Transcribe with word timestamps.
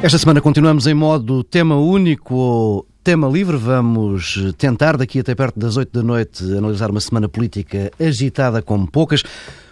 Esta 0.00 0.16
semana 0.16 0.40
continuamos 0.40 0.86
em 0.86 0.94
modo 0.94 1.42
tema 1.42 1.74
único 1.74 2.32
ou 2.32 2.86
tema 3.02 3.26
livre. 3.26 3.56
Vamos 3.56 4.54
tentar, 4.56 4.96
daqui 4.96 5.18
até 5.18 5.34
perto 5.34 5.58
das 5.58 5.76
8 5.76 5.92
da 5.92 6.04
noite, 6.04 6.44
analisar 6.56 6.88
uma 6.88 7.00
semana 7.00 7.28
política 7.28 7.90
agitada 7.98 8.62
como 8.62 8.88
poucas. 8.88 9.24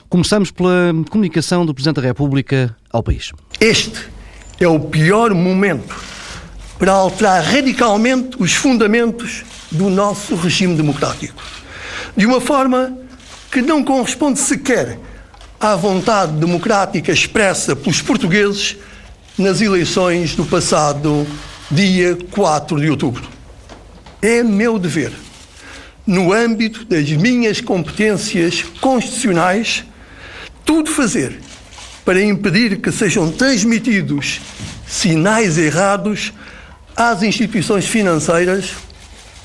Começamos 0.08 0.50
pela 0.50 0.92
comunicação 1.08 1.64
do 1.64 1.72
Presidente 1.72 2.00
da 2.00 2.08
República 2.08 2.76
ao 2.92 3.04
país. 3.04 3.32
Este 3.60 4.08
é 4.58 4.66
o 4.66 4.80
pior 4.80 5.32
momento 5.32 5.94
para 6.76 6.90
alterar 6.90 7.44
radicalmente 7.44 8.36
os 8.40 8.52
fundamentos 8.52 9.44
do 9.70 9.88
nosso 9.88 10.34
regime 10.34 10.74
democrático. 10.74 11.40
De 12.16 12.26
uma 12.26 12.40
forma 12.40 12.98
que 13.48 13.62
não 13.62 13.84
corresponde 13.84 14.40
sequer 14.40 14.98
à 15.60 15.76
vontade 15.76 16.32
democrática 16.32 17.12
expressa 17.12 17.76
pelos 17.76 18.02
portugueses 18.02 18.76
nas 19.38 19.60
eleições 19.60 20.34
do 20.34 20.44
passado 20.44 21.26
dia 21.70 22.16
4 22.30 22.80
de 22.80 22.90
outubro. 22.90 23.28
É 24.22 24.42
meu 24.42 24.78
dever, 24.78 25.12
no 26.06 26.32
âmbito 26.32 26.84
das 26.84 27.10
minhas 27.10 27.60
competências 27.60 28.62
constitucionais, 28.80 29.84
tudo 30.64 30.90
fazer 30.90 31.40
para 32.04 32.22
impedir 32.22 32.80
que 32.80 32.92
sejam 32.92 33.30
transmitidos 33.30 34.40
sinais 34.86 35.58
errados 35.58 36.32
às 36.96 37.22
instituições 37.22 37.84
financeiras, 37.84 38.70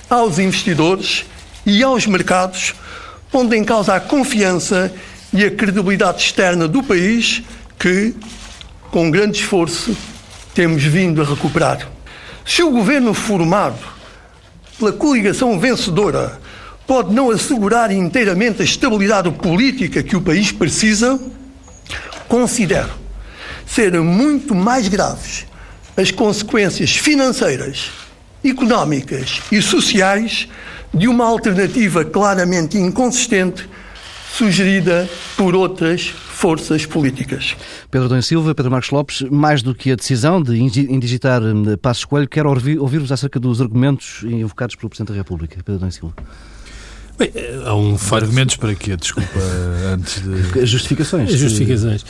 aos 0.09 0.37
investidores 0.37 1.25
e 1.65 1.83
aos 1.83 2.05
mercados, 2.05 2.75
pondo 3.31 3.55
em 3.55 3.63
causa 3.63 3.95
a 3.95 3.99
confiança 3.99 4.93
e 5.33 5.43
a 5.43 5.51
credibilidade 5.51 6.21
externa 6.21 6.67
do 6.67 6.83
país 6.83 7.41
que, 7.79 8.13
com 8.91 9.09
grande 9.09 9.37
esforço, 9.39 9.95
temos 10.53 10.83
vindo 10.83 11.21
a 11.21 11.25
recuperar. 11.25 11.87
Se 12.45 12.61
o 12.61 12.71
governo 12.71 13.13
formado 13.13 13.79
pela 14.77 14.91
coligação 14.91 15.57
vencedora 15.57 16.39
pode 16.85 17.13
não 17.13 17.31
assegurar 17.31 17.89
inteiramente 17.91 18.61
a 18.61 18.65
estabilidade 18.65 19.31
política 19.31 20.03
que 20.03 20.15
o 20.15 20.21
país 20.21 20.51
precisa, 20.51 21.17
considero 22.27 22.91
ser 23.65 23.93
muito 24.01 24.53
mais 24.53 24.89
graves 24.89 25.45
as 25.95 26.11
consequências 26.11 26.95
financeiras, 26.95 27.91
económicas 28.43 29.41
e 29.51 29.61
sociais 29.61 30.49
de 30.93 31.07
uma 31.07 31.25
alternativa 31.25 32.03
claramente 32.03 32.77
inconsistente 32.77 33.69
sugerida 34.33 35.09
por 35.37 35.55
outras 35.55 36.13
forças 36.41 36.87
políticas. 36.87 37.55
Pedro 37.91 38.09
Dom 38.09 38.19
Silva, 38.19 38.55
Pedro 38.55 38.71
Marcos 38.71 38.89
Lopes, 38.89 39.21
mais 39.29 39.61
do 39.61 39.75
que 39.75 39.91
a 39.91 39.95
decisão 39.95 40.41
de 40.41 40.59
indigitar 40.59 41.39
hum, 41.39 41.77
Passos 41.79 42.03
Coelho, 42.03 42.27
quero 42.27 42.49
ouvir-vos 42.49 43.11
acerca 43.11 43.39
dos 43.39 43.61
argumentos 43.61 44.23
invocados 44.23 44.75
pelo 44.75 44.89
Presidente 44.89 45.09
da 45.09 45.19
República. 45.19 45.61
Pedro 45.63 45.79
Dom 45.79 45.91
Silva. 45.91 46.15
Bem, 47.21 47.31
há 47.65 47.75
um 47.75 47.95
argumentos 48.13 48.55
para 48.55 48.73
quê? 48.73 48.97
Desculpa, 48.97 49.29
antes 49.93 50.23
de... 50.23 50.59
As 50.59 50.67
justificações. 50.67 51.31
As 51.31 51.39
justificações. 51.39 52.03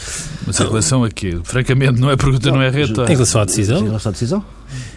Mas 0.47 0.57
em 0.57 0.63
relação 0.63 1.03
a 1.03 1.09
quê? 1.09 1.37
Francamente, 1.43 1.99
não 1.99 2.09
é 2.09 2.15
pergunta, 2.15 2.49
não, 2.49 2.57
não 2.57 2.63
é 2.63 2.69
reta. 2.69 3.03
Em 3.03 3.15
relação 3.15 3.41
à 3.41 3.45
decisão? 3.45 3.81
Em 3.81 3.87
relação 3.87 4.09
à 4.09 4.13
decisão? 4.13 4.45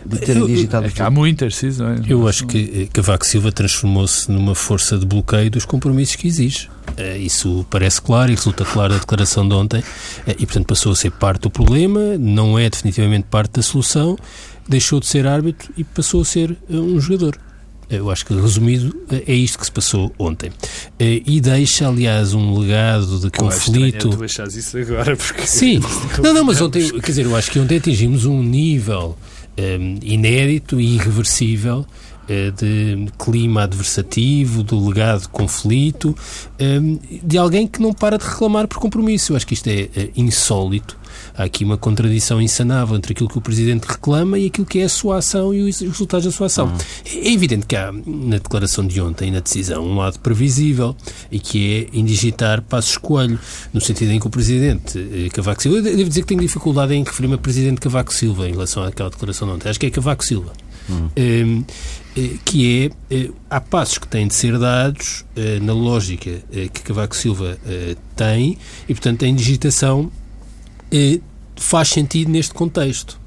De 0.06 0.18
terem 0.20 0.46
digitado... 0.46 0.86
É 0.86 0.90
que 0.90 1.02
há 1.02 1.10
muitas 1.10 1.54
decisões. 1.54 2.08
Eu 2.08 2.28
acho 2.28 2.46
que 2.46 2.88
Cavaco 2.92 3.26
Silva 3.26 3.50
transformou-se 3.50 4.30
numa 4.30 4.54
força 4.54 4.96
de 4.96 5.04
bloqueio 5.04 5.50
dos 5.50 5.64
compromissos 5.64 6.14
que 6.14 6.28
exige. 6.28 6.70
Eh, 6.96 7.18
isso 7.18 7.66
parece 7.68 8.00
claro 8.00 8.30
e 8.30 8.36
resulta 8.36 8.64
claro 8.64 8.92
da 8.92 9.00
declaração 9.00 9.48
de 9.48 9.54
ontem 9.54 9.82
eh, 10.28 10.36
e, 10.38 10.46
portanto, 10.46 10.66
passou 10.66 10.92
a 10.92 10.94
ser 10.96 11.10
parte 11.10 11.42
do 11.42 11.50
problema, 11.50 12.16
não 12.16 12.56
é 12.56 12.70
definitivamente 12.70 13.26
parte 13.28 13.54
da 13.54 13.62
solução, 13.62 14.16
deixou 14.68 15.00
de 15.00 15.06
ser 15.06 15.26
árbitro 15.26 15.72
e 15.76 15.82
passou 15.82 16.22
a 16.22 16.24
ser 16.24 16.56
eh, 16.70 16.76
um 16.76 17.00
jogador. 17.00 17.36
Eu 17.90 18.10
acho 18.10 18.24
que, 18.24 18.34
resumido, 18.34 18.94
é 19.10 19.34
isto 19.34 19.58
que 19.58 19.66
se 19.66 19.72
passou 19.72 20.12
ontem. 20.18 20.50
E 20.98 21.40
deixa, 21.40 21.88
aliás, 21.88 22.34
um 22.34 22.58
legado 22.58 23.20
de 23.20 23.30
conflito. 23.30 24.10
Tu 24.10 24.24
isso 24.24 24.78
agora, 24.78 25.16
porque. 25.16 25.46
Sim, 25.46 25.80
não, 26.22 26.32
não, 26.32 26.44
mas 26.44 26.60
ontem, 26.60 26.88
quer 27.00 27.10
dizer, 27.10 27.26
eu 27.26 27.36
acho 27.36 27.50
que 27.50 27.58
ontem 27.58 27.76
atingimos 27.76 28.24
um 28.24 28.42
nível 28.42 29.16
um, 29.58 29.98
inédito 30.02 30.80
e 30.80 30.94
irreversível 30.96 31.86
eh, 32.26 32.50
de 32.52 33.06
clima 33.18 33.64
adversativo, 33.64 34.62
do 34.62 34.88
legado 34.88 35.22
de 35.22 35.28
conflito, 35.28 36.16
ehm, 36.58 36.96
de 37.22 37.36
alguém 37.36 37.66
que 37.66 37.82
não 37.82 37.92
para 37.92 38.16
de 38.16 38.24
reclamar 38.24 38.66
por 38.66 38.78
compromisso. 38.78 39.32
Eu 39.32 39.36
acho 39.36 39.46
que 39.46 39.52
isto 39.52 39.68
é 39.68 39.90
eh, 39.94 40.10
insólito. 40.16 40.96
Há 41.36 41.44
aqui 41.44 41.64
uma 41.64 41.76
contradição 41.76 42.40
insanável 42.40 42.96
entre 42.96 43.12
aquilo 43.12 43.28
que 43.28 43.36
o 43.36 43.40
Presidente 43.40 43.84
reclama 43.88 44.38
e 44.38 44.46
aquilo 44.46 44.64
que 44.64 44.78
é 44.78 44.84
a 44.84 44.88
sua 44.88 45.18
ação 45.18 45.52
e 45.52 45.62
os 45.62 45.80
resultados 45.80 46.26
da 46.26 46.30
sua 46.30 46.46
ação. 46.46 46.66
Uhum. 46.66 46.78
É 47.12 47.32
evidente 47.32 47.66
que 47.66 47.74
há, 47.74 47.90
na 47.92 48.36
declaração 48.36 48.86
de 48.86 49.00
ontem, 49.00 49.32
na 49.32 49.40
decisão, 49.40 49.84
um 49.84 49.96
lado 49.96 50.20
previsível 50.20 50.96
e 51.32 51.40
que 51.40 51.88
é 51.92 51.98
indigitar 51.98 52.62
Passos 52.62 52.96
Coelho, 52.96 53.38
no 53.72 53.80
sentido 53.80 54.12
em 54.12 54.20
que 54.20 54.26
o 54.28 54.30
Presidente 54.30 54.96
eh, 54.96 55.28
Cavaco 55.30 55.60
Silva... 55.60 55.78
Eu 55.78 55.82
devo 55.82 56.08
dizer 56.08 56.20
que 56.20 56.28
tenho 56.28 56.40
dificuldade 56.40 56.94
em 56.94 57.02
referir-me 57.02 57.34
a 57.34 57.38
Presidente 57.38 57.80
Cavaco 57.80 58.14
Silva 58.14 58.48
em 58.48 58.52
relação 58.52 58.84
àquela 58.84 59.10
declaração 59.10 59.48
de 59.48 59.54
ontem. 59.54 59.68
Acho 59.68 59.80
que 59.80 59.86
é 59.86 59.90
Cavaco 59.90 60.24
Silva. 60.24 60.52
Uhum. 60.88 61.08
Um, 61.16 61.64
eh, 62.16 62.30
que 62.44 62.92
é, 63.10 63.14
eh, 63.16 63.30
há 63.50 63.60
passos 63.60 63.98
que 63.98 64.06
têm 64.06 64.28
de 64.28 64.34
ser 64.34 64.56
dados 64.56 65.24
na 65.62 65.72
lógica 65.72 66.30
que 66.72 66.82
Cavaco 66.82 67.16
Silva 67.16 67.58
tem 68.14 68.56
e, 68.88 68.94
portanto, 68.94 69.24
a 69.24 69.28
indigitação 69.28 70.12
faz 71.56 71.88
sentido 71.88 72.30
neste 72.30 72.54
contexto. 72.54 73.18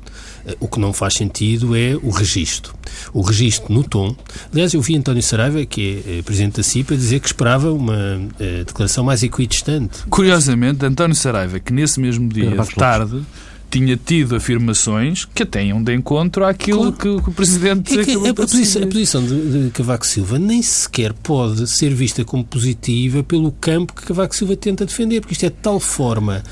O 0.62 0.68
que 0.70 0.80
não 0.80 0.94
faz 0.94 1.16
sentido 1.16 1.76
é 1.76 1.96
o 2.02 2.10
registro. 2.10 2.74
O 3.14 3.22
registro 3.22 3.74
no 3.74 3.84
tom. 3.84 4.16
Aliás, 4.52 4.74
eu 4.74 4.82
vi 4.82 4.96
António 4.96 5.22
Saraiva, 5.22 5.66
que 5.66 6.02
é 6.08 6.22
presidente 6.22 6.56
da 6.56 6.64
CIPA, 6.64 6.96
dizer 6.96 7.20
que 7.20 7.28
esperava 7.28 7.74
uma 7.74 8.22
declaração 8.66 9.04
mais 9.04 9.24
equidistante. 9.24 10.06
Curiosamente, 10.10 10.86
António 10.86 11.16
Saraiva, 11.16 11.60
que 11.60 11.74
nesse 11.74 12.00
mesmo 12.00 12.30
dia, 12.30 12.56
tarde, 12.78 13.22
tinha 13.70 13.98
tido 13.98 14.36
afirmações 14.36 15.26
que 15.26 15.44
até 15.44 15.66
iam 15.66 15.84
de 15.84 15.94
encontro 15.94 16.46
àquilo 16.46 16.94
claro. 16.94 17.22
que, 17.22 17.30
o 17.30 17.34
Presidente... 17.34 18.00
É 18.00 18.04
que 18.04 18.12
a, 18.12 18.30
a, 18.30 18.34
posição, 18.34 18.84
a, 18.84 18.88
posição, 18.88 19.26
de, 19.26 19.66
de, 19.66 19.72
Cavaco 19.72 20.06
Silva 20.06 20.40
nem 20.40 20.62
sequer 20.62 21.14
pode 21.14 21.68
ser 21.68 21.94
vista 21.94 22.24
como 22.24 22.44
positiva 22.46 23.24
pelo 23.24 23.52
campo 23.52 23.94
que 23.94 24.04
Cavaco 24.04 24.36
Silva 24.36 24.56
tenta 24.56 24.86
defender, 24.86 25.20
porque 25.20 25.34
isto 25.34 25.46
é 25.46 25.50
de 25.50 25.56
tal 25.62 25.80
forma 25.80 26.44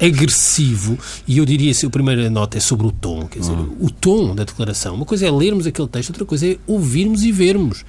é, 0.00 0.06
agressivo, 0.06 0.98
e 1.28 1.38
eu 1.38 1.44
diria, 1.44 1.74
se 1.74 1.84
a 1.84 1.90
primeira 1.90 2.28
nota 2.30 2.56
é 2.56 2.60
sobre 2.60 2.86
o 2.86 2.92
tom, 2.92 3.26
quer 3.26 3.40
dizer, 3.40 3.52
o 3.52 3.90
tom 3.90 4.34
da 4.34 4.44
declaração. 4.44 4.94
Uma 4.94 5.04
coisa 5.04 5.26
é 5.26 5.30
lermos 5.30 5.66
aquele 5.66 5.88
texto, 5.88 6.10
outra 6.10 6.24
coisa 6.24 6.46
é 6.46 6.56
ouvirmos 6.66 7.22
e 7.22 7.30
vermos. 7.30 7.84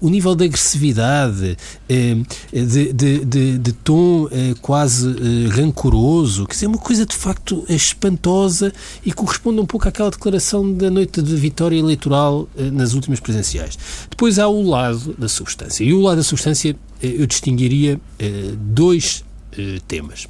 O 0.00 0.08
nível 0.08 0.34
de 0.34 0.44
agressividade, 0.44 1.56
é, 1.88 2.16
de, 2.52 2.92
de, 2.92 3.24
de, 3.24 3.58
de, 3.58 3.72
tom 3.72 4.28
é, 4.30 4.54
quase 4.60 5.08
é, 5.08 5.48
rancoroso, 5.54 6.46
quer 6.46 6.54
dizer, 6.54 6.66
uma 6.66 6.78
coisa 6.78 7.06
de 7.06 7.14
facto 7.14 7.64
espantosa 7.68 8.23
espantosa 8.24 8.72
e 9.04 9.12
corresponde 9.12 9.60
um 9.60 9.66
pouco 9.66 9.86
àquela 9.86 10.10
declaração 10.10 10.72
da 10.72 10.90
noite 10.90 11.20
de 11.20 11.36
vitória 11.36 11.76
eleitoral 11.76 12.48
eh, 12.56 12.70
nas 12.70 12.94
últimas 12.94 13.20
presenciais. 13.20 13.78
Depois 14.08 14.38
há 14.38 14.48
o 14.48 14.62
lado 14.62 15.14
da 15.18 15.28
substância. 15.28 15.84
E 15.84 15.92
o 15.92 16.00
lado 16.00 16.16
da 16.16 16.22
substância 16.22 16.74
eh, 17.02 17.14
eu 17.18 17.26
distinguiria 17.26 18.00
eh, 18.18 18.54
dois 18.56 19.22
temas. 19.86 20.26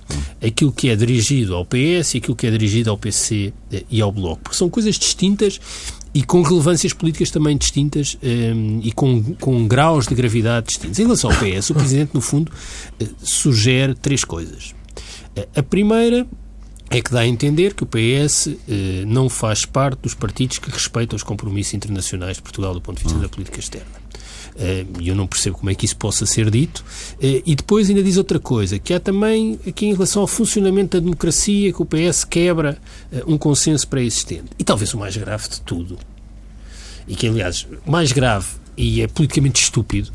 Aquilo 0.47 0.71
que 0.71 0.91
é 0.91 0.94
dirigido 0.94 1.54
ao 1.54 1.65
PS 1.65 2.12
e 2.12 2.19
aquilo 2.19 2.37
que 2.37 2.47
é 2.47 2.50
dirigido 2.50 2.91
ao 2.91 2.99
PC 2.99 3.54
e 3.91 4.03
ao 4.03 4.12
Bloco. 4.12 4.42
Porque 4.42 4.59
são 4.59 4.69
coisas 4.69 4.97
distintas 4.98 5.59
e 6.13 6.22
com 6.22 6.42
relevâncias 6.42 6.92
políticas 6.92 7.30
também 7.30 7.57
distintas 7.57 8.19
e 8.83 8.92
com, 8.92 9.22
com 9.41 9.66
graus 9.66 10.07
de 10.07 10.15
gravidade 10.15 10.66
distintos. 10.66 10.98
Em 10.98 11.04
relação 11.04 11.30
ao 11.30 11.36
PS, 11.39 11.71
o 11.71 11.74
Presidente, 11.74 12.10
no 12.13 12.21
fundo, 12.21 12.53
sugere 13.22 13.95
três 13.95 14.24
coisas. 14.24 14.74
A 15.57 15.63
primeira 15.63 16.27
é 16.91 17.01
que 17.01 17.10
dá 17.10 17.21
a 17.21 17.27
entender 17.27 17.75
que 17.75 17.83
o 17.83 17.86
PS 17.86 18.48
eh, 18.69 19.04
não 19.07 19.28
faz 19.28 19.65
parte 19.65 20.01
dos 20.03 20.15
partidos 20.15 20.59
que 20.59 20.71
respeitam 20.71 21.16
os 21.16 21.22
compromissos 21.22 21.75
internacionais 21.75 22.36
de 22.36 22.42
Portugal 22.42 22.75
do 22.75 22.81
ponto 22.81 22.98
de 22.98 23.04
vista 23.04 23.19
da 23.19 23.28
política 23.28 23.59
externa. 23.59 24.04
Eh, 24.57 24.86
e 25.01 25.09
eu 25.09 25.15
não 25.15 25.27
percebo 25.27 25.59
como 25.59 25.71
é 25.71 25.75
que 25.75 25.84
isso 25.84 25.97
possa 25.97 26.27
ser 26.27 26.51
dito. 26.51 26.84
Eh, 27.21 27.42
e 27.45 27.54
depois 27.54 27.89
ainda 27.89 28.03
diz 28.03 28.16
outra 28.16 28.39
coisa, 28.39 28.78
que 28.78 28.95
há 28.95 29.01
também 29.01 29.59
aqui 29.66 29.86
em 29.86 29.92
relação 29.92 30.22
ao 30.22 30.28
funcionamento 30.28 30.97
da 30.97 31.03
democracia, 31.03 31.72
que 31.72 31.83
o 31.83 31.86
PS 31.86 32.25
quebra 32.25 32.78
eh, 33.13 33.22
um 33.27 33.36
consenso 33.36 33.86
pré-existente. 33.89 34.51
E 34.59 34.65
talvez 34.65 34.95
o 34.95 34.98
mais 34.98 35.16
grave 35.16 35.48
de 35.48 35.60
tudo, 35.60 35.98
e 37.07 37.15
que 37.15 37.27
aliás, 37.27 37.66
mais 37.86 38.13
grave 38.13 38.47
e 38.77 39.03
é 39.03 39.07
politicamente 39.07 39.63
estúpido, 39.63 40.13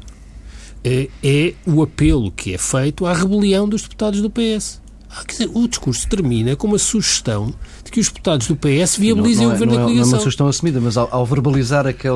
é 0.83 1.53
o 1.67 1.81
apelo 1.83 2.31
que 2.31 2.53
é 2.53 2.57
feito 2.57 3.05
à 3.05 3.13
rebelião 3.13 3.67
dos 3.67 3.81
deputados 3.81 4.21
do 4.21 4.29
PS 4.29 4.79
Ah, 5.11 5.23
dizer, 5.27 5.49
o 5.53 5.67
discurso 5.67 6.07
termina 6.07 6.55
com 6.55 6.67
uma 6.67 6.77
sugestão 6.77 7.51
de 7.83 7.91
que 7.91 7.99
os 7.99 8.07
deputados 8.07 8.47
do 8.47 8.55
PS 8.55 8.95
viabilizem 8.97 9.47
não, 9.47 9.49
não 9.49 9.51
é, 9.51 9.55
o 9.55 9.59
governo 9.59 9.73
da 9.73 9.81
coligação. 9.81 10.05
Não 10.05 10.13
é 10.13 10.15
uma 10.15 10.19
sugestão 10.19 10.47
assumida, 10.47 10.79
mas 10.79 10.97
ao, 10.97 11.09
ao 11.11 11.25
verbalizar 11.25 11.87
aquele, 11.87 12.13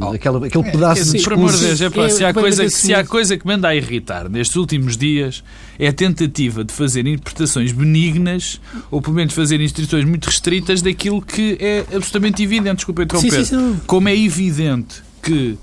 oh, 0.00 0.12
aquele, 0.12 0.46
aquele 0.46 0.68
é, 0.68 0.70
pedaço 0.70 1.00
é, 1.00 1.04
de 1.04 1.12
discurso... 1.12 1.24
Por 1.24 1.32
amor 1.32 1.52
de 1.52 1.58
Deus, 1.58 1.80
é, 1.80 2.08
se, 2.10 2.24
há 2.24 2.32
coisa, 2.32 2.64
que, 2.64 2.70
se 2.70 2.94
há 2.94 3.04
coisa 3.04 3.36
que 3.36 3.44
me 3.44 3.54
anda 3.54 3.68
a 3.68 3.74
irritar 3.74 4.28
nestes 4.28 4.54
últimos 4.54 4.96
dias 4.96 5.42
é 5.78 5.88
a 5.88 5.92
tentativa 5.92 6.62
de 6.62 6.72
fazer 6.72 7.06
interpretações 7.06 7.72
benignas 7.72 8.60
ou 8.90 9.02
pelo 9.02 9.16
menos 9.16 9.34
fazer 9.34 9.60
interpretações 9.60 10.04
muito 10.04 10.26
restritas 10.26 10.82
daquilo 10.82 11.20
que 11.20 11.58
é 11.58 11.80
absolutamente 11.80 12.42
evidente. 12.42 12.76
Desculpa 12.76 13.02
interromper. 13.02 13.30
Sim, 13.30 13.44
sim, 13.44 13.72
sim. 13.74 13.80
Como 13.86 14.08
é 14.08 14.16
evidente 14.16 15.02
que 15.22 15.58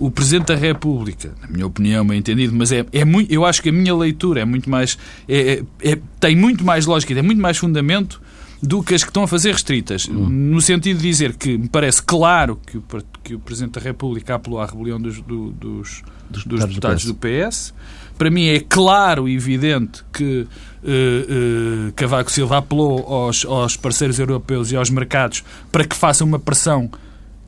o 0.00 0.10
Presidente 0.10 0.46
da 0.46 0.54
República, 0.54 1.34
na 1.42 1.48
minha 1.48 1.66
opinião, 1.66 2.06
bem 2.06 2.18
entendido, 2.18 2.54
mas 2.56 2.72
é, 2.72 2.86
é 2.90 3.04
muito, 3.04 3.30
eu 3.30 3.44
acho 3.44 3.62
que 3.62 3.68
a 3.68 3.72
minha 3.72 3.94
leitura 3.94 4.40
é 4.40 4.44
muito 4.46 4.68
mais, 4.68 4.96
é, 5.28 5.62
é, 5.82 5.92
é 5.92 5.98
tem 6.18 6.34
muito 6.34 6.64
mais 6.64 6.86
lógica, 6.86 7.12
tem 7.12 7.22
muito 7.22 7.40
mais 7.40 7.58
fundamento 7.58 8.20
do 8.62 8.82
que 8.82 8.94
as 8.94 9.04
que 9.04 9.10
estão 9.10 9.22
a 9.22 9.28
fazer 9.28 9.52
restritas. 9.52 10.08
Hum. 10.08 10.28
No 10.28 10.60
sentido 10.60 10.96
de 10.96 11.02
dizer 11.02 11.34
que 11.34 11.56
me 11.56 11.68
parece 11.68 12.02
claro 12.02 12.58
que 12.66 12.78
o, 12.78 12.84
que 13.22 13.34
o 13.34 13.38
Presidente 13.38 13.72
da 13.72 13.80
República 13.80 14.34
apelou 14.34 14.58
à 14.58 14.66
rebelião 14.66 14.98
dos, 14.98 15.20
do, 15.20 15.50
dos, 15.50 16.02
dos, 16.30 16.44
dos 16.44 16.64
deputados 16.64 17.04
do 17.04 17.14
PS. 17.14 17.74
Para 18.16 18.30
mim 18.30 18.46
é 18.46 18.60
claro 18.60 19.28
e 19.28 19.34
evidente 19.34 20.02
que 20.12 20.42
uh, 20.42 21.88
uh, 21.88 21.92
Cavaco 21.94 22.30
Silva 22.30 22.58
apelou 22.58 23.06
aos, 23.06 23.44
aos 23.44 23.76
parceiros 23.76 24.18
europeus 24.18 24.72
e 24.72 24.76
aos 24.76 24.90
mercados 24.90 25.42
para 25.70 25.84
que 25.84 25.96
façam 25.96 26.26
uma 26.26 26.38
pressão 26.38 26.90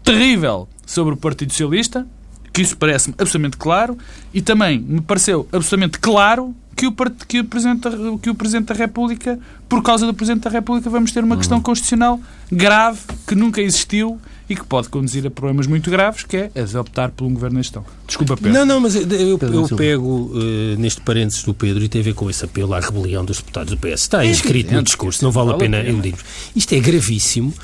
terrível 0.03 0.69
sobre 0.87 1.15
o 1.15 1.17
Partido 1.17 1.53
Socialista 1.53 2.07
que 2.53 2.63
isso 2.63 2.77
parece-me 2.77 3.15
absolutamente 3.19 3.57
claro 3.57 3.97
e 4.33 4.43
também 4.43 4.79
me 4.79 5.01
pareceu 5.01 5.49
absolutamente 5.53 5.99
claro 5.99 6.55
que 6.77 6.87
o, 6.87 6.93
que, 7.29 7.41
o 7.41 7.45
Presidente, 7.45 7.89
que 8.21 8.31
o 8.31 8.35
Presidente 8.35 8.67
da 8.67 8.75
República, 8.75 9.39
por 9.69 9.83
causa 9.83 10.07
do 10.07 10.15
Presidente 10.15 10.45
da 10.45 10.51
República, 10.51 10.89
vamos 10.91 11.13
ter 11.13 11.23
uma 11.23 11.37
questão 11.37 11.59
uhum. 11.59 11.63
constitucional 11.63 12.21
grave 12.51 13.01
que 13.27 13.35
nunca 13.35 13.61
existiu 13.61 14.19
e 14.49 14.57
que 14.57 14.65
pode 14.65 14.89
conduzir 14.89 15.27
a 15.27 15.31
problemas 15.31 15.67
muito 15.67 15.91
graves, 15.91 16.25
que 16.25 16.37
é 16.37 16.51
a 16.55 16.63
de 16.63 16.77
optar 16.77 17.11
por 17.11 17.25
um 17.25 17.33
governo 17.33 17.59
em 17.59 17.63
gestão. 17.63 17.85
Desculpa, 18.07 18.37
Pedro. 18.37 18.53
Não, 18.53 18.67
não, 18.67 18.81
mas 18.81 18.95
eu, 18.95 19.09
eu, 19.09 19.39
eu 19.41 19.77
pego 19.77 20.31
uh, 20.35 20.77
neste 20.79 21.01
parênteses 21.01 21.43
do 21.45 21.55
Pedro 21.55 21.83
e 21.83 21.89
tem 21.89 22.01
a 22.01 22.05
ver 22.05 22.15
com 22.15 22.29
esse 22.29 22.45
apelo 22.45 22.75
à 22.75 22.81
rebelião 22.81 23.25
dos 23.25 23.39
deputados 23.39 23.73
do 23.73 23.79
PS. 23.79 24.03
Está 24.03 24.25
é 24.25 24.29
inscrito 24.29 24.75
no 24.75 24.83
discurso, 24.83 25.25
não 25.25 25.31
vale, 25.31 25.53
a 25.53 25.55
pena 25.55 25.79
eludirmos. 25.79 26.23
Isto 26.55 26.75
é 26.75 26.81
gravíssimo, 26.81 27.55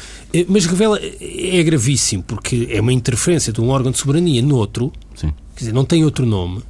mas 0.48 0.66
revela, 0.66 1.00
é 1.20 1.62
gravíssimo 1.62 2.22
porque 2.22 2.68
é 2.70 2.80
uma 2.80 2.92
interferência 2.92 3.52
de 3.52 3.60
um 3.60 3.68
órgão 3.68 3.90
de 3.90 3.98
soberania 3.98 4.42
noutro, 4.42 4.92
Sim. 5.14 5.32
quer 5.54 5.60
dizer, 5.60 5.72
não 5.72 5.84
tem 5.84 6.04
outro 6.04 6.26
nome, 6.26 6.62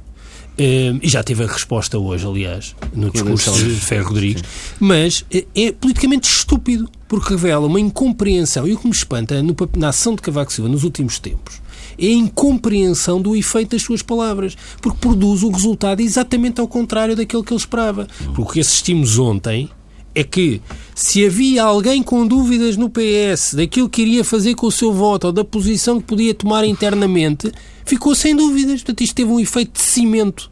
e 0.61 1.07
já 1.07 1.23
teve 1.23 1.43
a 1.43 1.47
resposta 1.47 1.97
hoje, 1.97 2.27
aliás, 2.27 2.75
no 2.93 3.09
discurso 3.09 3.53
de 3.53 3.75
Ferro 3.75 4.09
Rodrigues, 4.09 4.43
mas 4.77 5.25
eh, 5.31 5.45
é 5.55 5.71
politicamente 5.71 6.29
estúpido, 6.29 6.89
porque 7.07 7.29
revela 7.29 7.65
uma 7.65 7.79
incompreensão. 7.79 8.67
E 8.67 8.73
o 8.73 8.77
que 8.77 8.85
me 8.85 8.93
espanta 8.93 9.41
no, 9.41 9.55
na 9.77 9.87
ação 9.87 10.15
de 10.15 10.21
Cavaco 10.21 10.51
Silva 10.51 10.69
nos 10.69 10.83
últimos 10.83 11.17
tempos 11.17 11.61
é 11.97 12.07
a 12.07 12.11
incompreensão 12.11 13.21
do 13.21 13.35
efeito 13.35 13.71
das 13.71 13.81
suas 13.81 14.01
palavras, 14.01 14.57
porque 14.81 14.97
produz 14.99 15.43
o 15.43 15.49
resultado 15.49 16.01
exatamente 16.01 16.59
ao 16.59 16.67
contrário 16.67 17.15
daquele 17.15 17.43
que 17.43 17.53
ele 17.53 17.59
esperava. 17.59 18.07
Porque 18.25 18.41
o 18.41 18.45
que 18.45 18.59
assistimos 18.59 19.17
ontem 19.17 19.69
é 20.13 20.23
que 20.23 20.61
se 20.95 21.25
havia 21.25 21.63
alguém 21.63 22.03
com 22.03 22.25
dúvidas 22.25 22.75
no 22.75 22.89
PS 22.89 23.53
daquilo 23.53 23.89
que 23.89 24.01
iria 24.01 24.23
fazer 24.23 24.55
com 24.55 24.67
o 24.67 24.71
seu 24.71 24.91
voto 24.91 25.27
ou 25.27 25.33
da 25.33 25.43
posição 25.43 25.99
que 25.99 26.07
podia 26.07 26.33
tomar 26.33 26.65
internamente, 26.65 27.51
ficou 27.85 28.13
sem 28.15 28.35
dúvidas. 28.35 28.81
Portanto, 28.81 29.01
isto 29.01 29.15
teve 29.15 29.31
um 29.31 29.39
efeito 29.39 29.73
de 29.73 29.81
cimento 29.81 30.51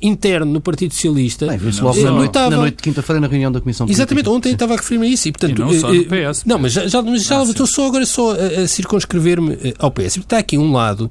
interno 0.00 0.52
no 0.52 0.60
Partido 0.60 0.92
Socialista. 0.92 1.46
Bem, 1.46 1.58
viu-se 1.58 1.80
logo 1.80 2.00
na 2.02 2.10
noite, 2.10 2.34
na 2.34 2.50
noite 2.50 2.76
de 2.76 2.82
quinta-feira 2.82 3.20
na 3.20 3.26
reunião 3.26 3.50
da 3.50 3.60
Comissão 3.60 3.86
Política. 3.86 4.02
Exatamente, 4.02 4.28
ontem 4.28 4.48
Sim. 4.50 4.54
estava 4.54 4.74
a 4.74 4.76
referir-me 4.76 5.06
a 5.06 5.10
isso. 5.10 5.28
E, 5.28 5.32
portanto, 5.32 5.58
e 5.58 5.60
não 5.60 5.72
só 5.80 5.88
do 5.88 6.14
eh, 6.14 6.30
PS. 6.30 6.44
Não, 6.44 6.58
mas 6.58 6.72
já, 6.72 6.86
já, 6.86 7.02
já 7.16 7.40
ah, 7.40 7.44
estou 7.44 7.66
só 7.66 7.86
agora 7.86 8.04
só 8.06 8.32
a, 8.32 8.62
a 8.62 8.68
circunscrever-me 8.68 9.54
eh, 9.54 9.74
ao 9.78 9.90
PS. 9.90 10.18
Está 10.18 10.38
aqui 10.38 10.58
um 10.58 10.72
lado 10.72 11.10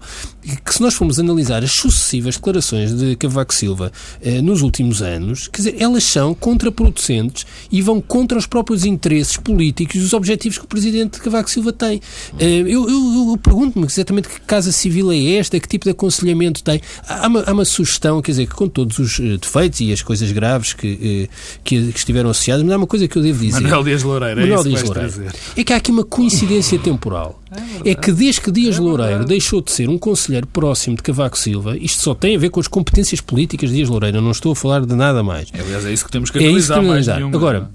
que 0.66 0.74
se 0.74 0.82
nós 0.82 0.94
formos 0.94 1.20
analisar 1.20 1.64
as 1.64 1.72
sucessivas 1.72 2.36
declarações 2.36 2.94
de 2.94 3.16
Cavaco 3.16 3.54
Silva 3.54 3.92
eh, 4.22 4.42
nos 4.42 4.62
últimos 4.62 5.02
anos, 5.02 5.48
quer 5.48 5.58
dizer, 5.58 5.76
elas 5.80 6.04
são 6.04 6.34
contraproducentes 6.34 7.46
e 7.72 7.82
vão 7.82 8.02
contra 8.02 8.38
os 8.38 8.46
próprios 8.46 8.86
interesses 8.86 9.38
políticos 9.38 9.96
e 9.96 10.00
os 10.00 10.14
objetivos 10.14 10.58
que 10.58 10.66
o 10.66 10.68
Presidente 10.68 11.20
Cavaco 11.20 11.50
Silva 11.50 11.72
tem. 11.72 12.02
Eh, 12.38 12.60
eu, 12.60 12.90
eu, 12.90 13.30
eu 13.30 13.40
pergunto-me 13.42 13.86
exatamente 13.86 14.28
que 14.28 14.42
casa 14.42 14.72
civil 14.72 15.12
é 15.12 15.36
esta, 15.36 15.60
que 15.60 15.68
tipo 15.68 15.86
de 15.86 15.92
aconselhamento 15.92 16.64
tem. 16.64 16.82
Há 17.08 17.28
uma, 17.28 17.44
há 17.44 17.54
uma 17.54 17.66
sugestão, 17.66 18.22
quer 18.22 18.32
dizer, 18.32 18.48
que 18.48 18.56
todos 18.74 19.00
os 19.00 19.20
eh, 19.20 19.38
defeitos 19.38 19.80
e 19.82 19.94
as 19.94 20.02
coisas 20.02 20.32
graves 20.32 20.74
que, 20.74 21.28
eh, 21.30 21.36
que, 21.64 21.92
que 21.92 21.98
estiveram 21.98 22.30
associadas, 22.30 22.64
mas 22.64 22.74
há 22.74 22.78
uma 22.78 22.88
coisa 22.88 23.08
que 23.08 23.18
eu 23.18 23.22
devo 23.22 23.44
dizer. 23.44 23.62
Manuel 23.62 23.84
Dias 23.84 24.04
Loureiro, 24.04 24.40
é 24.40 24.44
Manuel 24.44 24.64
Dias 24.64 24.84
Loureiro. 24.84 25.14
É 25.56 25.64
que 25.64 25.74
há 25.74 25.78
aqui 25.78 25.92
uma 25.92 26.04
coincidência 26.04 26.78
temporal. 26.80 27.42
É, 27.86 27.92
é 27.92 27.96
que 27.96 28.12
desde 28.12 28.42
que 28.42 28.52
Dias 28.52 28.78
é 28.78 28.82
Loureiro 28.82 29.26
deixou 29.26 29.62
de 29.62 29.72
ser 29.72 29.90
um 29.90 29.98
conselheiro 29.98 30.48
próximo 30.48 30.96
de 30.96 31.04
Cavaco 31.04 31.38
Silva, 31.38 31.78
isto 31.78 32.02
só 32.02 32.16
tem 32.16 32.36
a 32.36 32.40
ver 32.40 32.50
com 32.50 32.60
as 32.60 32.68
competências 32.68 33.22
políticas 33.22 33.70
de 33.70 33.78
Dias 33.78 33.90
Loureiro, 33.90 34.18
eu 34.18 34.22
não 34.22 34.32
estou 34.32 34.52
a 34.52 34.56
falar 34.56 34.86
de 34.86 34.96
nada 34.96 35.24
mais. 35.24 35.50
Aliás, 35.54 35.86
é 35.86 35.94
isso 35.94 36.06
que 36.06 36.12
temos 36.12 36.30
que 36.30 36.40
analisar, 36.40 36.78
é 36.78 36.82
que 36.82 36.88
mais 36.88 37.08
Agora, 37.08 37.70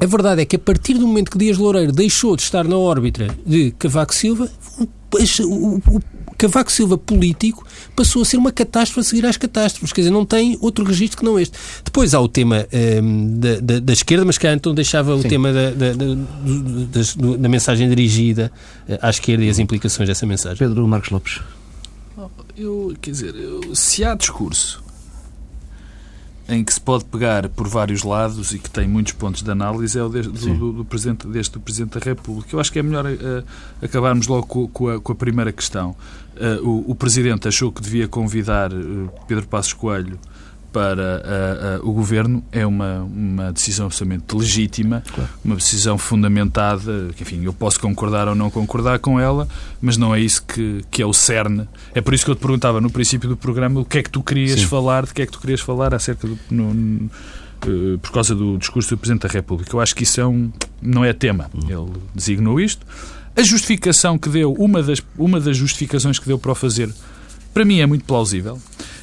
a 0.00 0.06
verdade 0.06 0.40
é 0.40 0.44
que 0.46 0.56
a 0.56 0.58
partir 0.58 0.94
do 0.94 1.06
momento 1.06 1.30
que 1.30 1.38
Dias 1.38 1.58
Loureiro 1.58 1.92
deixou 1.92 2.34
de 2.34 2.42
estar 2.42 2.64
na 2.66 2.76
órbita 2.76 3.28
de 3.46 3.70
Cavaco 3.72 4.14
Silva, 4.14 4.50
o, 4.78 4.84
o, 4.84 6.00
Cavaco 6.40 6.72
Silva 6.72 6.96
político 6.96 7.66
passou 7.94 8.22
a 8.22 8.24
ser 8.24 8.38
uma 8.38 8.50
catástrofe 8.50 9.00
a 9.00 9.04
seguir 9.04 9.26
às 9.26 9.36
catástrofes, 9.36 9.92
quer 9.92 10.00
dizer, 10.00 10.10
não 10.10 10.24
tem 10.24 10.56
outro 10.62 10.82
registro 10.86 11.18
que 11.18 11.24
não 11.24 11.38
este. 11.38 11.58
Depois 11.84 12.14
há 12.14 12.20
o 12.20 12.28
tema 12.28 12.66
um, 12.72 12.76
ehm, 12.76 13.38
da, 13.38 13.60
da, 13.60 13.78
da, 13.80 13.92
esquerda, 13.92 14.24
mas 14.24 14.38
cá 14.38 14.50
então 14.54 14.74
deixava 14.74 15.12
Sim. 15.18 15.26
o 15.26 15.28
tema 15.28 15.52
da, 15.52 15.70
da, 15.70 17.36
da, 17.36 17.48
mensagem 17.48 17.86
dirigida 17.90 18.50
eh, 18.88 18.98
à 19.02 19.10
esquerda 19.10 19.44
e 19.44 19.50
as 19.50 19.58
implicações 19.58 20.08
dessa 20.08 20.24
mensagem. 20.24 20.56
Pedro 20.56 20.88
Marcos 20.88 21.10
Lopes. 21.10 21.40
Eu, 22.56 22.94
quer 23.02 23.10
dizer, 23.10 23.34
eu, 23.34 23.74
se 23.74 24.02
há 24.02 24.14
discurso 24.14 24.82
em 26.50 26.64
que 26.64 26.74
se 26.74 26.80
pode 26.80 27.04
pegar 27.04 27.48
por 27.48 27.68
vários 27.68 28.02
lados 28.02 28.52
e 28.52 28.58
que 28.58 28.68
tem 28.68 28.88
muitos 28.88 29.12
pontos 29.12 29.42
de 29.42 29.50
análise 29.50 29.96
é 29.96 30.02
o 30.02 30.08
de, 30.08 30.22
do, 30.22 30.54
do, 30.54 30.72
do, 30.72 30.84
presidente, 30.84 31.26
deste 31.28 31.52
do 31.52 31.60
Presidente 31.60 31.98
da 31.98 32.04
República. 32.04 32.48
Eu 32.54 32.60
acho 32.60 32.72
que 32.72 32.80
é 32.80 32.82
melhor 32.82 33.06
uh, 33.06 33.44
acabarmos 33.80 34.26
logo 34.26 34.46
com, 34.46 34.68
com, 34.68 34.88
a, 34.88 35.00
com, 35.00 35.12
a, 35.12 35.14
primeira 35.14 35.52
questão. 35.52 35.94
Uh, 36.40 36.66
o, 36.66 36.90
o, 36.92 36.94
Presidente 36.94 37.46
achou 37.46 37.70
que 37.70 37.82
devia 37.82 38.08
convidar 38.08 38.72
uh, 38.72 39.10
Pedro 39.28 39.46
Passos 39.46 39.74
Coelho 39.74 40.18
para 40.72 41.80
uh, 41.80 41.84
uh, 41.84 41.88
o 41.88 41.92
governo 41.92 42.42
é 42.52 42.64
uma, 42.66 43.02
uma 43.02 43.52
decisão 43.52 43.86
absolutamente 43.86 44.34
legítima, 44.34 45.02
claro. 45.12 45.30
uma 45.44 45.56
decisão 45.56 45.98
fundamentada, 45.98 47.10
que, 47.14 47.22
enfim, 47.22 47.44
eu 47.44 47.52
posso 47.52 47.80
concordar 47.80 48.28
ou 48.28 48.34
não 48.34 48.50
concordar 48.50 48.98
com 48.98 49.18
ela, 49.18 49.48
mas 49.80 49.96
não 49.96 50.14
é 50.14 50.20
isso 50.20 50.42
que, 50.44 50.84
que 50.90 51.02
é 51.02 51.06
o 51.06 51.12
cerne. 51.12 51.68
É 51.94 52.00
por 52.00 52.14
isso 52.14 52.24
que 52.24 52.30
eu 52.30 52.36
te 52.36 52.40
perguntava 52.40 52.80
no 52.80 52.90
princípio 52.90 53.28
do 53.28 53.36
programa 53.36 53.80
o 53.80 53.84
que 53.84 53.98
é 53.98 54.02
que 54.02 54.10
tu 54.10 54.22
querias 54.22 54.60
Sim. 54.60 54.66
falar, 54.66 55.06
de 55.06 55.14
que 55.14 55.22
é 55.22 55.26
que 55.26 55.32
tu 55.32 55.40
querias 55.40 55.60
falar 55.60 55.94
acerca 55.94 56.26
do. 56.26 56.38
No, 56.50 56.72
no, 56.72 57.10
uh, 57.66 57.98
por 57.98 58.12
causa 58.12 58.34
do 58.34 58.56
discurso 58.56 58.90
do 58.90 58.98
Presidente 58.98 59.26
da 59.26 59.28
República. 59.28 59.74
Eu 59.74 59.80
acho 59.80 59.94
que 59.94 60.04
isso 60.04 60.20
é 60.20 60.26
um, 60.26 60.52
não 60.80 61.04
é 61.04 61.12
tema. 61.12 61.50
Uhum. 61.52 61.68
Ele 61.68 61.92
designou 62.14 62.60
isto. 62.60 62.86
A 63.40 63.42
justificação 63.42 64.18
que 64.18 64.28
deu, 64.28 64.52
uma 64.52 64.82
das, 64.82 65.00
uma 65.16 65.40
das 65.40 65.56
justificações 65.56 66.18
que 66.18 66.26
deu 66.26 66.38
para 66.38 66.52
o 66.52 66.54
fazer, 66.54 66.90
para 67.54 67.64
mim 67.64 67.80
é 67.80 67.86
muito 67.86 68.04
plausível. 68.04 68.60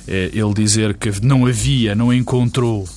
É, 0.08 0.30
ele 0.32 0.54
dizer 0.54 0.94
que 0.94 1.10
não 1.26 1.48
havia, 1.48 1.96
não 1.96 2.14
encontrou. 2.14 2.88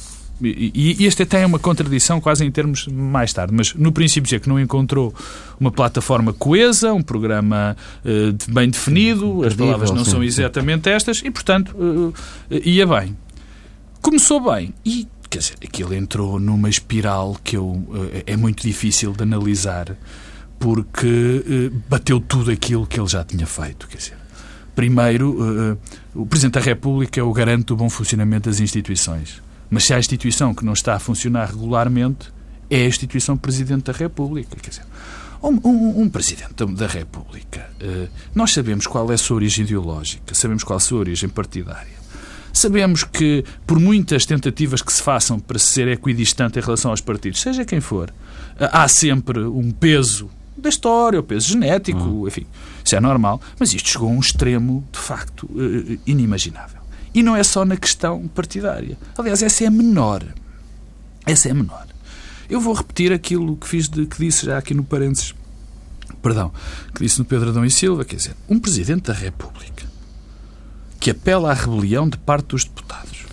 E, 0.43 0.97
e 0.99 1.07
este 1.07 1.23
até 1.23 1.41
é 1.41 1.47
uma 1.47 1.59
contradição 1.59 2.21
quase 2.21 2.45
em 2.45 2.51
termos 2.51 2.87
mais 2.89 3.33
tarde, 3.33 3.55
mas 3.55 3.73
no 3.73 3.91
princípio 3.91 4.25
dizer 4.25 4.41
que 4.41 4.51
não 4.51 4.61
encontrou 4.61 5.15
uma 5.59 5.73
plataforma 5.73 6.35
coesa, 6.35 6.93
um 6.93 7.03
programa 7.03 7.75
uh, 8.05 8.53
bem 8.53 8.69
definido, 8.69 9.43
as 9.43 9.55
palavras 9.55 9.91
não 9.93 10.05
são 10.05 10.23
exatamente 10.23 10.91
estas, 10.91 11.23
e 11.25 11.31
portanto 11.31 11.75
uh, 11.75 12.13
ia 12.51 12.87
bem. 12.87 13.17
Começou 14.03 14.41
bem. 14.53 14.75
E 14.85 15.09
quer 15.31 15.39
dizer, 15.39 15.55
aquilo 15.65 15.95
entrou 15.95 16.39
numa 16.39 16.69
espiral 16.69 17.35
que 17.43 17.57
eu, 17.57 17.83
é 18.27 18.37
muito 18.37 18.63
difícil 18.63 19.13
de 19.13 19.23
analisar 19.23 19.97
porque 20.61 21.73
bateu 21.89 22.21
tudo 22.21 22.53
aquilo 22.53 22.87
que 22.87 23.01
ele 23.01 23.09
já 23.09 23.25
tinha 23.25 23.47
feito, 23.47 23.89
quer 23.89 23.97
dizer 23.97 24.21
Primeiro, 24.81 25.33
uh, 25.33 25.79
o 26.15 26.25
Presidente 26.25 26.55
da 26.55 26.61
República 26.61 27.21
é 27.21 27.23
o 27.23 27.33
garante 27.33 27.67
do 27.67 27.77
bom 27.77 27.91
funcionamento 27.91 28.49
das 28.49 28.61
instituições. 28.61 29.43
Mas 29.69 29.85
se 29.85 29.93
há 29.93 29.99
instituição 29.99 30.55
que 30.55 30.65
não 30.65 30.73
está 30.73 30.95
a 30.95 30.99
funcionar 30.99 31.51
regularmente, 31.51 32.33
é 32.71 32.83
a 32.83 32.87
instituição 32.87 33.37
Presidente 33.37 33.85
da 33.85 33.93
República. 33.93 34.57
Quer 34.57 34.71
dizer, 34.71 34.85
um, 35.43 35.61
um, 35.69 36.03
um 36.03 36.09
Presidente 36.09 36.65
da 36.65 36.87
República, 36.87 37.69
nós 38.35 38.53
sabemos 38.53 38.87
qual 38.87 39.11
é 39.11 39.15
a 39.15 39.19
sua 39.19 39.37
origem 39.37 39.67
ideológica, 39.67 40.35
sabemos 40.35 40.65
qual 40.65 40.79
é 40.79 40.81
a 40.81 40.81
sua 40.81 41.01
origem 41.01 41.29
partidária. 41.29 42.01
Sabemos 42.53 43.05
que, 43.05 43.45
por 43.67 43.79
muitas 43.79 44.25
tentativas 44.25 44.83
que 44.83 44.93
se 44.93 45.03
façam 45.03 45.39
para 45.39 45.59
ser 45.59 45.89
equidistante 45.89 46.59
em 46.59 46.63
relação 46.63 46.91
aos 46.91 47.01
partidos, 47.01 47.41
seja 47.41 47.65
quem 47.65 47.81
for, 47.81 48.13
há 48.59 48.89
sempre 48.89 49.41
um 49.41 49.71
peso 49.71 50.29
da 50.63 50.69
história, 50.69 51.21
o 51.21 51.23
peso 51.23 51.49
genético, 51.49 51.99
uhum. 51.99 52.29
enfim, 52.29 52.47
isso 52.85 52.97
é 52.97 53.01
normal. 53.01 53.41
Mas 53.59 53.73
isto 53.75 53.89
chegou 53.89 54.09
a 54.09 54.13
um 54.13 54.21
extremo, 54.21 54.87
de 54.93 54.99
facto, 54.99 55.49
eh, 55.57 55.99
inimaginável. 56.07 56.81
E 57.15 57.23
não 57.23 57.35
é 57.35 57.43
só 57.43 57.65
na 57.65 57.77
questão 57.77 58.29
partidária. 58.29 58.97
Aliás, 59.19 59.43
essa 59.43 59.65
é 59.65 59.67
a 59.67 59.71
menor. 59.71 60.25
Essa 61.27 61.49
é 61.49 61.55
menor. 61.55 61.87
Eu 62.49 62.61
vou 62.61 62.75
repetir 62.75 63.13
aquilo 63.13 63.57
que 63.57 63.69
fiz 63.69 63.89
de, 63.89 64.07
que 64.07 64.19
disse 64.19 64.47
já 64.47 64.59
aqui 64.59 64.75
no 64.75 64.85
parênteses, 64.85 65.35
perdão, 66.23 66.53
que 66.95 67.03
disse 67.03 67.19
no 67.19 67.25
Pedro 67.25 67.51
Adão 67.51 67.65
e 67.65 67.71
Silva, 67.71 68.05
quer 68.05 68.17
dizer, 68.17 68.37
um 68.49 68.59
Presidente 68.59 69.05
da 69.05 69.13
República 69.13 69.91
que 71.01 71.11
apela 71.11 71.51
à 71.51 71.55
rebelião 71.55 72.09
de 72.09 72.19
parte 72.19 72.49
dos 72.49 72.65
deputados. 72.65 73.25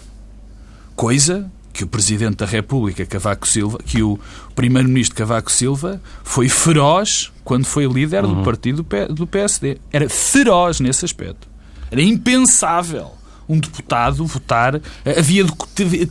Coisa 0.95 1.51
que 1.77 1.83
o 1.83 1.87
Presidente 1.87 2.37
da 2.37 2.45
República, 2.47 3.05
Cavaco 3.05 3.47
Silva, 3.47 3.77
que 3.85 4.01
o 4.01 4.19
Primeiro-Ministro 4.55 5.15
Cavaco 5.15 5.51
Silva 5.51 6.01
foi 6.23 6.49
feroz 6.49 7.31
quando 7.43 7.65
foi 7.65 7.85
líder 7.85 8.25
uhum. 8.25 8.33
do 8.33 8.43
partido 8.43 8.83
do 9.13 9.27
PSD. 9.27 9.77
Era 9.93 10.09
feroz 10.09 10.79
nesse 10.79 11.05
aspecto. 11.05 11.47
Era 11.91 12.01
impensável 12.01 13.11
um 13.47 13.59
deputado 13.59 14.25
votar. 14.25 14.81
Havia, 15.05 15.45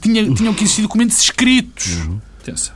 tinha, 0.00 0.32
tinham 0.32 0.54
que 0.54 0.62
existir 0.62 0.82
documentos 0.82 1.20
escritos. 1.20 1.96
Uhum. 1.96 2.20
Atenção. 2.40 2.75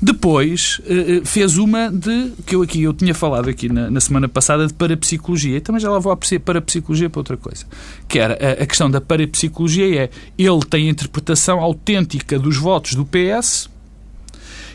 Depois 0.00 0.80
eh, 0.86 1.18
eh, 1.18 1.20
fez 1.24 1.56
uma 1.56 1.90
de 1.90 2.32
que 2.44 2.54
eu 2.54 2.62
aqui 2.62 2.82
eu 2.82 2.92
tinha 2.92 3.14
falado 3.14 3.48
aqui 3.48 3.68
na, 3.68 3.90
na 3.90 4.00
semana 4.00 4.28
passada 4.28 4.66
de 4.66 4.74
parapsicologia. 4.74 5.56
E 5.56 5.60
também 5.60 5.80
já 5.80 5.90
lá 5.90 5.98
vou 5.98 6.12
a 6.12 6.40
parapsicologia 6.40 7.08
para 7.08 7.20
outra 7.20 7.36
coisa. 7.36 7.64
Que 8.06 8.18
era 8.18 8.34
a, 8.34 8.62
a 8.62 8.66
questão 8.66 8.90
da 8.90 9.00
parapsicologia 9.00 10.02
é 10.02 10.10
ele 10.38 10.60
tem 10.68 10.88
a 10.88 10.90
interpretação 10.90 11.60
autêntica 11.60 12.38
dos 12.38 12.56
votos 12.56 12.94
do 12.94 13.06
PS 13.06 13.70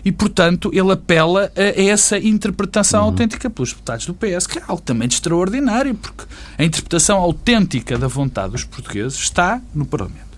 e, 0.03 0.11
portanto, 0.11 0.71
ele 0.73 0.91
apela 0.91 1.51
a 1.55 1.81
essa 1.81 2.17
interpretação 2.17 3.01
uhum. 3.01 3.07
autêntica 3.07 3.49
pelos 3.49 3.69
deputados 3.69 4.05
do 4.07 4.15
PS, 4.15 4.47
que 4.47 4.57
é 4.57 4.63
de 5.07 5.13
extraordinário, 5.13 5.93
porque 5.95 6.23
a 6.57 6.63
interpretação 6.63 7.19
autêntica 7.19 7.97
da 7.97 8.07
vontade 8.07 8.53
dos 8.53 8.63
portugueses 8.63 9.17
está 9.19 9.61
no 9.73 9.85
Parlamento. 9.85 10.30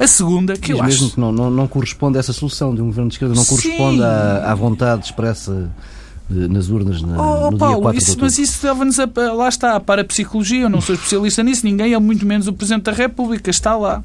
A 0.00 0.06
segunda, 0.06 0.54
que 0.54 0.68
Diz 0.72 0.78
eu 0.78 0.82
mesmo 0.82 1.06
acho... 1.06 1.14
que 1.14 1.20
não, 1.20 1.30
não, 1.30 1.50
não 1.50 1.68
corresponde 1.68 2.16
a 2.16 2.20
essa 2.20 2.32
solução 2.32 2.74
de 2.74 2.80
um 2.80 2.86
governo 2.86 3.10
de 3.10 3.16
esquerda, 3.16 3.34
não 3.34 3.44
corresponde 3.44 4.02
à, 4.02 4.50
à 4.50 4.54
vontade 4.54 5.04
expressa 5.04 5.70
eh, 6.30 6.48
nas 6.48 6.70
urnas 6.70 7.02
na, 7.02 7.20
oh, 7.20 7.50
no 7.50 7.58
Paulo, 7.58 7.74
dia 7.74 7.82
4 7.82 7.98
isso, 7.98 8.16
Mas 8.18 8.38
isso 8.38 8.66
leva-nos 8.66 8.98
a, 8.98 9.06
lá 9.34 9.46
está, 9.46 9.78
para 9.78 10.00
a 10.00 10.04
psicologia. 10.04 10.62
Eu 10.62 10.70
não 10.70 10.80
sou 10.80 10.94
especialista 10.94 11.42
nisso, 11.42 11.66
ninguém 11.66 11.92
é 11.92 11.98
muito 11.98 12.24
menos 12.24 12.46
o 12.46 12.52
Presidente 12.54 12.84
da 12.84 12.92
República, 12.92 13.50
está 13.50 13.76
lá. 13.76 14.02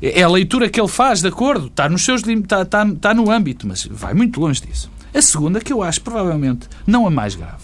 É, 0.00 0.20
é 0.20 0.22
a 0.22 0.28
leitura 0.30 0.70
que 0.70 0.80
ele 0.80 0.88
faz, 0.88 1.20
de 1.20 1.28
acordo, 1.28 1.66
está 1.66 1.90
nos 1.90 2.02
seus 2.02 2.26
está, 2.26 2.62
está, 2.62 2.86
está 2.86 3.12
no 3.12 3.30
âmbito, 3.30 3.68
mas 3.68 3.84
vai 3.90 4.14
muito 4.14 4.40
longe 4.40 4.62
disso. 4.62 4.90
A 5.12 5.20
segunda, 5.20 5.60
que 5.60 5.74
eu 5.74 5.82
acho 5.82 6.00
provavelmente 6.00 6.68
não 6.86 7.06
a 7.06 7.10
mais 7.10 7.34
grave, 7.34 7.62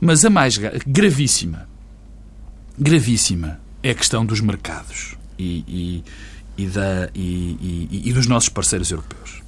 mas 0.00 0.24
a 0.24 0.30
mais 0.30 0.56
gravíssima, 0.86 1.66
gravíssima, 2.78 3.58
é 3.82 3.90
a 3.90 3.94
questão 3.94 4.24
dos 4.24 4.40
mercados. 4.40 5.16
E, 5.36 5.64
e 5.66 6.04
e, 6.56 6.66
da, 6.66 7.08
e, 7.14 7.88
e, 7.90 8.02
e 8.06 8.12
dos 8.12 8.26
nossos 8.26 8.48
parceiros 8.48 8.90
europeus. 8.90 9.42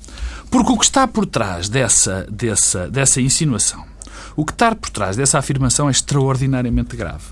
Porque 0.51 0.73
o 0.73 0.79
que 0.79 0.85
está 0.85 1.07
por 1.07 1.27
trás 1.27 1.69
dessa, 1.69 2.27
dessa, 2.31 2.89
dessa 2.89 3.21
insinuação, 3.21 3.85
o 4.37 4.45
que 4.45 4.53
está 4.53 4.75
por 4.75 4.91
trás 4.91 5.17
dessa 5.17 5.39
afirmação 5.39 5.89
é 5.89 5.91
extraordinariamente 5.91 6.97
grave. 6.97 7.25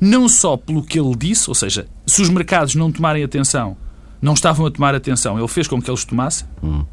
Não 0.00 0.28
só 0.28 0.56
pelo 0.56 0.82
que 0.82 0.98
ele 0.98 1.14
disse, 1.16 1.48
ou 1.48 1.54
seja, 1.54 1.86
se 2.06 2.20
os 2.20 2.28
mercados 2.28 2.74
não 2.74 2.90
tomarem 2.90 3.22
atenção, 3.22 3.76
não 4.20 4.34
estavam 4.34 4.66
a 4.66 4.70
tomar 4.70 4.94
atenção, 4.94 5.38
ele 5.38 5.48
fez 5.48 5.66
com 5.66 5.80
que 5.80 5.90
eles 5.90 6.04
tomassem. 6.04 6.46
Hum. 6.62 6.84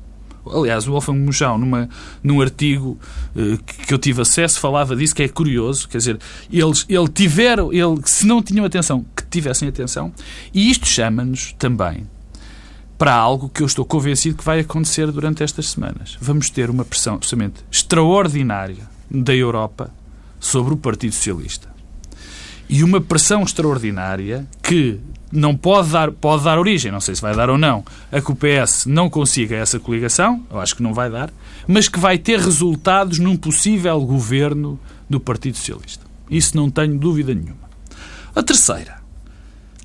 Aliás, 0.50 0.88
o 0.88 0.92
Wolfgang 0.92 1.20
Mujão, 1.20 1.58
numa, 1.58 1.90
num 2.24 2.42
artigo 2.42 2.98
uh, 3.36 3.58
que 3.86 3.94
eu 3.94 3.98
tive 3.98 4.22
acesso, 4.22 4.60
falava 4.60 4.96
disso, 4.96 5.14
que 5.14 5.24
é 5.24 5.28
curioso. 5.28 5.90
Quer 5.90 5.98
dizer, 5.98 6.20
eles 6.50 6.86
ele 6.88 7.08
tiveram, 7.10 7.74
ele, 7.74 8.00
se 8.06 8.26
não 8.26 8.42
tinham 8.42 8.64
atenção, 8.64 9.06
que 9.14 9.26
tivessem 9.26 9.68
atenção. 9.68 10.14
E 10.54 10.72
isto 10.72 10.88
chama-nos 10.88 11.54
também 11.60 12.08
para 12.98 13.14
algo 13.14 13.50
que 13.50 13.62
eu 13.62 13.68
estou 13.68 13.86
convencido 13.86 14.38
que 14.38 14.44
vai 14.44 14.60
acontecer 14.60 15.12
durante 15.12 15.44
estas 15.44 15.70
semanas. 15.70 16.18
Vamos 16.20 16.50
ter 16.50 16.70
uma 16.70 16.84
pressão 16.84 17.16
absolutamente 17.16 17.64
extraordinária 17.72 18.90
da 19.10 19.36
Europa 19.36 19.92
sobre 20.40 20.74
o 20.74 20.78
Partido 20.78 21.14
Socialista. 21.14 21.70
E 22.68 22.84
uma 22.84 23.00
pressão 23.00 23.44
extraordinária 23.44 24.46
que 24.62 25.00
não 25.32 25.56
pode 25.56 25.90
dar, 25.90 26.12
pode 26.12 26.44
dar 26.44 26.58
origem, 26.58 26.92
não 26.92 27.00
sei 27.00 27.16
se 27.16 27.22
vai 27.22 27.36
dar 27.36 27.50
ou 27.50 27.58
não, 27.58 27.84
a 28.12 28.20
que 28.20 28.32
o 28.32 28.36
PS 28.36 28.86
não 28.86 29.10
consiga 29.10 29.56
essa 29.56 29.80
coligação, 29.80 30.44
eu 30.50 30.60
acho 30.60 30.76
que 30.76 30.84
não 30.84 30.94
vai 30.94 31.10
dar, 31.10 31.30
mas 31.68 31.88
que 31.88 32.00
vai 32.00 32.18
ter 32.18 32.40
resultados 32.40 33.20
num 33.20 33.38
possível 33.38 34.00
governo 34.02 34.80
do 35.10 35.20
Partido 35.20 35.58
Socialista. 35.58 36.06
Isso 36.30 36.58
não 36.58 36.70
tenho 36.70 36.98
dúvida 36.98 37.34
nenhuma. 37.34 37.68
A 38.36 38.44
terceira 38.44 38.97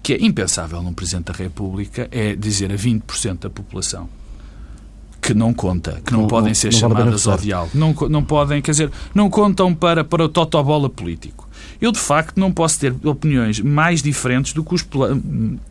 que 0.02 0.14
é 0.14 0.25
impensável 0.25 0.82
num 0.82 0.92
Presidente 0.92 1.32
da 1.32 1.38
República, 1.38 2.09
é 2.11 2.35
dizer 2.35 2.73
a 2.73 2.76
20% 2.76 3.40
da 3.40 3.50
população 3.50 4.09
que 5.23 5.32
não 5.32 5.54
conta, 5.54 6.02
que 6.04 6.12
não, 6.12 6.23
não 6.23 6.26
podem 6.26 6.49
não, 6.49 6.54
ser 6.54 6.73
não 6.73 6.78
chamadas 6.78 7.28
ao 7.28 7.38
diálogo. 7.38 7.71
Não, 7.75 7.94
não 8.09 8.25
podem, 8.25 8.61
quer 8.61 8.73
dizer, 8.73 8.90
não 9.14 9.30
contam 9.30 9.73
para, 9.73 10.02
para 10.02 10.25
o 10.25 10.28
totobola 10.28 10.90
político. 10.90 11.49
Eu, 11.80 11.92
de 11.92 12.00
facto, 12.00 12.38
não 12.38 12.50
posso 12.50 12.80
ter 12.80 12.92
opiniões 13.04 13.61
mais 13.61 14.02
diferentes 14.02 14.52
do 14.52 14.64
que 14.64 14.75
os 14.75 14.85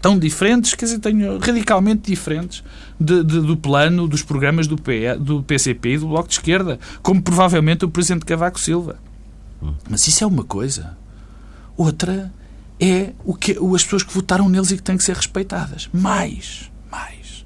tão 0.01 0.17
diferentes, 0.17 0.73
quer 0.73 0.85
dizer, 0.85 0.99
tenho 0.99 1.37
radicalmente 1.37 2.09
diferentes 2.09 2.63
de, 2.97 3.23
de, 3.25 3.41
do 3.41 3.57
plano 3.57 4.07
dos 4.07 4.23
programas 4.23 4.67
do, 4.67 4.77
PE, 4.77 5.17
do 5.19 5.43
PCP 5.43 5.95
e 5.95 5.97
do 5.97 6.07
Bloco 6.07 6.29
de 6.29 6.35
Esquerda, 6.35 6.79
como 7.01 7.21
provavelmente 7.21 7.83
o 7.83 7.89
Presidente 7.89 8.25
Cavaco 8.25 8.59
Silva. 8.59 8.97
Hum. 9.61 9.73
Mas 9.89 10.07
isso 10.07 10.23
é 10.23 10.27
uma 10.27 10.45
coisa. 10.45 10.97
Outra 11.75 12.31
é 12.81 13.13
o 13.23 13.35
que 13.35 13.51
as 13.51 13.83
pessoas 13.83 14.01
que 14.01 14.11
votaram 14.11 14.49
neles 14.49 14.71
e 14.71 14.77
que 14.77 14.81
têm 14.81 14.97
que 14.97 15.03
ser 15.03 15.15
respeitadas. 15.15 15.87
Mais, 15.93 16.71
mais. 16.91 17.45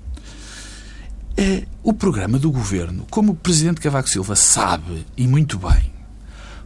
É, 1.36 1.66
o 1.84 1.92
programa 1.92 2.40
do 2.40 2.50
governo, 2.50 3.06
como 3.12 3.34
o 3.34 3.36
presidente 3.36 3.82
Cavaco 3.82 4.10
Silva 4.10 4.38
sabe 4.38 5.06
e 5.18 5.28
muito 5.28 5.60
bem, 5.60 5.92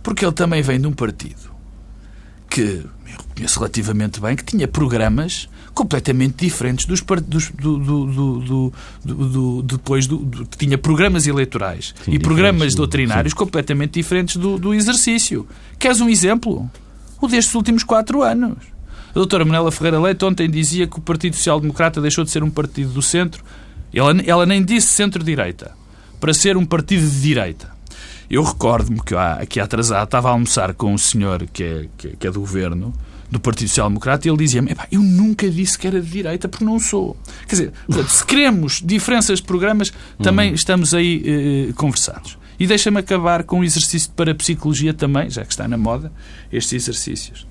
porque 0.04 0.24
ele 0.24 0.34
também 0.34 0.62
vem 0.62 0.80
de 0.80 0.86
um 0.86 0.94
partido 0.94 1.50
que 2.48 2.62
eu 2.62 2.90
conheço 3.36 3.60
relativamente 3.60 4.20
bem, 4.20 4.36
que 4.36 4.44
tinha 4.44 4.68
programas 4.68 5.50
completamente 5.74 6.46
diferentes 6.46 6.86
dos, 6.86 7.02
dos 7.02 7.50
do, 7.52 7.78
do, 7.78 8.06
do, 8.42 8.74
do, 9.04 9.64
depois 9.64 10.06
do, 10.06 10.46
tinha 10.58 10.78
programas 10.78 11.26
eleitorais 11.26 11.94
Sim, 12.04 12.12
e 12.12 12.20
programas 12.20 12.76
doutrinários 12.76 13.34
completamente 13.34 13.94
diferentes 13.94 14.36
do, 14.36 14.60
do 14.60 14.74
exercício. 14.74 15.48
Queres 15.78 16.02
um 16.02 16.10
exemplo? 16.10 16.70
O 17.22 17.28
destes 17.28 17.54
últimos 17.56 17.84
quatro 17.84 18.24
anos. 18.24 18.58
A 19.10 19.14
doutora 19.14 19.44
Manela 19.44 19.72
Ferreira 19.72 20.00
Leite 20.00 20.24
ontem 20.24 20.50
dizia 20.50 20.88
que 20.88 20.98
o 20.98 21.02
Partido 21.02 21.36
Social 21.36 21.60
Democrata 21.60 22.00
deixou 22.00 22.24
de 22.24 22.30
ser 22.30 22.44
um 22.44 22.50
partido 22.50 22.92
do 22.92 23.02
centro. 23.02 23.44
Ela, 23.94 24.14
ela 24.26 24.46
nem 24.46 24.64
disse 24.64 24.88
centro-direita, 24.88 25.72
para 26.20 26.34
ser 26.34 26.56
um 26.56 26.66
partido 26.66 27.10
de 27.10 27.22
direita. 27.22 27.72
Eu 28.30 28.44
recordo-me 28.44 29.02
que 29.02 29.16
aqui 29.16 29.60
atrasado 29.60 30.04
estava 30.04 30.30
a 30.30 30.32
almoçar 30.32 30.74
com 30.76 30.94
um 30.94 30.98
senhor 30.98 31.48
que 31.52 31.64
é, 31.64 31.86
que 31.98 32.28
é 32.28 32.32
do 32.32 32.40
governo, 32.40 32.94
do 33.32 33.40
Partido 33.40 33.68
Social 33.68 33.90
Democrata, 33.90 34.28
e 34.28 34.32
ele 34.32 34.38
dizia-me: 34.38 34.76
eu 34.92 35.02
nunca 35.02 35.50
disse 35.50 35.78
que 35.78 35.88
era 35.88 36.02
de 36.02 36.10
direita, 36.10 36.48
porque 36.48 36.66
não 36.66 36.80
sou. 36.80 37.16
Quer 37.48 37.56
dizer, 37.56 37.74
se 38.08 38.26
queremos 38.26 38.82
diferenças 38.84 39.40
de 39.40 39.46
programas, 39.46 39.92
também 40.22 40.50
uhum. 40.50 40.56
estamos 40.56 40.94
aí 40.94 41.70
eh, 41.70 41.74
conversados. 41.74 42.39
E 42.60 42.68
deixa-me 42.68 43.00
acabar 43.00 43.44
com 43.44 43.60
um 43.60 43.64
exercício 43.64 44.10
de 44.10 44.16
parapsicologia 44.16 44.94
também, 44.94 45.30
já 45.30 45.46
que 45.46 45.52
está 45.52 45.68
na 45.68 45.78
moda, 45.78 46.12
estes 46.52 46.74
exercícios. 46.74 47.48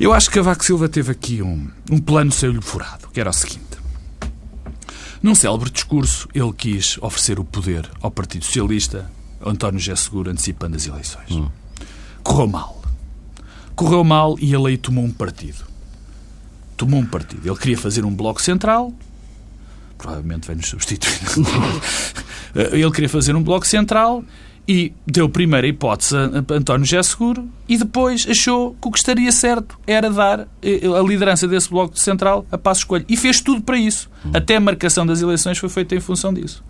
Eu 0.00 0.12
acho 0.12 0.28
que 0.28 0.34
Cavaco 0.34 0.64
Silva 0.64 0.88
teve 0.88 1.12
aqui 1.12 1.40
um, 1.40 1.70
um 1.90 1.98
plano 1.98 2.32
seu-lhe 2.32 2.60
furado, 2.60 3.08
que 3.12 3.20
era 3.20 3.30
o 3.30 3.32
seguinte. 3.32 3.78
Num 5.22 5.34
célebre 5.34 5.70
discurso, 5.70 6.28
ele 6.34 6.52
quis 6.52 6.98
oferecer 7.00 7.38
o 7.38 7.44
poder 7.44 7.88
ao 8.00 8.10
Partido 8.10 8.44
Socialista, 8.44 9.10
António 9.44 9.78
José 9.78 9.96
Seguro, 9.96 10.30
antecipando 10.30 10.76
as 10.76 10.86
eleições. 10.86 11.30
Hum. 11.30 11.48
Correu 12.22 12.48
mal. 12.48 12.82
Correu 13.74 14.02
mal 14.02 14.36
e 14.40 14.54
ele 14.54 14.68
aí 14.68 14.76
tomou 14.76 15.04
um 15.04 15.10
partido. 15.10 15.64
Tomou 16.76 17.00
um 17.00 17.06
partido. 17.06 17.48
Ele 17.48 17.56
queria 17.56 17.78
fazer 17.78 18.04
um 18.04 18.14
bloco 18.14 18.42
central, 18.42 18.92
provavelmente 19.96 20.46
vai-nos 20.46 20.66
substituir. 20.68 21.18
ele 22.54 22.90
queria 22.90 23.08
fazer 23.08 23.34
um 23.34 23.42
bloco 23.42 23.66
central 23.66 24.24
e 24.68 24.92
deu 25.06 25.30
primeira 25.30 25.66
hipótese 25.66 26.14
a 26.14 26.54
António 26.54 26.84
José 26.84 27.02
Seguro 27.02 27.48
e 27.66 27.78
depois 27.78 28.26
achou 28.28 28.76
que 28.80 28.88
o 28.88 28.90
que 28.90 28.98
estaria 28.98 29.32
certo 29.32 29.78
era 29.86 30.10
dar 30.10 30.46
eh, 30.62 30.80
a 30.86 31.02
liderança 31.02 31.48
desse 31.48 31.70
bloco 31.70 31.98
central 31.98 32.46
a 32.52 32.58
passo 32.58 32.80
escolho. 32.80 33.04
E 33.08 33.16
fez 33.16 33.40
tudo 33.40 33.62
para 33.62 33.78
isso. 33.78 34.10
Até 34.34 34.56
a 34.56 34.60
marcação 34.60 35.06
das 35.06 35.22
eleições 35.22 35.56
foi 35.56 35.70
feita 35.70 35.94
em 35.94 36.00
função 36.00 36.34
disso. 36.34 36.62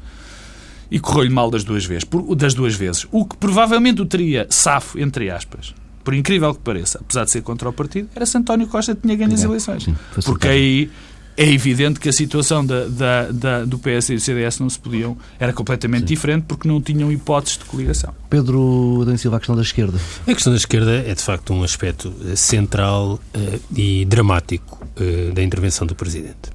E 0.89 1.01
correu-lhe 1.01 1.29
mal 1.29 1.51
das 1.51 1.65
duas 1.65 1.85
vezes. 1.85 2.05
Das 2.37 2.55
duas 2.55 2.77
vezes. 2.77 3.05
O 3.11 3.25
que 3.25 3.37
provavelmente 3.37 4.01
o 4.01 4.07
teria 4.07 4.47
safo, 4.49 4.99
entre 5.01 5.29
aspas, 5.29 5.75
por 6.05 6.15
incrível 6.15 6.55
que 6.55 6.61
pareça, 6.61 7.01
apesar 7.01 7.25
de 7.25 7.33
ser 7.33 7.43
contra 7.43 7.69
o 7.69 7.73
partido, 7.73 8.09
era 8.15 8.25
se 8.25 8.39
António 8.39 8.69
Costa 8.69 8.95
tinha 8.95 9.17
ganho 9.17 9.35
as 9.35 9.43
eleições. 9.43 9.89
Porque 10.25 10.47
aí 10.47 10.91
é 11.39 11.49
evidente 11.49 12.01
que 12.01 12.09
a 12.09 12.13
situação 12.13 12.67
da, 12.67 12.87
da, 12.87 13.31
da, 13.31 13.65
do 13.65 13.79
PS 13.79 14.11
e 14.11 14.15
do 14.17 14.21
CDS 14.21 14.59
não 14.59 14.69
se 14.69 14.77
podiam, 14.77 15.17
era 15.39 15.53
completamente 15.53 16.01
Sim. 16.01 16.07
diferente 16.07 16.45
porque 16.49 16.67
não 16.67 16.81
tinham 16.81 17.13
hipóteses 17.13 17.59
de 17.59 17.65
coligação. 17.65 18.13
Pedro 18.29 19.05
Dan 19.07 19.17
Silva, 19.17 19.37
a 19.37 19.39
questão 19.39 19.55
da 19.55 19.63
esquerda. 19.63 20.01
A 20.27 20.35
questão 20.35 20.53
da 20.53 20.57
esquerda 20.57 20.97
é 21.07 21.15
de 21.15 21.23
facto 21.23 21.55
um 21.55 21.63
aspecto 21.63 22.13
eh, 22.27 22.35
central 22.35 23.21
uh, 23.37 23.61
e 23.73 24.05
dramático 24.05 24.85
uh, 25.01 25.33
da 25.33 25.41
intervenção 25.41 25.87
do 25.87 25.95
Presidente. 25.95 26.51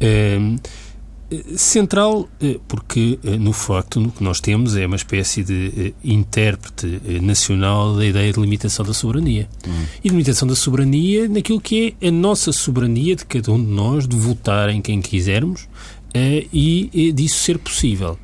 Uh, 0.00 0.58
Central, 1.56 2.28
porque 2.68 3.18
no 3.40 3.52
facto 3.52 4.00
o 4.00 4.10
que 4.10 4.22
nós 4.22 4.40
temos 4.40 4.76
é 4.76 4.86
uma 4.86 4.96
espécie 4.96 5.42
de 5.42 5.94
intérprete 6.04 7.00
nacional 7.20 7.96
da 7.96 8.04
ideia 8.04 8.32
de 8.32 8.40
limitação 8.40 8.84
da 8.84 8.94
soberania. 8.94 9.48
Hum. 9.66 9.84
E 9.98 10.08
de 10.08 10.10
limitação 10.10 10.46
da 10.46 10.54
soberania 10.54 11.28
naquilo 11.28 11.60
que 11.60 11.94
é 12.00 12.08
a 12.08 12.10
nossa 12.10 12.52
soberania 12.52 13.16
de 13.16 13.24
cada 13.24 13.52
um 13.52 13.62
de 13.62 13.70
nós 13.70 14.06
de 14.06 14.16
votar 14.16 14.68
em 14.70 14.80
quem 14.80 15.00
quisermos 15.00 15.68
e 16.14 17.12
disso 17.14 17.38
ser 17.38 17.58
possível. 17.58 18.18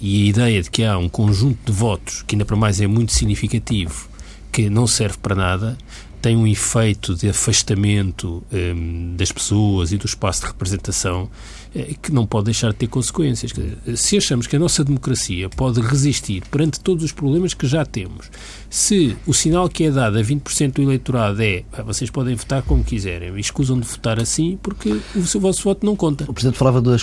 e 0.00 0.24
a 0.24 0.28
ideia 0.28 0.62
de 0.62 0.70
que 0.70 0.84
há 0.84 0.96
um 0.96 1.08
conjunto 1.08 1.58
de 1.66 1.72
votos, 1.72 2.22
que 2.26 2.34
ainda 2.34 2.44
para 2.44 2.56
mais 2.56 2.80
é 2.80 2.86
muito 2.86 3.12
significativo, 3.12 4.08
que 4.50 4.70
não 4.70 4.86
serve 4.86 5.18
para 5.18 5.34
nada, 5.34 5.76
tem 6.20 6.36
um 6.36 6.46
efeito 6.46 7.14
de 7.14 7.28
afastamento 7.28 8.42
um, 8.52 9.14
das 9.16 9.30
pessoas 9.30 9.92
e 9.92 9.96
do 9.96 10.06
espaço 10.06 10.40
de 10.42 10.46
representação 10.48 11.30
eh, 11.74 11.94
que 12.00 12.12
não 12.12 12.26
pode 12.26 12.46
deixar 12.46 12.70
de 12.70 12.76
ter 12.76 12.88
consequências. 12.88 13.52
Se 13.96 14.16
achamos 14.16 14.46
que 14.46 14.56
a 14.56 14.58
nossa 14.58 14.82
democracia 14.82 15.48
pode 15.48 15.80
resistir 15.80 16.42
perante 16.50 16.80
todos 16.80 17.04
os 17.04 17.12
problemas 17.12 17.54
que 17.54 17.66
já 17.66 17.84
temos, 17.84 18.30
se 18.76 19.16
o 19.26 19.32
sinal 19.32 19.70
que 19.70 19.84
é 19.84 19.90
dado 19.90 20.18
a 20.18 20.22
20% 20.22 20.72
do 20.72 20.82
eleitorado 20.82 21.42
é 21.42 21.64
ah, 21.72 21.82
vocês 21.82 22.10
podem 22.10 22.34
votar 22.34 22.62
como 22.62 22.84
quiserem 22.84 23.34
e 23.34 23.40
escusam 23.40 23.80
de 23.80 23.86
votar 23.86 24.20
assim 24.20 24.58
porque 24.62 25.00
o 25.14 25.26
seu 25.26 25.40
vosso 25.40 25.62
voto 25.62 25.86
não 25.86 25.96
conta. 25.96 26.24
O 26.28 26.34
Presidente 26.34 26.58
falava 26.58 26.82
das 26.82 27.02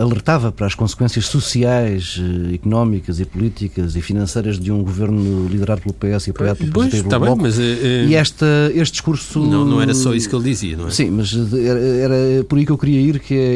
alertava 0.00 0.52
para 0.52 0.66
as 0.66 0.76
consequências 0.76 1.26
sociais, 1.26 2.20
eh, 2.20 2.54
económicas 2.54 3.18
e 3.18 3.24
políticas 3.24 3.96
e 3.96 4.00
financeiras 4.00 4.60
de 4.60 4.70
um 4.70 4.80
governo 4.80 5.48
liderado 5.48 5.80
pelo 5.80 5.92
PS 5.92 6.28
e 6.28 6.30
apoiado 6.30 6.58
pelo 6.58 6.70
pois, 6.70 6.88
Presidente 6.88 7.12
está 7.12 7.18
bem, 7.18 7.34
mas, 7.36 7.58
é, 7.58 8.04
E 8.04 8.14
esta, 8.14 8.46
este 8.72 8.92
discurso... 8.92 9.40
Não, 9.40 9.64
não 9.64 9.82
era 9.82 9.94
só 9.94 10.14
isso 10.14 10.28
que 10.28 10.36
ele 10.36 10.44
dizia, 10.44 10.76
não 10.76 10.86
é? 10.86 10.90
Sim, 10.90 11.10
mas 11.10 11.34
era, 11.52 11.80
era 11.80 12.44
por 12.44 12.58
aí 12.58 12.64
que 12.64 12.70
eu 12.70 12.78
queria 12.78 13.00
ir, 13.00 13.18
que 13.18 13.34
é 13.34 13.54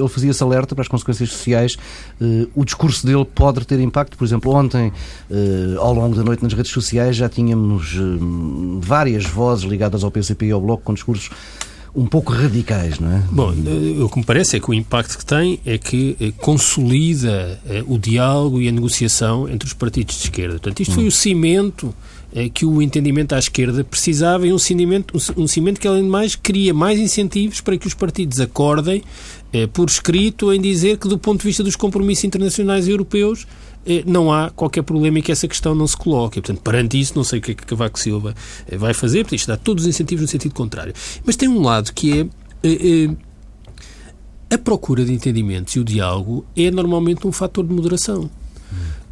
ele 0.00 0.08
fazia 0.08 0.32
esse 0.32 0.42
alerta 0.42 0.74
para 0.74 0.82
as 0.82 0.88
consequências 0.88 1.30
sociais. 1.30 1.76
Uh, 2.20 2.48
o 2.54 2.64
discurso 2.64 3.06
dele 3.06 3.24
pode 3.24 3.66
ter 3.66 3.80
impacto. 3.80 4.16
Por 4.16 4.24
exemplo, 4.24 4.52
ontem, 4.52 4.92
uh, 5.30 5.80
ao 5.80 5.94
longo 5.94 6.14
da 6.14 6.22
noite 6.22 6.42
nas 6.42 6.52
redes 6.52 6.70
sociais, 6.70 7.16
já 7.16 7.28
tínhamos 7.28 7.94
uh, 7.94 8.80
várias 8.80 9.24
vozes 9.24 9.64
ligadas 9.64 10.04
ao 10.04 10.10
PCP 10.10 10.46
e 10.46 10.50
ao 10.52 10.60
Bloco 10.60 10.82
com 10.84 10.94
discursos 10.94 11.30
um 11.94 12.06
pouco 12.06 12.32
radicais, 12.32 12.98
não 12.98 13.08
é? 13.12 13.22
Bom, 13.30 13.54
o 14.02 14.08
que 14.08 14.18
me 14.18 14.24
parece 14.24 14.56
é 14.56 14.60
que 14.60 14.68
o 14.68 14.74
impacto 14.74 15.16
que 15.16 15.24
tem 15.24 15.60
é 15.64 15.78
que 15.78 16.34
consolida 16.38 17.60
o 17.86 17.96
diálogo 17.96 18.60
e 18.60 18.68
a 18.68 18.72
negociação 18.72 19.48
entre 19.48 19.68
os 19.68 19.74
partidos 19.74 20.16
de 20.16 20.24
esquerda. 20.24 20.54
Portanto, 20.54 20.80
isto 20.80 20.92
foi 20.92 21.04
hum. 21.04 21.06
o 21.06 21.12
cimento 21.12 21.94
que 22.52 22.66
o 22.66 22.82
entendimento 22.82 23.32
à 23.32 23.38
esquerda 23.38 23.84
precisava 23.84 24.46
e 24.46 24.52
um 24.52 24.58
cimento, 24.58 25.16
um 25.36 25.46
cimento 25.46 25.80
que, 25.80 25.86
além 25.86 26.02
de 26.02 26.08
mais, 26.08 26.34
cria 26.34 26.74
mais 26.74 26.98
incentivos 26.98 27.60
para 27.60 27.78
que 27.78 27.86
os 27.86 27.94
partidos 27.94 28.40
acordem 28.40 29.02
é, 29.52 29.68
por 29.68 29.88
escrito 29.88 30.52
em 30.52 30.60
dizer 30.60 30.98
que, 30.98 31.06
do 31.06 31.16
ponto 31.16 31.40
de 31.40 31.46
vista 31.46 31.62
dos 31.62 31.76
compromissos 31.76 32.24
internacionais 32.24 32.88
europeus, 32.88 33.46
é, 33.86 34.02
não 34.04 34.32
há 34.32 34.50
qualquer 34.50 34.82
problema 34.82 35.20
em 35.20 35.22
que 35.22 35.30
essa 35.30 35.46
questão 35.46 35.76
não 35.76 35.86
se 35.86 35.96
coloque. 35.96 36.40
Portanto, 36.40 36.60
perante 36.60 36.98
isso, 36.98 37.12
não 37.14 37.22
sei 37.22 37.38
o 37.38 37.42
que 37.42 37.52
é 37.52 37.54
que 37.54 37.64
Cavaco 37.64 37.98
Silva 37.98 38.34
é, 38.66 38.76
vai 38.76 38.92
fazer, 38.92 39.22
porque 39.22 39.36
isto 39.36 39.46
dá 39.46 39.56
todos 39.56 39.84
os 39.84 39.88
incentivos 39.88 40.22
no 40.22 40.28
sentido 40.28 40.54
contrário. 40.54 40.92
Mas 41.24 41.36
tem 41.36 41.48
um 41.48 41.62
lado 41.62 41.92
que 41.92 42.20
é, 42.20 42.26
é, 42.68 43.04
é 44.50 44.54
a 44.54 44.58
procura 44.58 45.04
de 45.04 45.12
entendimentos 45.12 45.74
e 45.76 45.80
o 45.80 45.84
diálogo 45.84 46.44
é 46.56 46.70
normalmente 46.70 47.26
um 47.26 47.32
fator 47.32 47.64
de 47.64 47.72
moderação. 47.72 48.28
Eh, 48.72 49.03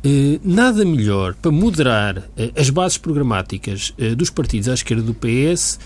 nada 0.43 0.85
melhor 0.85 1.35
para 1.35 1.51
moderar 1.51 2.29
eh, 2.37 2.51
as 2.57 2.71
bases 2.71 2.99
programáticas 2.99 3.95
eh, 3.99 4.15
dos 4.15 4.31
partidos 4.31 4.69
à 4.69 4.75
esquerda 4.75 5.03
do 5.03 5.15
PS 5.15 5.79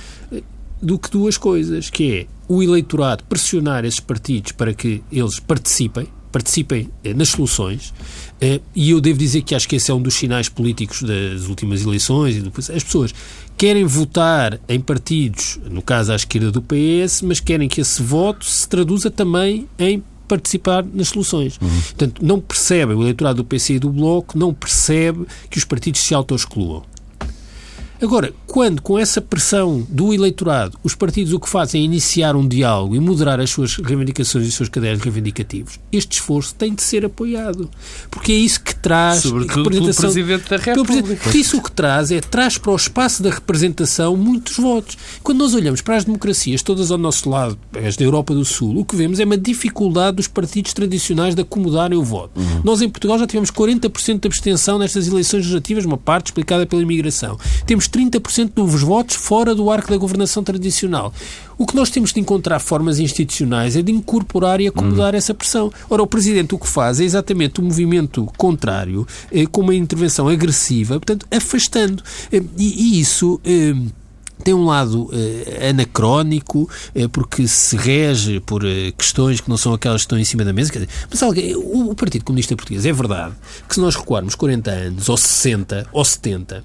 do 0.81 0.99
que 0.99 1.11
duas 1.11 1.37
coisas, 1.37 1.91
que 1.91 2.13
é 2.13 2.27
o 2.49 2.63
eleitorado 2.63 3.25
pressionar 3.25 3.85
esses 3.85 4.01
partidos 4.01 4.53
para 4.53 4.75
que 4.75 5.03
eles 5.11 5.41
participem, 5.41 6.07
participem 6.31 6.91
nas 7.17 7.31
soluções, 7.31 7.95
e 8.75 8.91
eu 8.91 9.01
devo 9.01 9.19
dizer 9.19 9.41
que 9.41 9.55
acho 9.55 9.67
que 9.67 9.77
esse 9.77 9.91
é 9.91 9.95
um 9.95 10.03
dos 10.03 10.13
sinais 10.13 10.51
políticos 10.51 11.03
das 11.03 11.49
últimas 11.49 11.83
eleições. 11.83 12.37
As 12.59 12.85
pessoas 12.85 13.15
querem 13.57 13.85
votar 13.85 14.61
em 14.69 14.79
partidos, 14.79 15.59
no 15.71 15.81
caso 15.81 16.13
à 16.13 16.17
esquerda 16.17 16.53
do 16.53 16.61
PS, 16.61 17.23
mas 17.23 17.41
querem 17.41 17.69
que 17.69 17.81
esse 17.81 18.03
voto 18.03 18.45
se 18.45 18.69
traduza 18.69 19.11
também 19.11 19.67
em 19.79 20.03
participar 20.27 20.85
nas 20.85 21.09
soluções. 21.09 21.59
Uhum. 21.61 21.69
Portanto, 21.69 22.25
não 22.25 22.41
percebem, 22.41 22.97
o 22.97 23.03
eleitorado 23.03 23.43
do 23.43 23.45
PC 23.45 23.75
e 23.75 23.79
do 23.79 23.91
Bloco 23.91 24.39
não 24.39 24.53
percebe 24.53 25.27
que 25.51 25.59
os 25.59 25.65
partidos 25.65 26.01
se 26.01 26.15
auto-excluam. 26.15 26.83
Agora, 28.01 28.33
quando 28.47 28.83
com 28.83 28.99
essa 28.99 29.21
pressão 29.21 29.87
do 29.89 30.13
eleitorado 30.13 30.79
os 30.83 30.95
partidos 30.95 31.33
o 31.33 31.41
que 31.41 31.49
fazem 31.49 31.81
é 31.81 31.85
iniciar 31.85 32.37
um 32.37 32.47
diálogo 32.47 32.95
e 32.95 33.01
moderar 33.01 33.41
as 33.41 33.51
suas 33.51 33.77
reivindicações 33.77 34.47
e 34.47 34.49
os 34.49 34.55
seus 34.55 34.69
cadernos 34.69 35.03
reivindicativos, 35.03 35.79
este 35.91 36.15
esforço 36.15 36.55
tem 36.55 36.75
de 36.75 36.83
ser 36.83 37.05
apoiado. 37.05 37.71
Porque 38.11 38.33
é 38.33 38.37
isso 38.37 38.61
que 38.61 38.75
traz... 38.75 39.23
Sobretudo 39.23 39.71
pelo 39.71 39.95
Presidente 39.95 40.49
da 40.49 40.57
República. 40.57 41.17
Porque 41.23 41.39
isso 41.39 41.59
o 41.59 41.63
que 41.63 41.71
traz 41.71 42.11
é, 42.11 42.21
traz 42.21 42.59
para 42.59 42.73
o 42.73 42.77
espaço 42.77 43.23
da 43.23 43.31
representação 43.31 44.17
muitos 44.17 44.57
votos. 44.57 44.97
Quando 45.23 45.39
nós 45.39 45.55
olhamos 45.55 45.81
para 45.81 45.97
as 45.97 46.05
democracias 46.05 46.63
todas 46.63 46.91
ao 46.91 46.99
nosso 46.99 47.29
lado, 47.29 47.59
as 47.85 47.97
da 47.97 48.05
Europa 48.05 48.35
do 48.35 48.45
Sul, 48.45 48.79
o 48.79 48.85
que 48.85 48.97
vemos 48.97 49.21
é 49.21 49.25
uma 49.25 49.39
dificuldade 49.39 50.17
dos 50.17 50.29
partidos 50.29 50.73
tradicionais 50.73 51.35
de 51.35 51.43
acomodarem 51.43 51.99
o 51.99 52.03
voto. 52.03 52.39
Uhum. 52.39 52.61
Nós 52.65 52.83
em 52.83 52.89
Portugal 52.89 53.19
já 53.19 53.27
tivemos 53.27 53.51
40% 53.51 54.21
de 54.21 54.27
abstenção 54.27 54.79
nestas 54.79 55.07
eleições 55.07 55.41
legislativas, 55.41 55.85
uma 55.85 55.99
parte 55.99 56.27
explicada 56.27 56.67
pela 56.67 56.83
imigração. 56.83 57.39
Temos 57.65 57.86
temos 57.87 58.11
30% 58.11 58.51
dos 58.55 58.83
votos 58.83 59.17
fora 59.17 59.55
do 59.55 59.71
arco 59.71 59.91
da 59.91 59.97
governação 59.97 60.43
tradicional. 60.43 61.13
O 61.59 61.67
que 61.67 61.75
nós 61.75 61.91
temos 61.91 62.13
de 62.13 62.21
encontrar 62.21 62.59
formas 62.59 62.99
institucionais 62.99 63.77
é 63.77 63.83
de 63.83 63.91
incorporar 63.91 64.61
e 64.61 64.67
acomodar 64.67 65.15
hum. 65.15 65.19
essa 65.19 65.35
pressão. 65.35 65.73
Ora, 65.89 66.03
o 66.03 66.07
Presidente 66.07 66.55
o 66.55 66.59
que 66.59 66.69
faz 66.69 67.01
é 67.01 67.05
exatamente 67.05 67.61
o 67.61 67.63
um 67.63 67.67
movimento 67.67 68.27
contrário, 68.37 69.07
eh, 69.33 69.47
com 69.47 69.63
uma 69.63 69.75
intervenção 69.75 70.29
agressiva, 70.29 70.95
portanto, 70.95 71.27
afastando. 71.31 72.03
Eh, 72.31 72.43
e, 72.59 72.97
e 72.97 73.01
isso. 73.01 73.41
Eh, 73.45 73.75
tem 74.43 74.55
um 74.55 74.65
lado 74.65 75.11
eh, 75.13 75.69
anacrónico, 75.71 76.69
eh, 76.95 77.09
porque 77.09 77.49
se 77.49 77.77
rege 77.77 78.41
por 78.41 78.65
eh, 78.65 78.93
questões 78.97 79.41
que 79.41 79.49
não 79.49 79.57
são 79.57 79.73
aquelas 79.73 80.03
que 80.03 80.07
estão 80.07 80.19
em 80.19 80.25
cima 80.25 80.45
da 80.45 80.53
mesa. 80.53 80.71
Dizer, 80.71 80.89
mas 81.11 81.23
alguém, 81.23 81.57
o, 81.57 81.91
o, 81.91 81.95
Partido 81.95 82.25
Comunista 82.25 82.55
Português, 82.55 82.85
é 82.85 82.93
verdade 82.93 83.35
que 83.69 83.75
se 83.75 83.81
nós 83.81 83.97
recuarmos 83.97 84.35
40 84.35 84.71
anos, 84.71 85.09
ou 85.09 85.17
60, 85.17 85.87
ou 85.93 86.05
70, 86.05 86.63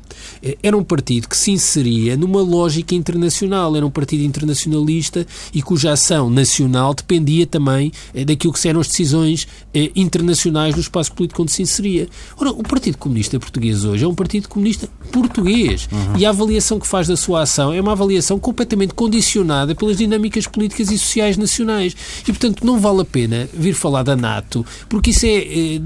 era 0.62 0.78
um 0.78 0.84
partido 0.84 1.28
que 1.28 1.38
se 1.38 1.52
inseria 1.52 2.18
numa 2.18 2.42
lógica 2.42 2.94
internacional, 2.94 3.76
era 3.76 3.86
um 3.86 3.90
partido 3.90 4.24
internacionalista 4.24 5.26
e 5.54 5.62
cuja 5.62 5.94
ação 5.94 6.30
nacional 6.30 6.94
dependia 6.94 7.48
também 7.48 7.92
daquilo 8.26 8.54
que 8.54 8.68
eram 8.68 8.82
as 8.82 8.88
decisões 8.88 9.48
internacionais 9.96 10.76
do 10.76 10.82
espaço 10.82 11.12
político 11.14 11.42
onde 11.42 11.52
se 11.52 11.62
inseria. 11.62 12.08
Ora, 12.38 12.52
o 12.52 12.64
Partido 12.64 12.98
Comunista 12.98 13.40
Português 13.40 13.84
hoje 13.86 14.04
é 14.04 14.08
um 14.08 14.16
Partido 14.16 14.50
Comunista 14.50 14.90
português 15.12 15.88
uhum. 15.92 16.18
e 16.18 16.26
a 16.26 16.30
avaliação 16.30 16.80
que 16.80 16.88
faz 16.88 17.08
da 17.08 17.18
sua 17.18 17.42
ação 17.42 17.61
avaliação 17.62 17.74
é 17.74 17.82
uma 17.82 17.91
avaliação 17.91 18.39
completamente 18.39 18.93
condicionada 18.93 19.76
pelas 19.76 19.97
dinâmicas 19.97 20.47
políticas 20.47 20.89
e 20.91 20.97
sociais 20.97 21.38
nacionais. 21.38 21.95
E, 22.24 22.26
portanto, 22.26 22.65
não 22.65 22.80
vale 22.80 23.02
a 23.02 23.06
pena 23.06 23.47
vir 23.54 23.74
falar 23.74 24.04
da 24.04 24.15
NATO, 24.15 24.65
porque 24.89 25.12
isso 25.12 25.26
é, 25.26 25.38
é 25.38 25.80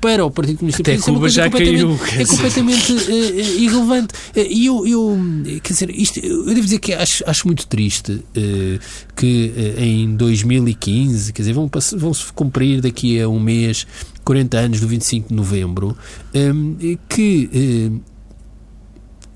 para 0.00 0.24
o 0.24 0.30
Partido 0.30 0.58
Comunista 0.58 0.82
Até 0.82 0.98
Cuba 0.98 1.26
é 1.26 1.30
já 1.30 1.50
caiu. 1.50 1.98
É 2.18 2.24
completamente 2.24 2.92
uh, 2.92 3.40
irrelevante. 3.58 4.14
Uh, 4.14 4.40
e 4.48 4.66
eu, 4.66 4.86
eu, 4.86 5.18
quer 5.62 5.72
dizer, 5.72 5.90
isto, 5.90 6.18
eu 6.18 6.46
devo 6.46 6.62
dizer 6.62 6.78
que 6.78 6.92
acho, 6.92 7.22
acho 7.26 7.46
muito 7.46 7.66
triste 7.66 8.12
uh, 8.12 8.80
que 9.16 9.52
em 9.78 10.14
2015, 10.16 11.32
quer 11.32 11.42
dizer, 11.42 11.52
vão, 11.52 11.70
vão 11.96 12.14
se 12.14 12.32
cumprir 12.32 12.80
daqui 12.80 13.20
a 13.20 13.28
um 13.28 13.38
mês 13.38 13.86
40 14.24 14.58
anos 14.58 14.80
do 14.80 14.88
25 14.88 15.28
de 15.28 15.34
novembro, 15.34 15.96
que 17.08 18.00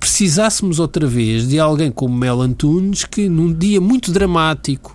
precisássemos 0.05 0.79
outra 0.79 1.07
vez 1.07 1.49
de 1.49 1.59
alguém 1.59 1.91
como 1.91 2.15
Mel 2.15 2.43
Antunes 2.43 3.07
que, 3.07 3.27
num 3.27 3.51
dia 3.51 3.81
muito 3.81 4.13
dramático 4.13 4.95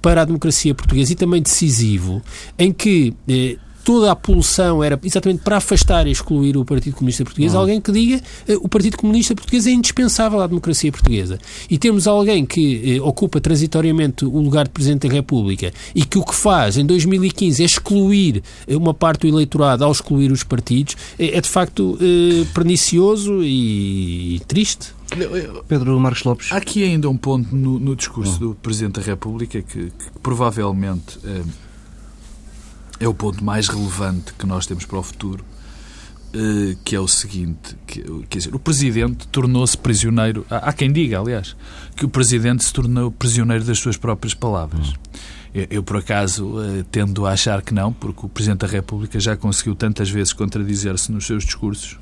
para 0.00 0.22
a 0.22 0.24
democracia 0.24 0.72
portuguesa 0.72 1.12
e 1.12 1.16
também 1.16 1.42
decisivo, 1.42 2.22
em 2.56 2.72
que 2.72 3.12
eh, 3.28 3.56
toda 3.86 4.10
a 4.10 4.16
poluição 4.16 4.82
era 4.82 4.98
exatamente 5.04 5.42
para 5.42 5.58
afastar 5.58 6.08
e 6.08 6.10
excluir 6.10 6.56
o 6.56 6.64
Partido 6.64 6.96
Comunista 6.96 7.22
Português, 7.22 7.54
uhum. 7.54 7.60
alguém 7.60 7.80
que 7.80 7.92
diga 7.92 8.20
eh, 8.48 8.56
o 8.56 8.68
Partido 8.68 8.96
Comunista 8.96 9.32
Português 9.32 9.64
é 9.64 9.70
indispensável 9.70 10.40
à 10.40 10.46
democracia 10.48 10.90
portuguesa. 10.90 11.38
E 11.70 11.78
temos 11.78 12.08
alguém 12.08 12.44
que 12.44 12.96
eh, 12.96 13.00
ocupa 13.00 13.40
transitoriamente 13.40 14.24
o 14.24 14.40
lugar 14.40 14.64
de 14.64 14.72
Presidente 14.72 15.06
da 15.06 15.14
República 15.14 15.72
e 15.94 16.04
que 16.04 16.18
o 16.18 16.24
que 16.24 16.34
faz 16.34 16.76
em 16.76 16.84
2015 16.84 17.62
é 17.62 17.64
excluir 17.64 18.42
eh, 18.66 18.74
uma 18.74 18.92
parte 18.92 19.20
do 19.20 19.28
eleitorado 19.28 19.84
ao 19.84 19.92
excluir 19.92 20.32
os 20.32 20.42
partidos, 20.42 20.96
é, 21.16 21.36
é 21.36 21.40
de 21.40 21.48
facto 21.48 21.96
eh, 22.00 22.44
pernicioso 22.52 23.40
e, 23.44 24.34
e 24.34 24.40
triste. 24.48 24.96
Pedro 25.68 26.00
Marcos 26.00 26.24
Lopes. 26.24 26.50
Há 26.50 26.56
aqui 26.56 26.82
ainda 26.82 27.08
um 27.08 27.16
ponto 27.16 27.54
no, 27.54 27.78
no 27.78 27.94
discurso 27.94 28.32
uhum. 28.32 28.48
do 28.48 28.54
Presidente 28.56 28.98
da 28.98 29.06
República 29.06 29.62
que, 29.62 29.84
que 29.90 30.18
provavelmente 30.20 31.20
eh, 31.24 31.42
é 32.98 33.08
o 33.08 33.14
ponto 33.14 33.44
mais 33.44 33.68
relevante 33.68 34.32
que 34.34 34.46
nós 34.46 34.66
temos 34.66 34.84
para 34.84 34.98
o 34.98 35.02
futuro, 35.02 35.44
eh, 36.32 36.76
que 36.84 36.94
é 36.94 37.00
o 37.00 37.08
seguinte, 37.08 37.76
que, 37.86 38.02
quer 38.28 38.38
dizer, 38.38 38.54
o 38.54 38.58
Presidente 38.58 39.26
tornou-se 39.28 39.76
prisioneiro, 39.76 40.44
há 40.50 40.72
quem 40.72 40.92
diga, 40.92 41.20
aliás, 41.20 41.56
que 41.94 42.04
o 42.04 42.08
Presidente 42.08 42.64
se 42.64 42.72
tornou 42.72 43.10
prisioneiro 43.10 43.64
das 43.64 43.78
suas 43.78 43.96
próprias 43.96 44.34
palavras. 44.34 44.92
Eu, 45.54 45.66
eu, 45.70 45.82
por 45.82 45.96
acaso, 45.96 46.44
uh, 46.46 46.84
tendo 46.90 47.24
a 47.24 47.32
achar 47.32 47.62
que 47.62 47.72
não, 47.72 47.90
porque 47.92 48.26
o 48.26 48.28
Presidente 48.28 48.58
da 48.58 48.66
República 48.66 49.18
já 49.18 49.36
conseguiu 49.36 49.74
tantas 49.74 50.10
vezes 50.10 50.32
contradizer-se 50.34 51.10
nos 51.10 51.26
seus 51.26 51.44
discursos 51.44 51.98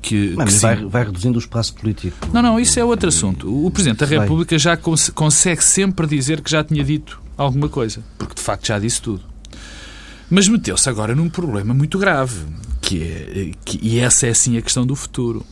que, 0.00 0.34
mas 0.36 0.54
que 0.54 0.60
vai, 0.60 0.84
vai, 0.84 1.04
reduzindo 1.04 1.36
o 1.36 1.40
espaço 1.40 1.74
político. 1.74 2.16
Não, 2.32 2.40
não, 2.40 2.60
isso 2.60 2.78
é 2.78 2.84
outro 2.84 3.08
assunto. 3.08 3.66
O 3.66 3.70
Presidente 3.70 3.98
da 3.98 4.06
República 4.06 4.56
já 4.58 4.76
cons 4.76 5.10
consegue 5.10 5.64
sempre 5.64 6.06
dizer 6.06 6.40
que 6.40 6.50
já 6.50 6.62
tinha 6.62 6.84
dito 6.84 7.20
alguma 7.36 7.68
coisa, 7.68 8.04
porque 8.16 8.34
de 8.34 8.40
facto 8.40 8.66
já 8.68 8.78
disse 8.78 9.02
tudo. 9.02 9.22
Mas 10.28 10.48
meteu-se 10.48 10.88
agora 10.88 11.14
num 11.14 11.28
problema 11.28 11.72
muito 11.72 11.98
grave, 11.98 12.44
que 12.80 13.02
é, 13.02 13.52
que, 13.64 13.78
e 13.80 13.98
essa 14.00 14.26
é 14.26 14.34
sim 14.34 14.56
a 14.56 14.62
questão 14.62 14.86
do 14.86 14.96
futuro. 14.96 15.44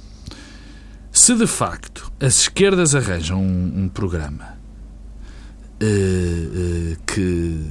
Se 1.13 1.35
de 1.37 1.47
facto 1.47 2.13
as 2.21 2.41
esquerdas 2.41 2.95
arranjam 2.95 3.41
um, 3.41 3.85
um 3.85 3.89
programa 3.89 4.59
uh, 5.81 5.85
uh, 5.85 6.97
que, 7.07 7.71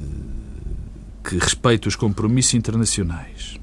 que 1.22 1.38
respeita 1.38 1.88
os 1.88 1.96
compromissos 1.96 2.54
internacionais 2.54 3.58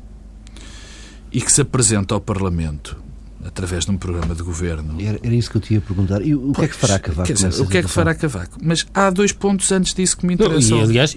e 1.32 1.42
que 1.42 1.52
se 1.52 1.62
apresenta 1.62 2.14
ao 2.14 2.22
Parlamento 2.22 3.02
através 3.46 3.86
de 3.86 3.92
um 3.92 3.98
programa 3.98 4.36
de 4.36 4.44
governo. 4.44 5.02
Era, 5.02 5.20
era 5.24 5.36
isso 5.36 5.50
que 5.50 5.58
eu 5.58 5.62
tinha 5.62 5.80
a 5.80 5.82
perguntar. 5.82 6.22
E 6.22 6.36
o 6.36 6.52
pois, 6.54 6.58
que 6.58 6.64
é 6.66 6.68
que 6.68 6.76
fará 6.76 7.00
Cavaco? 7.00 7.34
Dizer, 7.34 7.62
o 7.62 7.68
que 7.68 7.78
é 7.78 7.84
que 7.84 7.90
fará 7.90 8.14
Cavaco? 8.14 8.58
Mas 8.62 8.86
há 8.94 9.10
dois 9.10 9.32
pontos 9.32 9.72
antes 9.72 9.94
disso 9.94 10.18
que 10.18 10.26
me 10.26 10.34
interessam. 10.34 10.78
Não, 10.78 10.86
e, 10.86 10.90
aliás, 10.90 11.16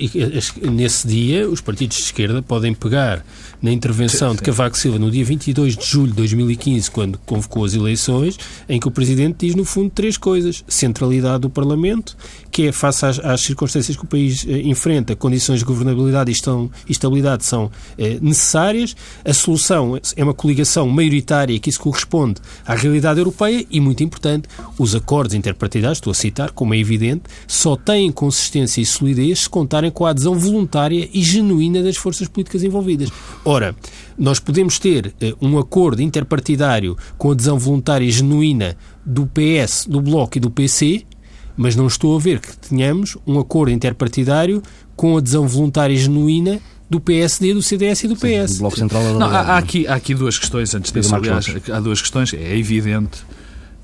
nesse 0.62 1.06
dia, 1.06 1.48
os 1.48 1.60
partidos 1.60 1.96
de 1.98 2.02
esquerda 2.04 2.42
podem 2.42 2.74
pegar 2.74 3.24
na 3.60 3.70
intervenção 3.70 4.30
sim, 4.30 4.36
sim. 4.36 4.36
de 4.36 4.42
Cavaco 4.42 4.76
Silva 4.78 4.98
no 4.98 5.10
dia 5.10 5.24
22 5.24 5.76
de 5.76 5.84
julho 5.84 6.10
de 6.10 6.16
2015, 6.16 6.90
quando 6.90 7.18
convocou 7.24 7.64
as 7.64 7.74
eleições, 7.74 8.38
em 8.68 8.78
que 8.80 8.88
o 8.88 8.90
Presidente 8.90 9.46
diz, 9.46 9.54
no 9.54 9.64
fundo, 9.64 9.90
três 9.90 10.16
coisas. 10.16 10.64
Centralidade 10.68 11.40
do 11.40 11.50
Parlamento, 11.50 12.16
que 12.50 12.68
é, 12.68 12.72
face 12.72 13.06
às, 13.06 13.18
às 13.18 13.40
circunstâncias 13.40 13.96
que 13.96 14.04
o 14.04 14.06
país 14.06 14.46
eh, 14.48 14.60
enfrenta, 14.62 15.16
condições 15.16 15.60
de 15.60 15.64
governabilidade 15.64 16.30
e, 16.30 16.34
estão, 16.34 16.70
e 16.88 16.92
estabilidade 16.92 17.44
são 17.44 17.70
eh, 17.98 18.18
necessárias. 18.20 18.96
A 19.24 19.32
solução 19.32 19.98
é 20.16 20.24
uma 20.24 20.34
coligação 20.34 20.88
maioritária 20.88 21.58
que 21.58 21.70
isso 21.70 21.80
corresponde 21.80 22.13
corresponde 22.14 22.40
à 22.64 22.74
realidade 22.74 23.18
europeia 23.18 23.66
e, 23.68 23.80
muito 23.80 24.02
importante, 24.04 24.48
os 24.78 24.94
acordos 24.94 25.34
interpartidários, 25.34 25.98
estou 25.98 26.12
a 26.12 26.14
citar, 26.14 26.52
como 26.52 26.72
é 26.72 26.78
evidente, 26.78 27.24
só 27.46 27.74
têm 27.76 28.12
consistência 28.12 28.80
e 28.80 28.86
solidez 28.86 29.40
se 29.40 29.48
contarem 29.48 29.90
com 29.90 30.06
a 30.06 30.10
adesão 30.10 30.38
voluntária 30.38 31.08
e 31.12 31.22
genuína 31.22 31.82
das 31.82 31.96
forças 31.96 32.28
políticas 32.28 32.62
envolvidas. 32.62 33.10
Ora, 33.44 33.74
nós 34.16 34.38
podemos 34.38 34.78
ter 34.78 35.08
uh, 35.08 35.46
um 35.46 35.58
acordo 35.58 36.00
interpartidário 36.00 36.96
com 37.18 37.32
adesão 37.32 37.58
voluntária 37.58 38.04
e 38.04 38.10
genuína 38.10 38.76
do 39.04 39.26
PS, 39.26 39.86
do 39.88 40.00
Bloco 40.00 40.38
e 40.38 40.40
do 40.40 40.50
PC, 40.50 41.02
mas 41.56 41.76
não 41.76 41.86
estou 41.86 42.16
a 42.16 42.20
ver 42.20 42.40
que 42.40 42.56
tenhamos 42.56 43.16
um 43.26 43.38
acordo 43.38 43.72
interpartidário 43.72 44.62
com 44.96 45.16
adesão 45.16 45.46
voluntária 45.46 45.94
e 45.94 45.98
genuína 45.98 46.60
do 46.88 47.00
PSD, 47.00 47.54
do 47.54 47.62
CDS 47.62 48.04
e 48.04 48.08
do 48.08 48.16
PS. 48.16 48.52
Sim, 48.52 48.58
Bloco 48.58 48.76
Central 48.76 49.02
Não, 49.14 49.26
há, 49.26 49.40
há, 49.40 49.58
aqui, 49.58 49.86
há 49.86 49.94
aqui 49.94 50.14
duas 50.14 50.38
questões 50.38 50.74
antes 50.74 50.92
disso, 50.92 51.14
aliás, 51.14 51.46
há 51.70 51.80
duas 51.80 52.00
questões. 52.00 52.32
É 52.34 52.56
evidente, 52.56 53.24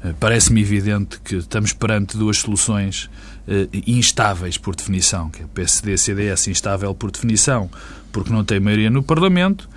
eh, 0.05 0.15
parece-me 0.21 0.61
evidente 0.61 1.19
que 1.25 1.37
estamos 1.37 1.73
perante 1.73 2.17
duas 2.17 2.39
soluções 2.39 3.11
uh, 3.49 3.69
instáveis 3.87 4.59
por 4.59 4.77
definição, 4.77 5.31
que 5.31 5.43
é 5.43 5.45
o 5.45 5.49
PSD 5.49 5.97
CDS 5.97 6.49
instável 6.49 6.95
por 6.95 7.11
definição, 7.11 7.71
porque 8.13 8.33
não 8.33 8.45
tem 8.45 8.61
maioria 8.61 8.91
no 8.91 9.03
Parlamento, 9.03 9.69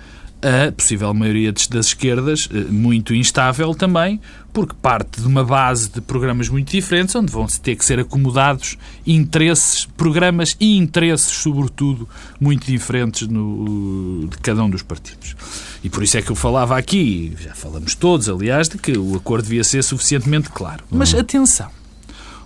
a 0.44 0.70
possível 0.70 1.14
maioria 1.14 1.52
das 1.52 1.86
esquerdas, 1.86 2.48
eh, 2.52 2.58
muito 2.70 3.14
instável 3.14 3.74
também, 3.74 4.20
porque 4.52 4.74
parte 4.80 5.20
de 5.20 5.26
uma 5.26 5.42
base 5.42 5.88
de 5.88 6.02
programas 6.02 6.50
muito 6.50 6.70
diferentes, 6.70 7.14
onde 7.14 7.32
vão 7.32 7.46
ter 7.46 7.74
que 7.76 7.84
ser 7.84 7.98
acomodados 7.98 8.76
interesses, 9.06 9.86
programas 9.96 10.54
e 10.60 10.76
interesses, 10.76 11.30
sobretudo, 11.32 12.06
muito 12.38 12.66
diferentes 12.66 13.26
no, 13.26 14.28
de 14.28 14.36
cada 14.38 14.62
um 14.62 14.68
dos 14.68 14.82
partidos. 14.82 15.34
E 15.82 15.88
por 15.88 16.02
isso 16.02 16.18
é 16.18 16.22
que 16.22 16.30
eu 16.30 16.36
falava 16.36 16.76
aqui, 16.76 17.34
já 17.40 17.54
falamos 17.54 17.94
todos, 17.94 18.28
aliás, 18.28 18.68
de 18.68 18.76
que 18.76 18.98
o 18.98 19.16
acordo 19.16 19.44
devia 19.44 19.64
ser 19.64 19.82
suficientemente 19.82 20.50
claro. 20.50 20.84
Mas 20.90 21.14
atenção, 21.14 21.70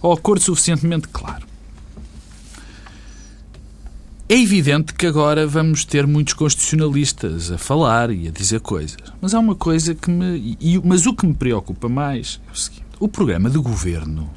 ao 0.00 0.12
acordo 0.12 0.42
suficientemente 0.42 1.08
claro. 1.08 1.47
É 4.30 4.38
evidente 4.38 4.92
que 4.92 5.06
agora 5.06 5.46
vamos 5.46 5.86
ter 5.86 6.06
muitos 6.06 6.34
constitucionalistas 6.34 7.50
a 7.50 7.56
falar 7.56 8.10
e 8.10 8.28
a 8.28 8.30
dizer 8.30 8.60
coisas. 8.60 8.98
Mas 9.22 9.32
há 9.32 9.38
uma 9.38 9.54
coisa 9.54 9.94
que 9.94 10.10
me. 10.10 10.58
Mas 10.84 11.06
o 11.06 11.14
que 11.14 11.26
me 11.26 11.32
preocupa 11.32 11.88
mais 11.88 12.38
é 12.46 12.52
o 12.52 12.54
seguinte: 12.54 12.84
o 13.00 13.08
programa 13.08 13.48
de 13.48 13.56
governo 13.56 14.28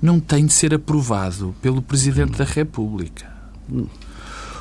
não 0.00 0.20
tem 0.20 0.46
de 0.46 0.52
ser 0.52 0.72
aprovado 0.72 1.56
pelo 1.60 1.82
Presidente 1.82 2.38
da 2.38 2.44
República. 2.44 3.26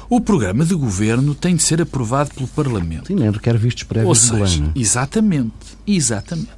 O 0.10 0.19
programa 0.19 0.65
de 0.65 0.74
governo 0.74 1.36
tem 1.36 1.56
de 1.56 1.62
ser 1.62 1.80
aprovado 1.80 2.32
pelo 2.34 2.48
Parlamento. 2.48 3.08
Sim, 3.08 3.15
nem 3.15 3.30
requer 3.30 3.56
vistos 3.56 3.84
prévios 3.84 4.32
Ou 4.32 4.38
seja, 4.38 4.72
exatamente, 4.76 5.78
exatamente. 5.86 6.50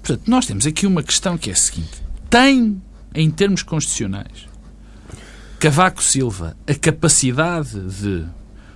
Portanto, 0.00 0.30
nós 0.30 0.46
temos 0.46 0.64
aqui 0.64 0.86
uma 0.86 1.02
questão 1.02 1.36
que 1.36 1.50
é 1.50 1.54
a 1.54 1.56
seguinte: 1.56 2.02
tem, 2.28 2.80
em 3.12 3.30
termos 3.30 3.64
constitucionais, 3.64 4.49
Cavaco 5.60 6.02
Silva 6.02 6.56
a 6.66 6.74
capacidade 6.74 7.78
de 7.78 8.24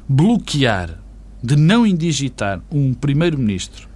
bloquear, 0.06 1.00
de 1.42 1.56
não 1.56 1.86
indigitar 1.86 2.60
um 2.70 2.92
primeiro-ministro, 2.92 3.88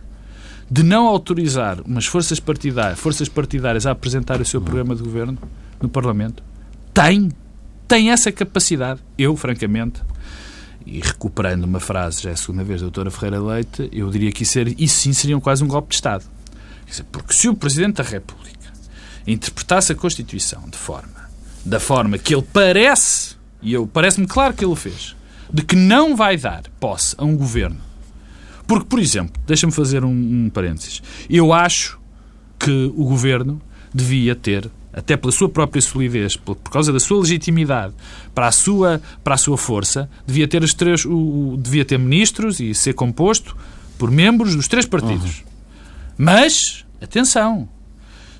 de 0.71 0.83
não 0.83 1.07
autorizar 1.07 1.83
umas 1.83 2.07
forças 2.07 2.41
partidárias, 2.41 2.99
forças 2.99 3.29
partidárias 3.29 3.85
a 3.85 3.91
apresentar 3.91 4.41
o 4.41 4.45
seu 4.47 4.59
programa 4.63 4.97
de 4.97 5.03
governo 5.03 5.37
no 5.83 5.87
Parlamento, 5.87 6.43
tem, 6.95 7.29
tem 7.87 8.11
essa 8.11 8.33
capacidade. 8.33 9.01
Eu, 9.19 9.37
francamente, 9.37 10.01
e 10.87 10.99
recuperando 11.01 11.65
uma 11.65 11.81
frase, 11.81 12.23
já 12.23 12.31
é 12.31 12.33
a 12.33 12.37
segunda 12.37 12.65
vez 12.65 12.81
da 12.81 12.87
doutora 12.87 13.11
Ferreira 13.11 13.39
Leite, 13.39 13.87
eu 13.93 14.09
diria 14.09 14.33
que 14.33 14.45
isso, 14.45 14.61
isso 14.79 15.01
sim 15.01 15.13
seria 15.13 15.39
quase 15.41 15.63
um 15.63 15.69
golpe 15.69 15.91
de 15.91 15.97
Estado. 15.97 16.25
Porque 17.13 17.35
se 17.35 17.51
o 17.51 17.55
Presidente 17.55 17.97
da 17.97 18.03
República 18.03 18.73
interpretasse 19.27 19.93
a 19.93 19.95
Constituição 19.95 20.67
de 20.71 20.79
forma 20.79 21.28
da 21.65 21.81
forma 21.81 22.19
que 22.19 22.35
ele 22.35 22.45
parece, 22.53 23.37
e 23.61 23.73
eu 23.73 23.87
parece-me 23.87 24.27
claro 24.27 24.55
que 24.55 24.65
ele 24.65 24.77
fez, 24.77 25.17
de 25.53 25.63
que 25.63 25.77
não 25.77 26.17
vai 26.17 26.37
dar 26.37 26.63
posse 26.79 27.15
a 27.19 27.25
um 27.25 27.37
governo. 27.37 27.79
Porque, 28.67 28.85
por 28.85 28.99
exemplo, 28.99 29.41
deixa-me 29.47 29.73
fazer 29.73 30.05
um, 30.05 30.11
um 30.11 30.51
parênteses. 30.51 31.03
Eu 31.29 31.53
acho 31.53 31.99
que 32.59 32.93
o 32.95 33.05
governo 33.05 33.61
devia 33.95 34.35
ter, 34.35 34.71
até 34.93 35.17
pela 35.17 35.33
sua 35.33 35.49
própria 35.49 35.81
solidez, 35.81 36.37
por, 36.37 36.57
causa 36.57 36.93
da 36.93 37.01
sua 37.01 37.21
legitimidade, 37.21 37.95
para 38.35 38.49
a 38.49 38.53
sua, 38.53 39.01
para 39.25 39.35
a 39.35 39.39
sua 39.39 39.57
força, 39.57 40.11
devia 40.27 40.47
ter 40.47 40.63
os 40.63 40.75
três, 40.75 41.05
o, 41.05 41.53
o 41.53 41.57
devia 41.57 41.85
ter 41.85 41.99
ministros 41.99 42.61
e 42.61 42.75
ser 42.75 42.93
composto 42.93 43.57
por 43.97 44.11
membros 44.11 44.55
dos 44.55 44.69
três 44.69 44.85
partidos. 44.85 45.39
Uhum. 45.39 45.45
Mas, 46.19 46.85
atenção, 47.01 47.69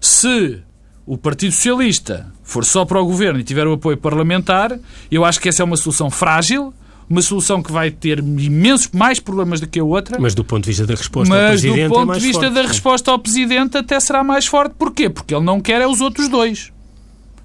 se 0.01 0.63
o 1.09 1.17
Partido 1.17 1.53
Socialista 1.53 2.31
for 2.43 2.67
só 2.67 2.85
para 2.85 3.01
o 3.01 3.07
governo 3.07 3.41
e 3.41 3.43
tiver 3.43 3.67
o 3.67 3.73
apoio 3.73 3.97
parlamentar, 3.97 4.79
eu 5.11 5.25
acho 5.25 5.41
que 5.41 5.49
essa 5.49 5.63
é 5.63 5.65
uma 5.65 5.77
solução 5.79 6.11
frágil, 6.11 6.75
uma 7.09 7.23
solução 7.23 7.63
que 7.63 7.73
vai 7.73 7.91
ter 7.91 8.19
imensos 8.19 8.91
mais 8.93 9.19
problemas 9.19 9.59
do 9.59 9.67
que 9.67 9.81
a 9.81 9.85
outra. 9.85 10.19
Mas 10.21 10.35
do 10.35 10.45
ponto 10.45 10.65
de 10.65 10.69
vista 10.69 10.87
da 10.87 10.95
resposta 10.95 11.35
ao 11.35 11.49
Presidente. 11.49 11.81
Mas 11.81 11.89
do 11.89 11.95
ponto 11.95 12.13
é 12.13 12.15
de 12.15 12.21
vista 12.21 12.41
forte, 12.43 12.55
da 12.55 12.63
resposta 12.63 13.11
ao 13.11 13.19
Presidente, 13.19 13.79
até 13.79 13.99
será 13.99 14.23
mais 14.23 14.47
forte. 14.47 14.75
Porquê? 14.79 15.09
Porque 15.09 15.35
ele 15.35 15.45
não 15.45 15.63
quer 15.63 15.81
é 15.81 15.87
os 15.87 16.03
outros 16.03 16.29
dois. 16.29 16.71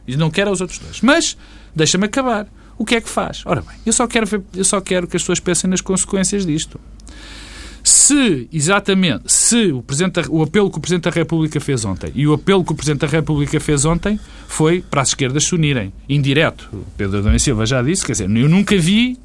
Ele 0.05 0.17
não 0.17 0.29
quer 0.29 0.47
é 0.47 0.51
os 0.51 0.59
outros 0.59 0.79
dois. 0.79 0.99
Mas, 0.99 1.37
deixa-me 1.73 2.05
acabar. 2.05 2.47
O 2.77 2.83
que 2.83 2.95
é 2.95 3.01
que 3.01 3.07
faz? 3.07 3.43
Ora 3.45 3.61
bem, 3.61 3.77
eu 3.85 3.93
só 3.93 4.05
quero, 4.07 4.25
ver, 4.25 4.41
eu 4.53 4.65
só 4.65 4.81
quero 4.81 5.07
que 5.07 5.15
as 5.15 5.23
pessoas 5.23 5.39
pensem 5.39 5.69
nas 5.69 5.79
consequências 5.79 6.45
disto. 6.45 6.77
Se, 7.93 8.49
exatamente, 8.51 9.31
se 9.31 9.71
o, 9.71 9.83
Presidente, 9.83 10.21
o 10.27 10.41
apelo 10.41 10.71
que 10.71 10.79
o 10.79 10.81
Presidente 10.81 11.03
da 11.03 11.11
República 11.11 11.61
fez 11.61 11.85
ontem 11.85 12.11
e 12.15 12.25
o 12.25 12.33
apelo 12.33 12.65
que 12.65 12.71
o 12.71 12.75
Presidente 12.75 13.01
da 13.01 13.07
República 13.07 13.59
fez 13.59 13.85
ontem 13.85 14.19
foi 14.47 14.81
para 14.81 15.03
as 15.03 15.09
esquerdas 15.09 15.43
se 15.43 15.53
unirem, 15.53 15.93
indireto. 16.09 16.67
O 16.73 16.83
Pedro 16.97 17.19
Adão 17.19 17.37
Silva 17.37 17.67
já 17.67 17.83
disse, 17.83 18.03
quer 18.03 18.13
dizer, 18.13 18.27
eu 18.35 18.49
nunca 18.49 18.75
vi 18.75 19.19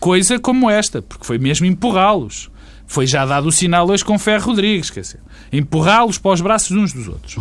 coisa 0.00 0.36
como 0.36 0.68
esta, 0.68 1.00
porque 1.00 1.24
foi 1.24 1.38
mesmo 1.38 1.64
empurrá-los. 1.64 2.50
Foi 2.88 3.06
já 3.06 3.24
dado 3.24 3.46
o 3.46 3.52
sinal 3.52 3.88
hoje 3.88 4.04
com 4.04 4.18
Ferro 4.18 4.46
Rodrigues, 4.46 4.90
quer 4.90 5.02
dizer, 5.02 5.20
empurrá-los 5.52 6.18
para 6.18 6.32
os 6.32 6.40
braços 6.40 6.76
uns 6.76 6.92
dos 6.92 7.06
outros. 7.06 7.36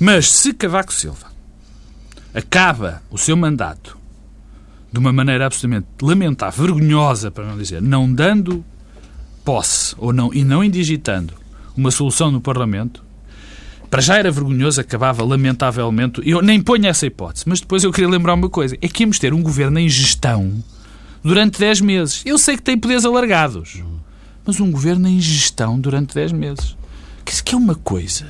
Mas 0.00 0.28
se 0.28 0.52
Cavaco 0.52 0.92
Silva 0.92 1.28
acaba 2.34 3.00
o 3.12 3.16
seu 3.16 3.36
mandato 3.36 3.96
de 4.92 4.98
uma 4.98 5.12
maneira 5.12 5.46
absolutamente 5.46 5.86
lamentável, 6.02 6.64
vergonhosa, 6.64 7.30
para 7.30 7.46
não 7.46 7.56
dizer, 7.56 7.80
não 7.80 8.12
dando 8.12 8.64
posse 9.44 9.94
ou 9.98 10.12
não, 10.12 10.32
e 10.32 10.42
não 10.42 10.64
indigitando 10.64 11.34
uma 11.76 11.90
solução 11.90 12.30
no 12.30 12.40
Parlamento, 12.40 13.04
para 13.90 14.00
já 14.00 14.16
era 14.16 14.30
vergonhoso, 14.30 14.80
acabava 14.80 15.22
lamentavelmente. 15.22 16.20
Eu 16.24 16.42
nem 16.42 16.60
ponho 16.60 16.86
essa 16.86 17.06
hipótese, 17.06 17.44
mas 17.46 17.60
depois 17.60 17.84
eu 17.84 17.92
queria 17.92 18.08
lembrar 18.08 18.34
uma 18.34 18.48
coisa: 18.48 18.76
é 18.80 18.88
que 18.88 19.04
íamos 19.04 19.18
ter 19.18 19.32
um 19.32 19.42
governo 19.42 19.78
em 19.78 19.88
gestão 19.88 20.52
durante 21.22 21.60
10 21.60 21.80
meses. 21.80 22.22
Eu 22.26 22.36
sei 22.36 22.56
que 22.56 22.62
tem 22.62 22.76
poderes 22.76 23.04
alargados, 23.04 23.82
mas 24.44 24.58
um 24.58 24.70
governo 24.70 25.06
em 25.06 25.20
gestão 25.20 25.78
durante 25.78 26.14
10 26.14 26.32
meses. 26.32 26.76
Que 27.24 27.54
é 27.54 27.56
uma 27.56 27.74
coisa 27.74 28.26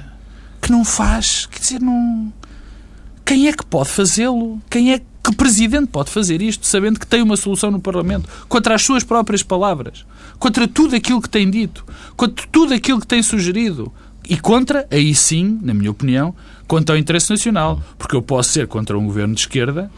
que 0.61 0.71
não 0.71 0.85
faz, 0.85 1.47
quer 1.47 1.59
dizer, 1.59 1.81
não. 1.81 2.33
Quem 3.25 3.49
é 3.49 3.53
que 3.53 3.65
pode 3.65 3.89
fazê-lo? 3.89 4.61
Quem 4.69 4.93
é 4.93 4.99
Que 4.99 5.07
presidente 5.33 5.87
pode 5.87 6.11
fazer 6.11 6.43
isto 6.43 6.67
sabendo 6.67 6.99
que 6.99 7.07
tem 7.07 7.23
uma 7.23 7.37
solução 7.37 7.71
no 7.71 7.81
Parlamento 7.81 8.29
contra 8.49 8.75
as 8.75 8.83
suas 8.83 9.05
próprias 9.05 9.43
palavras, 9.43 10.05
contra 10.39 10.69
tudo 10.69 10.97
aquilo 10.97 11.23
que 11.23 11.29
tem 11.29 11.49
dito, 11.49 11.85
contra 12.17 12.47
tudo 12.51 12.75
aquilo 12.75 13.01
que 13.01 13.07
tem 13.07 13.23
sugerido 13.23 13.93
e 14.29 14.39
contra, 14.39 14.87
aí 14.91 15.15
sim, 15.15 15.59
na 15.63 15.73
minha 15.73 15.91
opinião, 15.91 16.35
contra 16.67 16.95
o 16.95 16.99
interesse 16.99 17.31
nacional. 17.31 17.81
Porque 17.99 18.17
eu 18.17 18.23
posso 18.23 18.51
ser 18.51 18.67
contra 18.67 18.99
um 18.99 19.07
governo 19.07 19.35
de 19.35 19.41
esquerda 19.41 19.91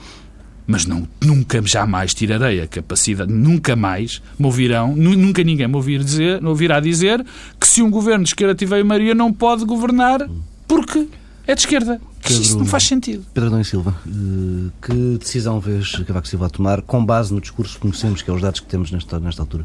mas 0.66 0.84
não, 0.84 1.06
nunca, 1.22 1.62
jamais 1.64 2.12
tirarei 2.12 2.60
a 2.60 2.66
capacidade, 2.66 3.32
nunca 3.32 3.76
mais 3.76 4.20
me 4.38 4.46
ouvirão, 4.46 4.96
nunca 4.96 5.44
ninguém 5.44 5.68
me 5.68 5.76
ouvir 5.76 6.02
dizer, 6.02 6.44
ouvirá 6.44 6.80
dizer 6.80 7.24
que 7.60 7.68
se 7.68 7.80
um 7.82 7.90
governo 7.90 8.24
de 8.24 8.30
esquerda 8.30 8.54
tiver 8.54 8.82
maioria 8.82 9.14
não 9.14 9.32
pode 9.32 9.64
governar 9.64 10.28
porque 10.66 11.06
é 11.46 11.54
de 11.54 11.61
esquerda. 11.61 12.00
Pedro, 12.22 12.42
Isso 12.42 12.59
não 12.59 12.66
faz 12.66 12.85
sentido. 12.85 13.24
Pedro 13.32 13.50
Adão 13.50 13.62
Silva, 13.62 13.94
eh, 14.06 14.70
que 14.82 15.18
decisão 15.18 15.61
vês 15.61 15.92
Cavaco 16.04 16.26
Silva 16.26 16.46
a 16.46 16.50
tomar 16.50 16.82
com 16.82 17.04
base 17.04 17.32
no 17.32 17.40
discurso 17.40 17.74
que 17.74 17.80
conhecemos, 17.80 18.20
que 18.20 18.30
é 18.30 18.35
os 18.35 18.42
dados 18.42 18.61
que 18.61 18.66
temos 18.66 18.90
nesta, 18.90 19.20
nesta 19.20 19.42
altura? 19.42 19.64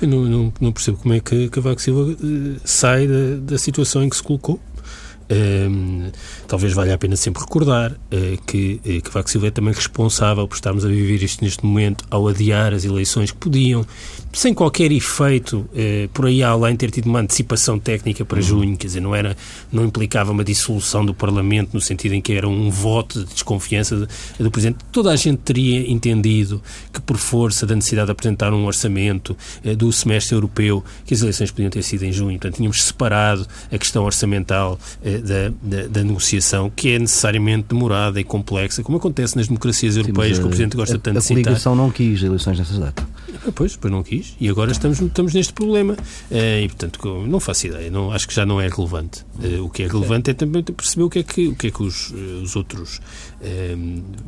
Eu 0.00 0.08
não, 0.08 0.24
não, 0.24 0.52
não 0.60 0.72
percebo 0.72 0.98
como 0.98 1.14
é 1.14 1.20
que 1.20 1.48
Cavaco 1.48 1.82
Silva 1.82 2.12
uh, 2.12 2.60
sai 2.64 3.08
da, 3.08 3.36
da 3.40 3.58
situação 3.58 4.04
em 4.04 4.08
que 4.08 4.16
se 4.16 4.22
colocou. 4.22 4.60
Um, 5.28 6.12
talvez 6.46 6.72
valha 6.72 6.94
a 6.94 6.98
pena 6.98 7.16
sempre 7.16 7.42
recordar 7.42 7.92
uh, 7.92 8.42
que 8.46 8.80
uh, 8.84 9.02
Cavaco 9.02 9.28
Silva 9.28 9.48
é 9.48 9.50
também 9.50 9.74
responsável 9.74 10.46
por 10.46 10.54
estarmos 10.54 10.84
a 10.84 10.88
viver 10.88 11.20
isto 11.20 11.42
neste 11.42 11.66
momento 11.66 12.04
ao 12.08 12.28
adiar 12.28 12.72
as 12.72 12.84
eleições 12.84 13.32
que 13.32 13.36
podiam 13.36 13.84
sem 14.36 14.52
qualquer 14.52 14.92
efeito, 14.92 15.66
eh, 15.74 16.10
por 16.12 16.26
aí 16.26 16.42
além 16.42 16.76
ter 16.76 16.90
tido 16.90 17.06
uma 17.06 17.20
antecipação 17.20 17.78
técnica 17.78 18.22
para 18.22 18.36
uhum. 18.36 18.42
junho, 18.42 18.76
quer 18.76 18.86
dizer, 18.88 19.00
não, 19.00 19.14
era, 19.14 19.34
não 19.72 19.82
implicava 19.82 20.30
uma 20.30 20.44
dissolução 20.44 21.06
do 21.06 21.14
Parlamento 21.14 21.70
no 21.72 21.80
sentido 21.80 22.12
em 22.12 22.20
que 22.20 22.34
era 22.34 22.46
um 22.46 22.70
voto 22.70 23.20
de 23.20 23.32
desconfiança 23.32 23.96
do, 23.96 24.08
do 24.38 24.50
Presidente. 24.50 24.84
Toda 24.92 25.10
a 25.10 25.16
gente 25.16 25.38
teria 25.38 25.90
entendido 25.90 26.62
que, 26.92 27.00
por 27.00 27.16
força 27.16 27.64
da 27.64 27.74
necessidade 27.74 28.08
de 28.08 28.12
apresentar 28.12 28.52
um 28.52 28.66
orçamento 28.66 29.34
do 29.78 29.90
semestre 29.90 30.34
europeu, 30.34 30.84
que 31.06 31.14
as 31.14 31.22
eleições 31.22 31.50
podiam 31.50 31.70
ter 31.70 31.82
sido 31.82 32.02
em 32.02 32.12
junho. 32.12 32.38
Portanto, 32.38 32.56
tínhamos 32.56 32.82
separado 32.82 33.46
a 33.72 33.78
questão 33.78 34.04
orçamental 34.04 34.78
da, 35.18 35.48
da, 35.62 35.86
da, 35.88 36.04
negociação, 36.04 36.70
que 36.74 36.90
é 36.90 36.98
necessariamente 36.98 37.66
demorada 37.68 38.20
e 38.20 38.24
complexa, 38.24 38.82
como 38.82 38.98
acontece 38.98 39.36
nas 39.36 39.46
democracias 39.48 39.96
europeias, 39.96 40.36
Sim, 40.36 40.42
que 40.42 40.46
o 40.46 40.48
Presidente 40.48 40.76
gosta 40.76 40.96
a, 40.96 40.98
tanto 40.98 41.18
de 41.18 41.24
citar. 41.24 41.40
A 41.40 41.44
coligação 41.44 41.76
não 41.76 41.90
quis 41.90 42.22
eleições 42.22 42.58
nessas 42.58 42.78
datas. 42.78 43.04
Pois, 43.54 43.76
pois 43.76 43.92
não 43.92 44.02
quis 44.02 44.36
e 44.40 44.48
agora 44.48 44.72
estamos, 44.72 45.00
estamos 45.00 45.34
neste 45.34 45.52
problema. 45.52 45.96
Eh, 46.30 46.62
e, 46.62 46.68
portanto, 46.68 47.24
não 47.26 47.40
faço 47.40 47.66
ideia, 47.66 47.90
não, 47.90 48.12
acho 48.12 48.26
que 48.28 48.34
já 48.34 48.44
não 48.44 48.60
é 48.60 48.68
relevante. 48.68 49.24
Eh, 49.42 49.60
o 49.60 49.68
que 49.68 49.82
é 49.82 49.86
relevante 49.88 50.30
é 50.30 50.34
também 50.34 50.62
perceber 50.62 51.04
o 51.04 51.10
que 51.10 51.18
é 51.20 51.22
que, 51.22 51.48
o 51.48 51.56
que, 51.56 51.66
é 51.68 51.70
que 51.70 51.82
os, 51.82 52.12
eh, 52.12 52.42
os 52.42 52.56
outros 52.56 53.00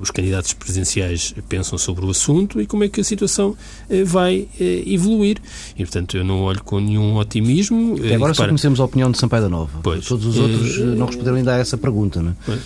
os 0.01 0.11
candidatos 0.11 0.53
presidenciais 0.53 1.35
pensam 1.49 1.77
sobre 1.77 2.05
o 2.05 2.11
assunto 2.11 2.61
e 2.61 2.67
como 2.67 2.85
é 2.85 2.89
que 2.89 3.01
a 3.01 3.05
situação 3.05 3.57
vai 4.05 4.47
evoluir. 4.87 5.39
E, 5.77 5.83
portanto, 5.83 6.17
eu 6.17 6.23
não 6.23 6.43
olho 6.43 6.63
com 6.63 6.79
nenhum 6.79 7.17
otimismo. 7.17 7.97
Até 7.97 8.15
agora 8.15 8.33
só 8.35 8.47
conhecemos 8.47 8.79
a 8.79 8.85
opinião 8.85 9.11
de 9.11 9.19
Sampaio 9.19 9.43
da 9.43 9.49
Nova. 9.49 9.81
Pois, 9.83 10.07
Todos 10.07 10.27
os 10.27 10.37
outros 10.37 10.79
não 10.79 11.07
responderam 11.07 11.37
ainda 11.37 11.55
a 11.55 11.59
essa 11.59 11.77
pergunta, 11.77 12.23
não 12.23 12.31
é? 12.31 12.35
Pois. 12.45 12.61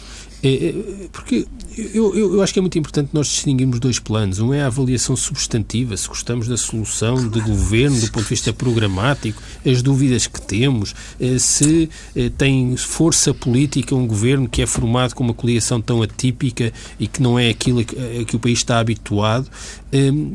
Porque 1.12 1.46
eu, 1.76 2.14
eu, 2.14 2.34
eu, 2.34 2.42
acho 2.42 2.52
que 2.52 2.58
é 2.58 2.62
muito 2.62 2.78
importante 2.78 3.10
nós 3.12 3.28
distinguirmos 3.28 3.78
dois 3.78 3.98
planos. 3.98 4.40
Um 4.40 4.52
é 4.52 4.62
a 4.62 4.66
avaliação 4.66 5.16
substantiva, 5.16 5.96
se 5.96 6.08
gostamos 6.08 6.48
da 6.48 6.56
solução 6.56 7.28
de 7.28 7.40
governo 7.40 7.98
do 8.00 8.10
ponto 8.10 8.24
de 8.24 8.28
vista 8.30 8.52
programático, 8.52 9.40
as 9.64 9.80
dúvidas 9.82 10.26
que 10.26 10.40
temos, 10.42 10.94
eh, 11.20 11.38
se 11.38 11.88
eh, 12.16 12.30
tem 12.36 12.76
força 12.76 13.32
política 13.32 13.94
um 13.94 14.06
governo 14.06 14.48
que 14.48 14.60
é 14.60 14.66
formado 14.66 15.14
com 15.14 15.22
uma 15.22 15.32
coligação 15.32 15.80
tão 15.80 16.02
atípica 16.02 16.72
e 16.98 17.06
que 17.06 17.22
não 17.22 17.38
é 17.38 17.48
aquilo 17.48 17.80
a 17.80 18.24
que 18.24 18.36
o 18.36 18.38
país 18.38 18.58
está 18.58 18.78
habituado. 18.78 19.48
Ehm, 19.92 20.32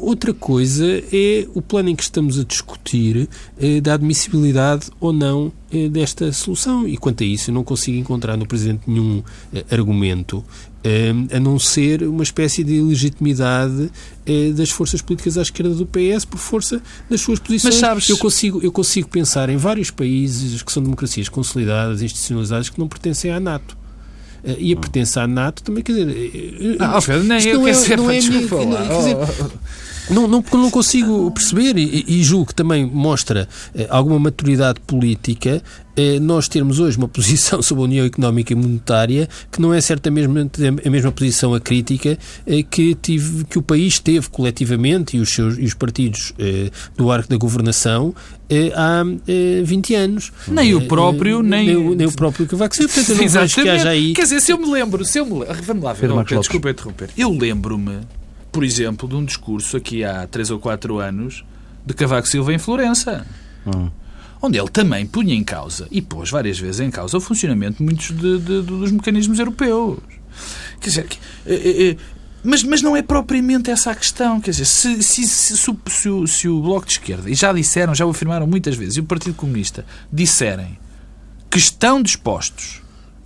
outra 0.00 0.32
coisa 0.32 0.86
é 1.12 1.46
o 1.52 1.60
plano 1.60 1.88
em 1.88 1.96
que 1.96 2.02
estamos 2.02 2.38
a 2.38 2.44
discutir 2.44 3.28
eh, 3.58 3.80
da 3.80 3.94
admissibilidade 3.94 4.86
ou 5.00 5.12
não 5.12 5.52
desta 5.92 6.32
solução. 6.32 6.86
E 6.86 6.96
quanto 6.96 7.22
a 7.22 7.26
isso, 7.26 7.50
eu 7.50 7.54
não 7.54 7.62
consigo 7.62 7.96
encontrar 7.96 8.36
no 8.36 8.44
Presidente 8.46 8.82
nenhum 8.88 9.22
argumento 9.70 10.44
a 11.32 11.38
não 11.38 11.58
ser 11.58 12.02
uma 12.02 12.22
espécie 12.22 12.64
de 12.64 12.80
legitimidade 12.80 13.90
das 14.56 14.70
forças 14.70 15.02
políticas 15.02 15.36
à 15.36 15.42
esquerda 15.42 15.74
do 15.74 15.86
PS 15.86 16.24
por 16.24 16.38
força 16.38 16.82
das 17.08 17.20
suas 17.20 17.38
posições. 17.38 17.74
Mas 17.74 17.80
sabes... 17.80 18.08
eu, 18.08 18.16
consigo, 18.16 18.60
eu 18.62 18.72
consigo 18.72 19.08
pensar 19.08 19.48
em 19.50 19.56
vários 19.56 19.90
países 19.90 20.62
que 20.62 20.72
são 20.72 20.82
democracias 20.82 21.28
consolidadas, 21.28 22.02
institucionalizadas, 22.02 22.68
que 22.68 22.78
não 22.78 22.88
pertencem 22.88 23.30
à 23.30 23.38
NATO. 23.38 23.79
Eh, 24.44 24.56
e 24.58 24.72
a 24.72 24.76
pertença 24.76 25.22
à 25.22 25.26
NATO 25.26 25.62
também, 25.62 25.82
quer 25.82 25.92
dizer... 25.92 26.76
Ah, 26.78 26.94
Alfredo, 26.94 27.24
nem 27.24 27.46
eu 27.46 27.62
quero 27.62 27.76
ser, 27.76 27.96
não 27.96 28.10
é, 28.10 28.18
desculpa 28.18 28.64
minha, 28.64 28.78
Quer 28.78 28.96
dizer, 28.98 29.16
não, 30.10 30.26
não, 30.26 30.44
não 30.52 30.70
consigo 30.70 31.30
perceber 31.30 31.76
e, 31.76 32.04
e 32.06 32.22
julgo 32.22 32.46
que 32.46 32.54
também 32.54 32.84
mostra 32.86 33.48
eh, 33.74 33.86
alguma 33.88 34.18
maturidade 34.18 34.80
política 34.80 35.62
eh, 35.96 36.18
nós 36.18 36.48
termos 36.48 36.78
hoje 36.78 36.96
uma 36.98 37.08
posição 37.08 37.60
sobre 37.62 37.82
a 37.82 37.84
União 37.84 38.06
Económica 38.06 38.52
e 38.52 38.56
Monetária 38.56 39.28
que 39.50 39.60
não 39.60 39.72
é 39.72 39.80
certamente 39.80 40.60
a 40.66 40.90
mesma 40.90 41.12
posição 41.12 41.54
a 41.54 41.60
crítica 41.60 42.18
eh, 42.46 42.62
que, 42.62 42.94
tive, 42.94 43.44
que 43.44 43.58
o 43.58 43.62
país 43.62 43.98
teve 43.98 44.28
coletivamente 44.28 45.16
e 45.16 45.20
os, 45.20 45.30
seus, 45.30 45.58
e 45.58 45.64
os 45.64 45.74
partidos 45.74 46.32
eh, 46.38 46.70
do 46.96 47.10
arco 47.10 47.28
da 47.28 47.36
governação 47.36 48.14
eh, 48.48 48.72
há 48.74 49.04
20 49.64 49.94
eh, 49.94 49.96
anos. 49.96 50.32
Nem 50.48 50.74
o 50.74 50.86
próprio, 50.86 51.42
nem... 51.42 51.66
nem, 51.66 51.94
nem 51.96 52.06
o 52.06 52.12
próprio 52.12 52.46
que 52.46 52.56
vai 52.56 52.68
ser. 52.72 52.88
Portanto, 52.88 53.10
eu 53.10 53.16
não 53.16 53.28
vejo 53.28 53.62
que 53.62 53.68
haja 53.68 53.88
aí... 53.90 54.12
Quer 54.12 54.22
dizer, 54.22 54.40
se 54.40 54.52
eu 54.52 54.58
me 54.58 54.70
lembro, 54.70 55.04
se 55.04 55.18
eu 55.18 55.24
me 55.24 55.38
lembro... 55.38 55.62
Vamos 55.62 55.84
lá 55.84 55.92
ver, 55.92 56.10
desculpa 56.40 56.70
interromper. 56.70 57.10
Eu 57.16 57.30
lembro-me 57.30 58.00
por 58.50 58.64
exemplo, 58.64 59.08
de 59.08 59.14
um 59.14 59.24
discurso 59.24 59.76
aqui 59.76 60.04
há 60.04 60.26
três 60.26 60.50
ou 60.50 60.58
quatro 60.58 60.98
anos 60.98 61.44
de 61.84 61.94
Cavaco 61.94 62.28
Silva 62.28 62.52
em 62.52 62.58
Florença. 62.58 63.26
Hum. 63.66 63.90
Onde 64.42 64.58
ele 64.58 64.68
também 64.68 65.06
punha 65.06 65.34
em 65.34 65.44
causa, 65.44 65.86
e 65.90 66.00
pôs 66.00 66.30
várias 66.30 66.58
vezes 66.58 66.80
em 66.80 66.90
causa, 66.90 67.16
o 67.16 67.20
funcionamento 67.20 67.78
de 67.78 67.84
muitos 67.84 68.08
de, 68.08 68.38
de, 68.38 68.62
dos 68.62 68.90
mecanismos 68.90 69.38
europeus. 69.38 69.98
Quer 70.80 70.88
dizer, 70.88 71.06
é, 71.46 71.88
é, 71.90 71.96
mas, 72.42 72.62
mas 72.62 72.80
não 72.80 72.96
é 72.96 73.02
propriamente 73.02 73.70
essa 73.70 73.90
a 73.90 73.94
questão. 73.94 74.40
Quer 74.40 74.52
dizer, 74.52 74.64
se, 74.64 75.02
se, 75.02 75.26
se, 75.26 75.56
se, 75.56 75.76
se, 75.86 76.08
o, 76.08 76.26
se 76.26 76.48
o 76.48 76.62
Bloco 76.62 76.86
de 76.86 76.92
Esquerda, 76.92 77.28
e 77.28 77.34
já 77.34 77.52
disseram, 77.52 77.94
já 77.94 78.06
o 78.06 78.10
afirmaram 78.10 78.46
muitas 78.46 78.76
vezes, 78.76 78.96
e 78.96 79.00
o 79.00 79.04
Partido 79.04 79.34
Comunista 79.34 79.84
disserem 80.10 80.78
que 81.50 81.58
estão 81.58 82.02
dispostos, 82.02 82.80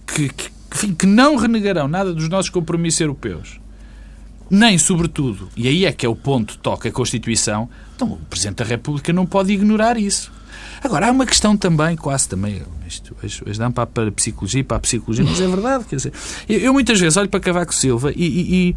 que, 0.07 0.29
que, 0.29 0.95
que 0.95 1.07
não 1.07 1.37
renegarão 1.37 1.87
nada 1.87 2.13
dos 2.13 2.29
nossos 2.29 2.51
compromissos 2.51 3.01
europeus, 3.01 3.61
nem, 4.51 4.79
sobretudo, 4.79 5.49
e 5.57 5.69
aí 5.69 5.85
é 5.85 5.93
que 5.93 6.05
é 6.05 6.09
o 6.09 6.15
ponto 6.15 6.59
toca 6.59 6.89
a 6.89 6.93
Constituição, 6.93 7.69
então 7.97 8.09
o 8.09 8.17
Presidente 8.17 8.57
da 8.57 8.65
República 8.65 9.13
não 9.13 9.27
pode 9.27 9.53
ignorar 9.53 9.97
isso. 9.97 10.33
Agora, 10.83 11.09
há 11.09 11.11
uma 11.11 11.25
questão 11.25 11.57
também, 11.57 11.97
quase 11.97 12.29
também, 12.29 12.63
isto, 12.87 13.17
hoje, 13.23 13.59
dá 13.59 13.71
para, 13.71 14.09
a 14.09 14.13
psicologia 14.13 14.63
para 14.63 14.77
a 14.77 14.81
psicologia, 14.81 15.25
mas 15.25 15.41
é 15.41 15.49
verdade, 15.49 15.85
quer 15.85 15.97
dizer, 15.97 16.13
eu, 16.49 16.59
eu 16.59 16.73
muitas 16.73 17.01
vezes 17.01 17.17
olho 17.17 17.29
para 17.29 17.41
Cavaco 17.41 17.75
Silva 17.75 18.13
e, 18.15 18.25
e, 18.25 18.77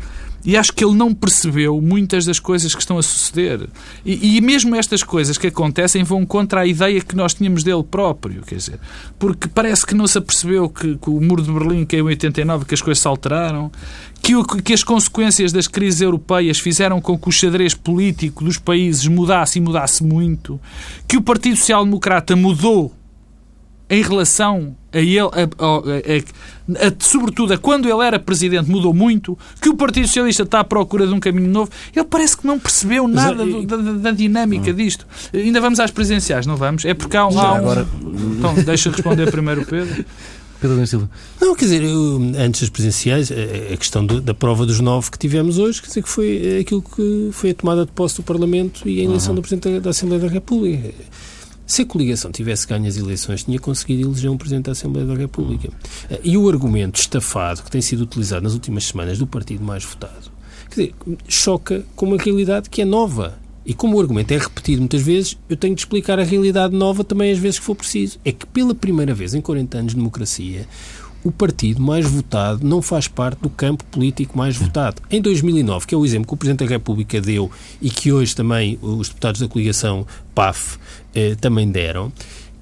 acho 0.57 0.71
que 0.71 0.83
ele 0.83 0.93
não 0.93 1.13
percebeu 1.13 1.81
muitas 1.81 2.25
das 2.25 2.39
coisas 2.39 2.73
que 2.73 2.81
estão 2.81 2.97
a 2.97 3.03
suceder. 3.03 3.67
E, 4.05 4.37
e, 4.37 4.41
mesmo 4.41 4.75
estas 4.75 5.03
coisas 5.03 5.37
que 5.37 5.47
acontecem 5.47 6.03
vão 6.03 6.25
contra 6.25 6.61
a 6.61 6.65
ideia 6.65 7.01
que 7.01 7.15
nós 7.15 7.33
tínhamos 7.33 7.63
dele 7.63 7.83
próprio, 7.83 8.41
quer 8.43 8.55
dizer, 8.55 8.79
porque 9.19 9.47
parece 9.47 9.85
que 9.85 9.95
não 9.95 10.07
se 10.07 10.17
apercebeu 10.17 10.69
que, 10.69 10.95
que 10.95 11.09
o 11.09 11.19
muro 11.19 11.41
de 11.41 11.51
Berlim 11.51 11.85
caiu 11.85 12.05
em 12.05 12.09
89, 12.09 12.65
que 12.65 12.73
as 12.73 12.81
coisas 12.81 13.01
se 13.01 13.07
alteraram, 13.07 13.71
que, 14.21 14.35
o, 14.35 14.45
que 14.45 14.73
as 14.73 14.83
consequências 14.83 15.51
das 15.51 15.67
crises 15.67 16.01
europeias 16.01 16.59
fizeram 16.59 17.01
com 17.01 17.17
que 17.17 17.29
o 17.29 17.31
xadrez 17.31 17.73
político 17.73 18.43
dos 18.43 18.57
países 18.57 19.07
mudasse 19.07 19.59
e 19.59 19.61
mudasse 19.61 20.03
muito, 20.03 20.59
que 21.07 21.17
o 21.17 21.21
Partido 21.21 21.57
Social 21.57 21.83
Democrata 21.83 22.35
mudou 22.35 22.93
em 23.89 24.01
relação 24.01 24.75
a 24.91 24.99
ele, 24.99 25.19
a, 25.19 25.25
a, 25.25 26.87
a, 26.87 26.93
sobretudo 26.99 27.53
a 27.53 27.57
quando 27.57 27.87
ele 27.87 28.03
era 28.03 28.19
presidente, 28.19 28.69
mudou 28.69 28.93
muito, 28.93 29.37
que 29.61 29.69
o 29.69 29.75
Partido 29.75 30.07
Socialista 30.07 30.43
está 30.43 30.59
à 30.59 30.63
procura 30.63 31.07
de 31.07 31.13
um 31.13 31.19
caminho 31.19 31.49
novo, 31.49 31.71
ele 31.95 32.05
parece 32.05 32.37
que 32.37 32.45
não 32.45 32.59
percebeu 32.59 33.07
nada 33.07 33.45
do, 33.45 33.63
da, 33.65 33.77
da, 33.77 34.11
dinâmica 34.11 34.71
hum. 34.71 34.75
disto. 34.75 35.07
Ainda 35.33 35.61
vamos 35.61 35.79
às 35.79 35.91
presidenciais, 35.91 36.45
não 36.45 36.57
vamos? 36.57 36.83
É 36.83 36.93
porque 36.93 37.15
há, 37.15 37.21
há 37.21 37.27
um. 37.27 37.39
Agora... 37.39 37.87
Então, 38.37 38.53
deixa 38.63 38.89
responder 38.89 39.31
primeiro 39.31 39.61
o 39.61 39.65
Pedro. 39.65 40.05
Pedro 40.59 40.87
Silva. 40.87 41.09
Não, 41.39 41.55
quer 41.55 41.65
dizer, 41.65 41.83
eu, 41.83 42.19
antes 42.39 42.61
das 42.61 42.69
presenciais, 42.69 43.31
a 43.31 43.77
questão 43.77 44.05
do, 44.05 44.19
da 44.19 44.33
prova 44.33 44.65
dos 44.65 44.79
nove 44.79 45.11
que 45.11 45.17
tivemos 45.17 45.59
hoje, 45.59 45.81
quer 45.81 45.87
dizer, 45.87 46.01
que 46.01 46.09
foi 46.09 46.59
aquilo 46.59 46.81
que 46.81 47.29
foi 47.31 47.51
a 47.51 47.53
tomada 47.53 47.85
de 47.85 47.91
posse 47.91 48.15
do 48.15 48.23
Parlamento 48.23 48.87
e 48.89 48.99
a 48.99 49.03
eleição 49.03 49.29
uhum. 49.29 49.35
do 49.35 49.41
Presidente 49.41 49.79
da 49.79 49.91
Assembleia 49.91 50.23
da 50.23 50.27
República. 50.27 50.89
Se 51.67 51.81
a 51.81 51.85
coligação 51.85 52.31
tivesse 52.31 52.65
ganho 52.65 52.87
as 52.87 52.95
eleições, 52.95 53.43
tinha 53.43 53.59
conseguido 53.59 54.07
eleger 54.07 54.31
um 54.31 54.37
Presidente 54.37 54.65
da 54.67 54.71
Assembleia 54.71 55.05
da 55.05 55.13
República. 55.13 55.69
E 56.23 56.37
o 56.37 56.47
argumento 56.47 56.97
estafado 56.97 57.61
que 57.61 57.69
tem 57.69 57.81
sido 57.81 58.03
utilizado 58.03 58.43
nas 58.43 58.53
últimas 58.53 58.85
semanas 58.85 59.19
do 59.19 59.27
partido 59.27 59.61
mais 59.65 59.83
votado, 59.83 60.31
quer 60.69 60.75
dizer, 60.75 60.95
choca 61.27 61.83
com 61.93 62.05
uma 62.05 62.17
realidade 62.17 62.69
que 62.69 62.81
é 62.81 62.85
nova. 62.85 63.37
E 63.65 63.73
como 63.73 63.97
o 63.97 63.99
argumento 63.99 64.31
é 64.31 64.37
repetido 64.37 64.79
muitas 64.79 65.01
vezes, 65.01 65.37
eu 65.49 65.57
tenho 65.57 65.75
de 65.75 65.81
explicar 65.81 66.17
a 66.17 66.23
realidade 66.23 66.73
nova 66.73 67.03
também 67.03 67.33
às 67.33 67.37
vezes 67.37 67.59
que 67.59 67.65
for 67.65 67.75
preciso. 67.75 68.17
É 68.23 68.31
que 68.31 68.45
pela 68.45 68.73
primeira 68.73 69.13
vez 69.13 69.33
em 69.33 69.41
40 69.41 69.77
anos 69.77 69.91
de 69.91 69.97
democracia, 69.97 70.65
o 71.27 71.31
partido 71.31 71.81
mais 71.81 72.05
votado 72.05 72.65
não 72.65 72.81
faz 72.81 73.09
parte 73.09 73.41
do 73.41 73.49
campo 73.49 73.83
político 73.85 74.37
mais 74.37 74.55
votado. 74.55 75.01
Em 75.11 75.21
2009, 75.21 75.85
que 75.85 75.93
é 75.93 75.97
o 75.97 76.05
exemplo 76.05 76.27
que 76.27 76.33
o 76.33 76.37
Presidente 76.37 76.65
da 76.65 76.69
República 76.69 77.19
deu 77.19 77.51
e 77.81 77.89
que 77.89 78.13
hoje 78.13 78.33
também 78.33 78.79
os 78.81 79.09
deputados 79.09 79.41
da 79.41 79.47
coligação 79.49 80.07
PAF 80.33 80.77
eh, 81.17 81.33
também 81.33 81.67
deram, 81.71 82.13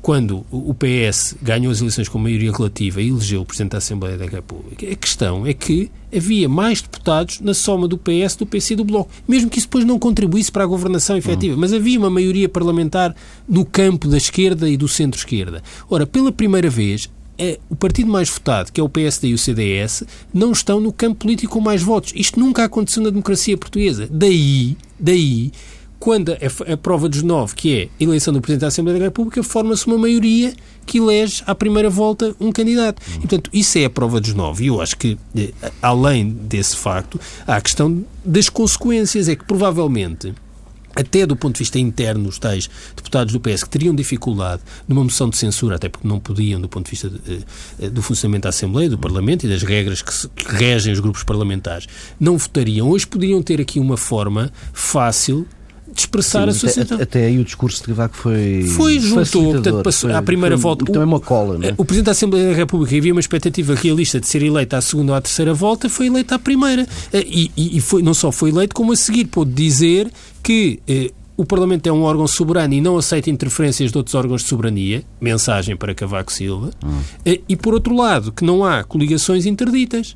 quando 0.02 0.46
o 0.50 0.74
PS 0.74 1.36
ganhou 1.42 1.74
as 1.74 1.82
eleições 1.82 2.08
com 2.08 2.18
maioria 2.18 2.54
relativa 2.54 3.02
e 3.02 3.10
elegeu 3.10 3.42
o 3.42 3.46
Presidente 3.46 3.72
da 3.72 3.80
Assembleia 3.80 4.18
da 4.18 4.26
República, 4.26 4.90
a 4.90 4.96
questão 4.96 5.46
é 5.46 5.54
que 5.54 5.92
havia 6.16 6.48
mais 6.48 6.82
deputados 6.82 7.42
na 7.42 7.54
soma 7.54 7.86
do 7.86 7.98
PS, 7.98 8.38
do 8.38 8.46
PC 8.46 8.76
e 8.76 8.78
do 8.78 8.86
Bloco. 8.86 9.12
Mesmo 9.28 9.50
que 9.50 9.58
isso 9.58 9.68
depois 9.68 9.84
não 9.84 10.00
contribuísse 10.00 10.54
para 10.54 10.64
a 10.64 10.68
governação 10.68 11.18
efetiva. 11.18 11.58
Mas 11.58 11.74
havia 11.74 12.00
uma 12.00 12.10
maioria 12.10 12.48
parlamentar 12.48 13.14
no 13.46 13.66
campo 13.66 14.08
da 14.08 14.16
esquerda 14.16 14.70
e 14.70 14.78
do 14.78 14.88
centro-esquerda. 14.88 15.62
Ora, 15.90 16.08
pela 16.08 16.32
primeira 16.32 16.70
vez, 16.70 17.10
é, 17.38 17.60
o 17.70 17.76
partido 17.76 18.10
mais 18.10 18.30
votado, 18.30 18.72
que 18.72 18.80
é 18.80 18.84
o 18.84 18.88
PSD 18.88 19.30
e 19.30 19.34
o 19.34 19.38
CDS, 19.38 20.04
não 20.34 20.54
estão 20.54 20.80
no 20.80 20.94
campo 20.94 21.16
político 21.16 21.54
com 21.54 21.60
mais 21.60 21.82
votos. 21.82 22.14
Isto 22.16 22.40
nunca 22.40 22.64
aconteceu 22.64 23.04
na 23.04 23.10
democracia 23.10 23.58
portuguesa. 23.58 24.08
Daí, 24.10 24.78
daí 24.98 25.52
quando 26.00 26.32
a, 26.32 26.74
a 26.74 26.78
prova 26.78 27.10
dos 27.10 27.24
nove, 27.24 27.56
que 27.56 27.76
é 27.76 27.84
a 28.00 28.04
eleição 28.04 28.34
do 28.34 28.42
Presidente 28.42 28.62
da 28.62 28.68
Assembleia 28.68 29.00
da 29.00 29.06
República, 29.06 29.42
forma-se 29.44 29.88
uma 29.88 29.98
maioria 29.98 30.54
que 30.86 31.00
elege 31.00 31.44
à 31.46 31.56
primeira 31.56 31.90
volta 31.90 32.36
um 32.40 32.52
candidato. 32.52 33.02
E, 33.16 33.20
portanto, 33.20 33.50
isso 33.54 33.78
é 33.78 33.86
a 33.86 33.90
prova 33.90 34.20
dos 34.22 34.34
nove. 34.34 34.66
E 34.66 34.68
eu 34.68 34.82
acho 34.82 34.96
que, 34.98 35.18
eh, 35.36 35.52
além 35.82 36.30
desse 36.30 36.76
facto, 36.76 37.20
há 37.48 37.56
a 37.56 37.62
questão 37.62 38.06
das 38.24 38.50
consequências. 38.50 39.28
É 39.28 39.36
que, 39.36 39.46
provavelmente, 39.46 40.34
até 40.96 41.26
do 41.26 41.36
ponto 41.36 41.56
de 41.56 41.60
vista 41.60 41.78
interno, 41.78 42.30
os 42.30 42.40
tais 42.40 42.70
deputados 42.96 43.34
do 43.34 43.40
PS 43.40 43.64
que 43.64 43.70
teriam 43.70 43.94
dificuldade 43.94 44.62
numa 44.88 45.04
moção 45.04 45.30
de 45.30 45.38
censura, 45.38 45.76
até 45.76 45.90
porque 45.90 46.08
não 46.08 46.20
podiam, 46.20 46.62
do 46.62 46.70
ponto 46.70 46.86
de 46.86 46.92
vista 46.92 47.10
de, 47.10 47.46
eh, 47.80 47.90
do 47.90 48.02
funcionamento 48.02 48.44
da 48.44 48.50
Assembleia, 48.50 48.90
do 48.90 48.98
Parlamento 48.98 49.46
e 49.46 49.50
das 49.50 49.62
regras 49.62 50.02
que, 50.02 50.14
se, 50.14 50.30
que 50.30 50.56
regem 50.56 50.94
os 50.94 51.00
grupos 51.00 51.24
parlamentares, 51.24 51.88
não 52.20 52.38
votariam. 52.38 52.90
Hoje 52.90 53.06
poderiam 53.06 53.44
ter 53.44 53.60
aqui 53.60 53.80
uma 53.80 53.98
forma 53.98 54.52
fácil 54.72 55.46
de 55.96 56.02
expressar 56.02 56.52
Sim, 56.52 56.68
a 56.68 56.70
sua 56.70 56.84
até, 56.84 57.04
até, 57.04 57.26
aí 57.26 57.40
o 57.40 57.44
discurso 57.46 57.82
de 57.82 57.88
Cavaco 57.88 58.18
foi. 58.18 58.64
Foi, 58.64 59.00
juntou, 59.00 59.54
portanto, 59.54 59.82
passou 59.82 60.10
foi, 60.10 60.20
à 60.20 60.22
primeira 60.22 60.58
foi, 60.58 60.62
volta. 60.64 60.86
Também 60.86 61.04
uma 61.04 61.22
cola, 61.22 61.58
não 61.58 61.70
é? 61.70 61.74
O 61.78 61.86
Presidente 61.86 62.08
da 62.08 62.12
Assembleia 62.12 62.50
da 62.50 62.54
República 62.54 62.96
havia 62.98 63.14
uma 63.14 63.22
expectativa 63.22 63.74
realista 63.74 64.20
de 64.20 64.28
ser 64.28 64.44
eleito 64.44 64.76
à 64.76 64.82
segunda 64.82 65.14
ou 65.14 65.18
à 65.18 65.22
terceira 65.22 65.54
volta, 65.54 65.88
foi 65.88 66.08
eleito 66.08 66.36
à 66.36 66.40
primeira. 66.40 66.86
Eh, 67.14 67.26
e, 67.26 67.52
e, 67.56 67.78
e 67.78 67.82
foi, 67.82 68.04
não 68.04 68.14
só 68.14 68.30
foi 68.30 68.50
eleito, 68.50 68.76
como 68.76 68.92
a 68.92 68.96
seguir 68.96 69.26
pôde 69.26 69.52
dizer 69.52 70.12
que. 70.44 70.80
Eh, 70.86 71.12
o 71.38 71.46
Parlamento 71.46 71.86
é 71.86 71.92
um 71.92 72.04
órgão 72.04 72.26
soberano 72.28 72.74
e 72.74 72.80
não 72.80 72.98
aceita 72.98 73.30
interferências 73.30 73.92
de 73.92 73.98
outros 73.98 74.16
órgãos 74.16 74.42
de 74.44 74.48
soberania, 74.48 75.04
mensagem 75.20 75.76
para 75.76 75.94
Cavaco 75.94 76.32
Silva, 76.32 76.72
hum. 76.82 77.02
Eh, 77.26 77.42
e 77.50 77.58
por 77.58 77.74
outro 77.74 77.94
lado, 77.94 78.32
que 78.32 78.46
não 78.46 78.64
há 78.64 78.86
coligações 78.86 79.46
interditas. 79.46 80.16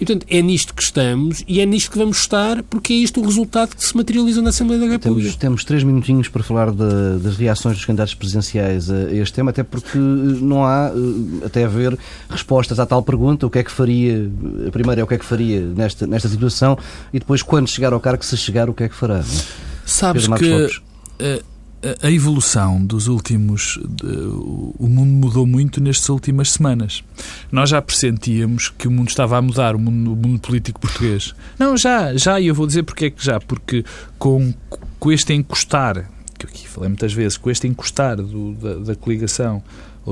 E, 0.00 0.04
portanto, 0.04 0.26
é 0.28 0.42
nisto 0.42 0.74
que 0.74 0.82
estamos 0.82 1.42
e 1.48 1.60
é 1.60 1.66
nisto 1.66 1.90
que 1.90 1.98
vamos 1.98 2.18
estar, 2.18 2.62
porque 2.64 2.92
é 2.92 2.96
isto 2.96 3.20
o 3.20 3.24
resultado 3.24 3.74
que 3.74 3.82
se 3.82 3.96
materializa 3.96 4.42
na 4.42 4.50
Assembleia 4.50 4.80
da 4.80 4.88
República. 4.88 5.22
Temos, 5.22 5.36
temos 5.36 5.64
três 5.64 5.82
minutinhos 5.82 6.28
para 6.28 6.42
falar 6.42 6.70
de, 6.70 7.18
das 7.22 7.36
reações 7.36 7.76
dos 7.76 7.84
candidatos 7.84 8.14
presidenciais 8.14 8.90
a 8.90 9.12
este 9.12 9.32
tema, 9.32 9.50
até 9.50 9.62
porque 9.62 9.96
não 9.96 10.64
há, 10.64 10.92
eh, 10.94 11.46
até 11.46 11.64
a 11.64 11.68
ver, 11.68 11.98
respostas 12.28 12.78
à 12.78 12.84
tal 12.84 13.02
pergunta, 13.02 13.46
o 13.46 13.50
que 13.50 13.58
é 13.58 13.64
que 13.64 13.70
faria, 13.70 14.30
a 14.66 14.70
primeira 14.70 15.00
é 15.00 15.04
o 15.04 15.06
que 15.06 15.14
é 15.14 15.18
que 15.18 15.24
faria 15.24 15.60
nesta, 15.60 16.06
nesta 16.06 16.28
situação, 16.28 16.78
e 17.12 17.18
depois, 17.18 17.42
quando 17.42 17.66
chegar 17.68 17.94
ao 17.94 18.00
cargo, 18.00 18.22
se 18.22 18.36
chegar, 18.36 18.68
o 18.68 18.74
que 18.74 18.84
é 18.84 18.88
que 18.88 18.94
fará. 18.94 19.20
É? 19.20 19.24
Sabes 19.86 20.26
que 20.26 20.70
a 22.02 22.10
evolução 22.10 22.84
dos 22.84 23.06
últimos. 23.06 23.78
O 24.78 24.88
mundo 24.88 25.26
mudou 25.26 25.46
muito 25.46 25.80
nestas 25.80 26.08
últimas 26.08 26.52
semanas. 26.52 27.04
Nós 27.50 27.70
já 27.70 27.80
pressentíamos 27.80 28.68
que 28.70 28.88
o 28.88 28.90
mundo 28.90 29.08
estava 29.08 29.36
a 29.36 29.42
mudar, 29.42 29.76
o 29.76 29.78
mundo, 29.78 30.12
o 30.12 30.16
mundo 30.16 30.40
político 30.40 30.80
português. 30.80 31.34
Não, 31.58 31.76
já, 31.76 32.16
já, 32.16 32.40
e 32.40 32.46
eu 32.46 32.54
vou 32.54 32.66
dizer 32.66 32.82
porque 32.82 33.06
é 33.06 33.10
que 33.10 33.24
já. 33.24 33.38
Porque 33.40 33.84
com, 34.18 34.52
com 34.98 35.12
este 35.12 35.32
encostar, 35.32 36.10
que 36.38 36.46
eu 36.46 36.50
aqui 36.50 36.68
falei 36.68 36.88
muitas 36.88 37.12
vezes, 37.12 37.36
com 37.36 37.50
este 37.50 37.66
encostar 37.66 38.16
do, 38.16 38.52
da, 38.54 38.74
da 38.78 38.94
coligação 38.94 39.62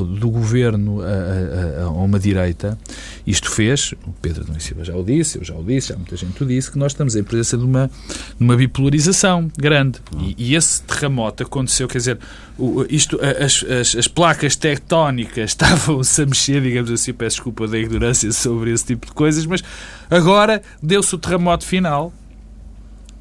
do 0.03 0.29
governo 0.29 1.01
a, 1.03 1.83
a, 1.83 1.85
a, 1.85 1.89
uma 1.91 2.19
direita, 2.19 2.77
isto 3.25 3.51
fez, 3.51 3.93
o 4.07 4.13
Pedro 4.21 4.43
Domingos 4.43 4.65
Silva 4.65 4.85
já 4.85 4.97
o 4.97 5.05
disse, 5.05 5.39
eu 5.39 5.45
já 5.45 5.55
o 5.55 5.63
disse, 5.63 5.89
já 5.89 5.97
muita 5.97 6.17
gente 6.17 6.43
o 6.43 6.47
disse, 6.47 6.71
que 6.71 6.79
nós 6.79 6.93
estamos 6.93 7.15
em 7.15 7.23
presença 7.23 7.57
de 7.57 7.65
uma, 7.65 7.89
de 7.89 8.45
uma 8.45 8.57
bipolarização 8.57 9.51
grande. 9.57 10.01
E, 10.19 10.35
e, 10.37 10.55
esse 10.57 10.83
terremoto 10.83 11.45
aconteceu, 11.45 11.87
quer 11.87 11.99
dizer, 11.99 12.19
o, 12.59 12.85
isto, 12.89 13.21
as, 13.23 13.65
as, 13.65 13.95
as, 13.95 14.09
placas 14.09 14.57
tectónicas 14.57 15.51
estavam-se 15.53 16.23
a 16.23 16.27
mexer, 16.27 16.61
digamos 16.61 16.91
assim, 16.91 17.13
peço 17.13 17.37
desculpa 17.37 17.69
da 17.69 17.79
ignorância 17.79 18.33
sobre 18.33 18.73
esse 18.73 18.87
tipo 18.87 19.07
de 19.07 19.13
coisas, 19.13 19.47
mas 19.47 19.63
agora 20.11 20.61
deu-se 20.83 21.15
o 21.15 21.19
terremoto 21.19 21.65
final. 21.65 22.13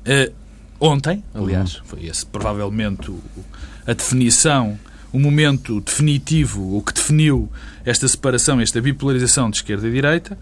Uh, 0.05 0.33
ontem, 0.79 1.23
aliás, 1.33 1.81
foi 1.85 2.05
esse 2.05 2.25
provavelmente 2.25 3.09
o, 3.09 3.21
a 3.85 3.93
definição 3.93 4.77
o 5.13 5.19
momento 5.19 5.79
definitivo, 5.79 6.75
o 6.75 6.81
que 6.81 6.91
definiu 6.91 7.49
esta 7.85 8.07
separação, 8.07 8.59
esta 8.59 8.81
bipolarização 8.81 9.49
de 9.51 9.57
esquerda 9.57 9.87
e 9.87 9.91
direita, 9.91 10.37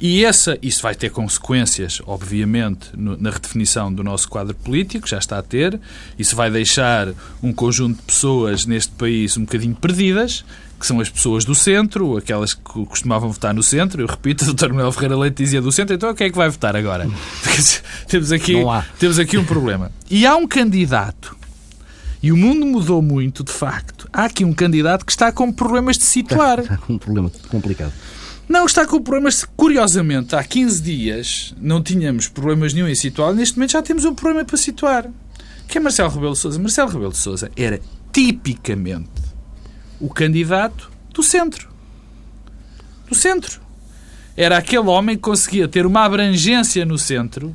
e 0.00 0.24
essa, 0.24 0.58
isso 0.62 0.82
vai 0.82 0.94
ter 0.94 1.10
consequências, 1.10 2.00
obviamente, 2.06 2.88
no, 2.96 3.16
na 3.18 3.30
redefinição 3.30 3.92
do 3.92 4.02
nosso 4.02 4.28
quadro 4.28 4.54
político, 4.54 5.06
já 5.06 5.18
está 5.18 5.38
a 5.38 5.42
ter, 5.42 5.78
isso 6.18 6.34
vai 6.34 6.50
deixar 6.50 7.08
um 7.42 7.52
conjunto 7.52 7.96
de 7.98 8.02
pessoas 8.02 8.64
neste 8.64 8.92
país 8.92 9.36
um 9.36 9.42
bocadinho 9.42 9.74
perdidas, 9.74 10.44
que 10.78 10.86
são 10.86 10.98
as 11.00 11.08
pessoas 11.08 11.44
do 11.44 11.54
centro, 11.54 12.16
aquelas 12.16 12.54
que 12.54 12.62
costumavam 12.62 13.30
votar 13.30 13.52
no 13.54 13.62
centro. 13.62 14.02
Eu 14.02 14.06
repito, 14.06 14.44
o 14.48 14.54
Dr. 14.54 14.68
Manuel 14.68 14.92
Ferreira 14.92 15.16
Leite 15.16 15.42
dizia 15.42 15.60
do 15.60 15.72
centro, 15.72 15.94
então 15.94 16.14
quem 16.14 16.28
é 16.28 16.30
que 16.30 16.36
vai 16.36 16.48
votar 16.48 16.74
agora? 16.74 17.08
temos, 18.08 18.32
aqui, 18.32 18.54
temos 18.98 19.18
aqui 19.18 19.36
um 19.36 19.44
problema. 19.44 19.90
E 20.10 20.26
há 20.26 20.36
um 20.36 20.46
candidato 20.46 21.36
e 22.22 22.32
o 22.32 22.36
mundo 22.36 22.66
mudou 22.66 23.02
muito, 23.02 23.44
de 23.44 23.52
facto. 23.52 24.08
Há 24.12 24.24
aqui 24.24 24.44
um 24.44 24.52
candidato 24.52 25.04
que 25.04 25.12
está 25.12 25.30
com 25.30 25.52
problemas 25.52 25.98
de 25.98 26.04
situar. 26.04 26.60
Está 26.66 26.76
com 26.76 26.94
um 26.94 26.98
problema 26.98 27.30
complicado. 27.48 27.92
Não, 28.48 28.64
está 28.64 28.86
com 28.86 29.02
problemas. 29.02 29.44
Curiosamente, 29.56 30.36
há 30.36 30.42
15 30.42 30.82
dias 30.82 31.54
não 31.60 31.82
tínhamos 31.82 32.28
problemas 32.28 32.72
nenhum 32.72 32.88
em 32.88 32.94
situar. 32.94 33.34
Neste 33.34 33.56
momento 33.56 33.72
já 33.72 33.82
temos 33.82 34.04
um 34.04 34.14
problema 34.14 34.44
para 34.44 34.56
situar. 34.56 35.10
Que 35.66 35.78
é 35.78 35.80
Marcelo 35.80 36.10
Rebelo 36.10 36.32
de 36.32 36.38
Sousa. 36.38 36.58
Marcelo 36.58 36.90
Rebelo 36.90 37.10
de 37.10 37.18
Sousa 37.18 37.50
era 37.56 37.80
tipicamente 38.12 39.10
o 40.00 40.08
candidato 40.08 40.90
do 41.12 41.22
centro. 41.22 41.68
Do 43.08 43.14
centro. 43.14 43.60
Era 44.36 44.58
aquele 44.58 44.86
homem 44.86 45.16
que 45.16 45.22
conseguia 45.22 45.66
ter 45.66 45.84
uma 45.84 46.04
abrangência 46.04 46.84
no 46.84 46.98
centro 46.98 47.54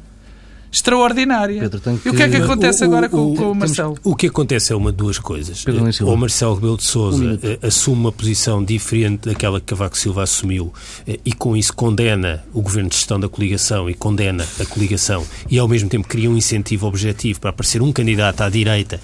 extraordinária. 0.72 1.62
Pedro, 1.62 1.82
que... 1.82 2.08
E 2.08 2.12
o 2.12 2.14
que 2.14 2.24
é 2.24 2.30
que 2.30 2.38
acontece 2.38 2.84
o, 2.84 2.86
agora 2.86 3.10
com, 3.10 3.32
o, 3.32 3.36
com 3.36 3.52
o 3.52 3.56
Marcelo? 3.56 3.98
O 4.04 4.16
que 4.16 4.28
acontece 4.28 4.72
é 4.72 4.76
uma 4.76 4.92
de 4.92 4.98
duas 4.98 5.20
coisas. 5.20 5.64
Pedro, 5.64 5.84
o 6.08 6.18
Marcelo 6.18 6.56
Rebelo 6.56 6.78
de 6.78 6.84
Sousa 6.84 7.24
um 7.24 7.40
eh, 7.44 7.60
assume 7.62 8.02
uma 8.02 8.12
posição 8.12 8.64
diferente 8.64 9.28
daquela 9.28 9.60
que 9.60 9.66
Cavaco 9.66 9.98
Silva 9.98 10.24
assumiu 10.24 10.74
eh, 11.06 11.20
e 11.26 11.34
com 11.34 11.58
isso 11.58 11.74
condena 11.74 12.44
o 12.54 12.62
governo 12.62 12.90
de 12.90 12.96
gestão 12.96 13.20
da 13.20 13.28
coligação 13.28 13.90
e 13.90 13.94
condena 13.94 14.48
a 14.60 14.66
coligação 14.66 15.26
e 15.50 15.60
ao 15.60 15.68
mesmo 15.68 15.90
tempo 15.90 16.08
cria 16.08 16.30
um 16.30 16.38
incentivo 16.38 16.88
objetivo 16.88 17.40
para 17.40 17.50
aparecer 17.50 17.82
um 17.82 17.92
candidato 17.92 18.42
à 18.42 18.50
direita 18.50 19.00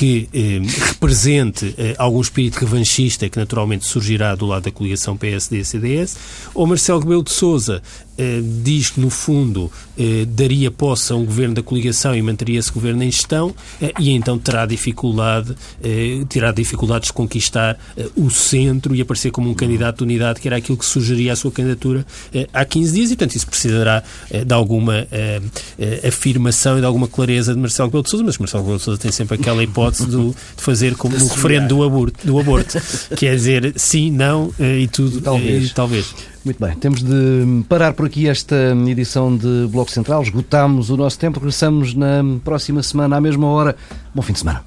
que 0.00 0.30
eh, 0.32 0.62
represente 0.88 1.74
eh, 1.76 1.94
algum 1.98 2.22
espírito 2.22 2.58
revanchista 2.60 3.28
que 3.28 3.38
naturalmente 3.38 3.86
surgirá 3.86 4.34
do 4.34 4.46
lado 4.46 4.62
da 4.62 4.70
coligação 4.70 5.14
PSD-CDS, 5.14 6.16
ou 6.54 6.66
Marcelo 6.66 7.00
Rebelo 7.00 7.22
de 7.22 7.30
Sousa 7.30 7.82
eh, 8.20 8.42
diz 8.62 8.90
que, 8.90 9.00
no 9.00 9.08
fundo, 9.08 9.72
eh, 9.98 10.26
daria 10.26 10.70
posse 10.70 11.10
a 11.10 11.16
um 11.16 11.24
governo 11.24 11.54
da 11.54 11.62
coligação 11.62 12.14
e 12.14 12.20
manteria 12.20 12.58
esse 12.58 12.70
governo 12.70 13.02
em 13.02 13.10
gestão, 13.10 13.54
eh, 13.80 13.92
e 13.98 14.10
então 14.10 14.38
terá 14.38 14.66
dificuldade, 14.66 15.56
eh, 15.82 16.22
terá 16.28 16.52
dificuldades 16.52 17.06
de 17.06 17.14
conquistar 17.14 17.78
o 18.14 18.28
centro 18.28 18.94
e 18.94 19.00
aparecer 19.00 19.30
como 19.30 19.48
um 19.48 19.54
candidato 19.54 19.98
de 19.98 20.04
unidade, 20.04 20.38
que 20.38 20.48
era 20.48 20.56
aquilo 20.58 20.76
que 20.76 20.84
sugeria 20.84 21.32
a 21.32 21.36
sua 21.36 21.50
candidatura 21.50 22.04
há 22.52 22.64
15 22.64 22.92
dias, 22.92 23.10
e, 23.10 23.16
portanto, 23.16 23.36
isso 23.36 23.46
precisará 23.46 24.02
de 24.46 24.52
alguma 24.52 25.06
afirmação 26.06 26.76
e 26.76 26.80
de 26.80 26.86
alguma 26.86 27.08
clareza 27.08 27.54
de 27.54 27.60
Marcelo 27.60 27.88
Rebelo 27.88 28.04
de 28.04 28.10
Sousa, 28.10 28.24
mas 28.24 28.38
Marcelo 28.38 28.62
Rebelo 28.64 28.78
de 28.78 28.84
Sousa 28.84 29.00
tem 29.00 29.12
sempre 29.12 29.36
aquela 29.36 29.62
hipótese 29.62 30.06
do, 30.06 30.34
de 30.56 30.62
fazer 30.62 30.94
como 30.96 31.16
no 31.16 31.26
referendo 31.26 31.68
do 31.68 31.82
aborto, 31.82 32.26
do 32.26 32.38
aborto 32.38 32.80
quer 33.16 33.34
dizer 33.36 33.72
sim, 33.76 34.10
não 34.10 34.52
eh, 34.58 34.80
e 34.80 34.88
tudo. 34.88 35.20
Talvez. 35.20 35.70
E, 35.70 35.74
talvez. 35.74 36.14
Muito 36.44 36.58
bem, 36.58 36.74
temos 36.74 37.02
de 37.02 37.64
parar 37.68 37.92
por 37.92 38.06
aqui 38.06 38.26
esta 38.26 38.74
edição 38.88 39.36
de 39.36 39.68
Bloco 39.70 39.90
Central. 39.90 40.22
Esgotámos 40.22 40.88
o 40.88 40.96
nosso 40.96 41.18
tempo, 41.18 41.38
regressamos 41.38 41.94
na 41.94 42.22
próxima 42.42 42.82
semana 42.82 43.16
à 43.16 43.20
mesma 43.20 43.46
hora. 43.46 43.76
Bom 44.14 44.22
fim 44.22 44.32
de 44.32 44.38
semana. 44.38 44.62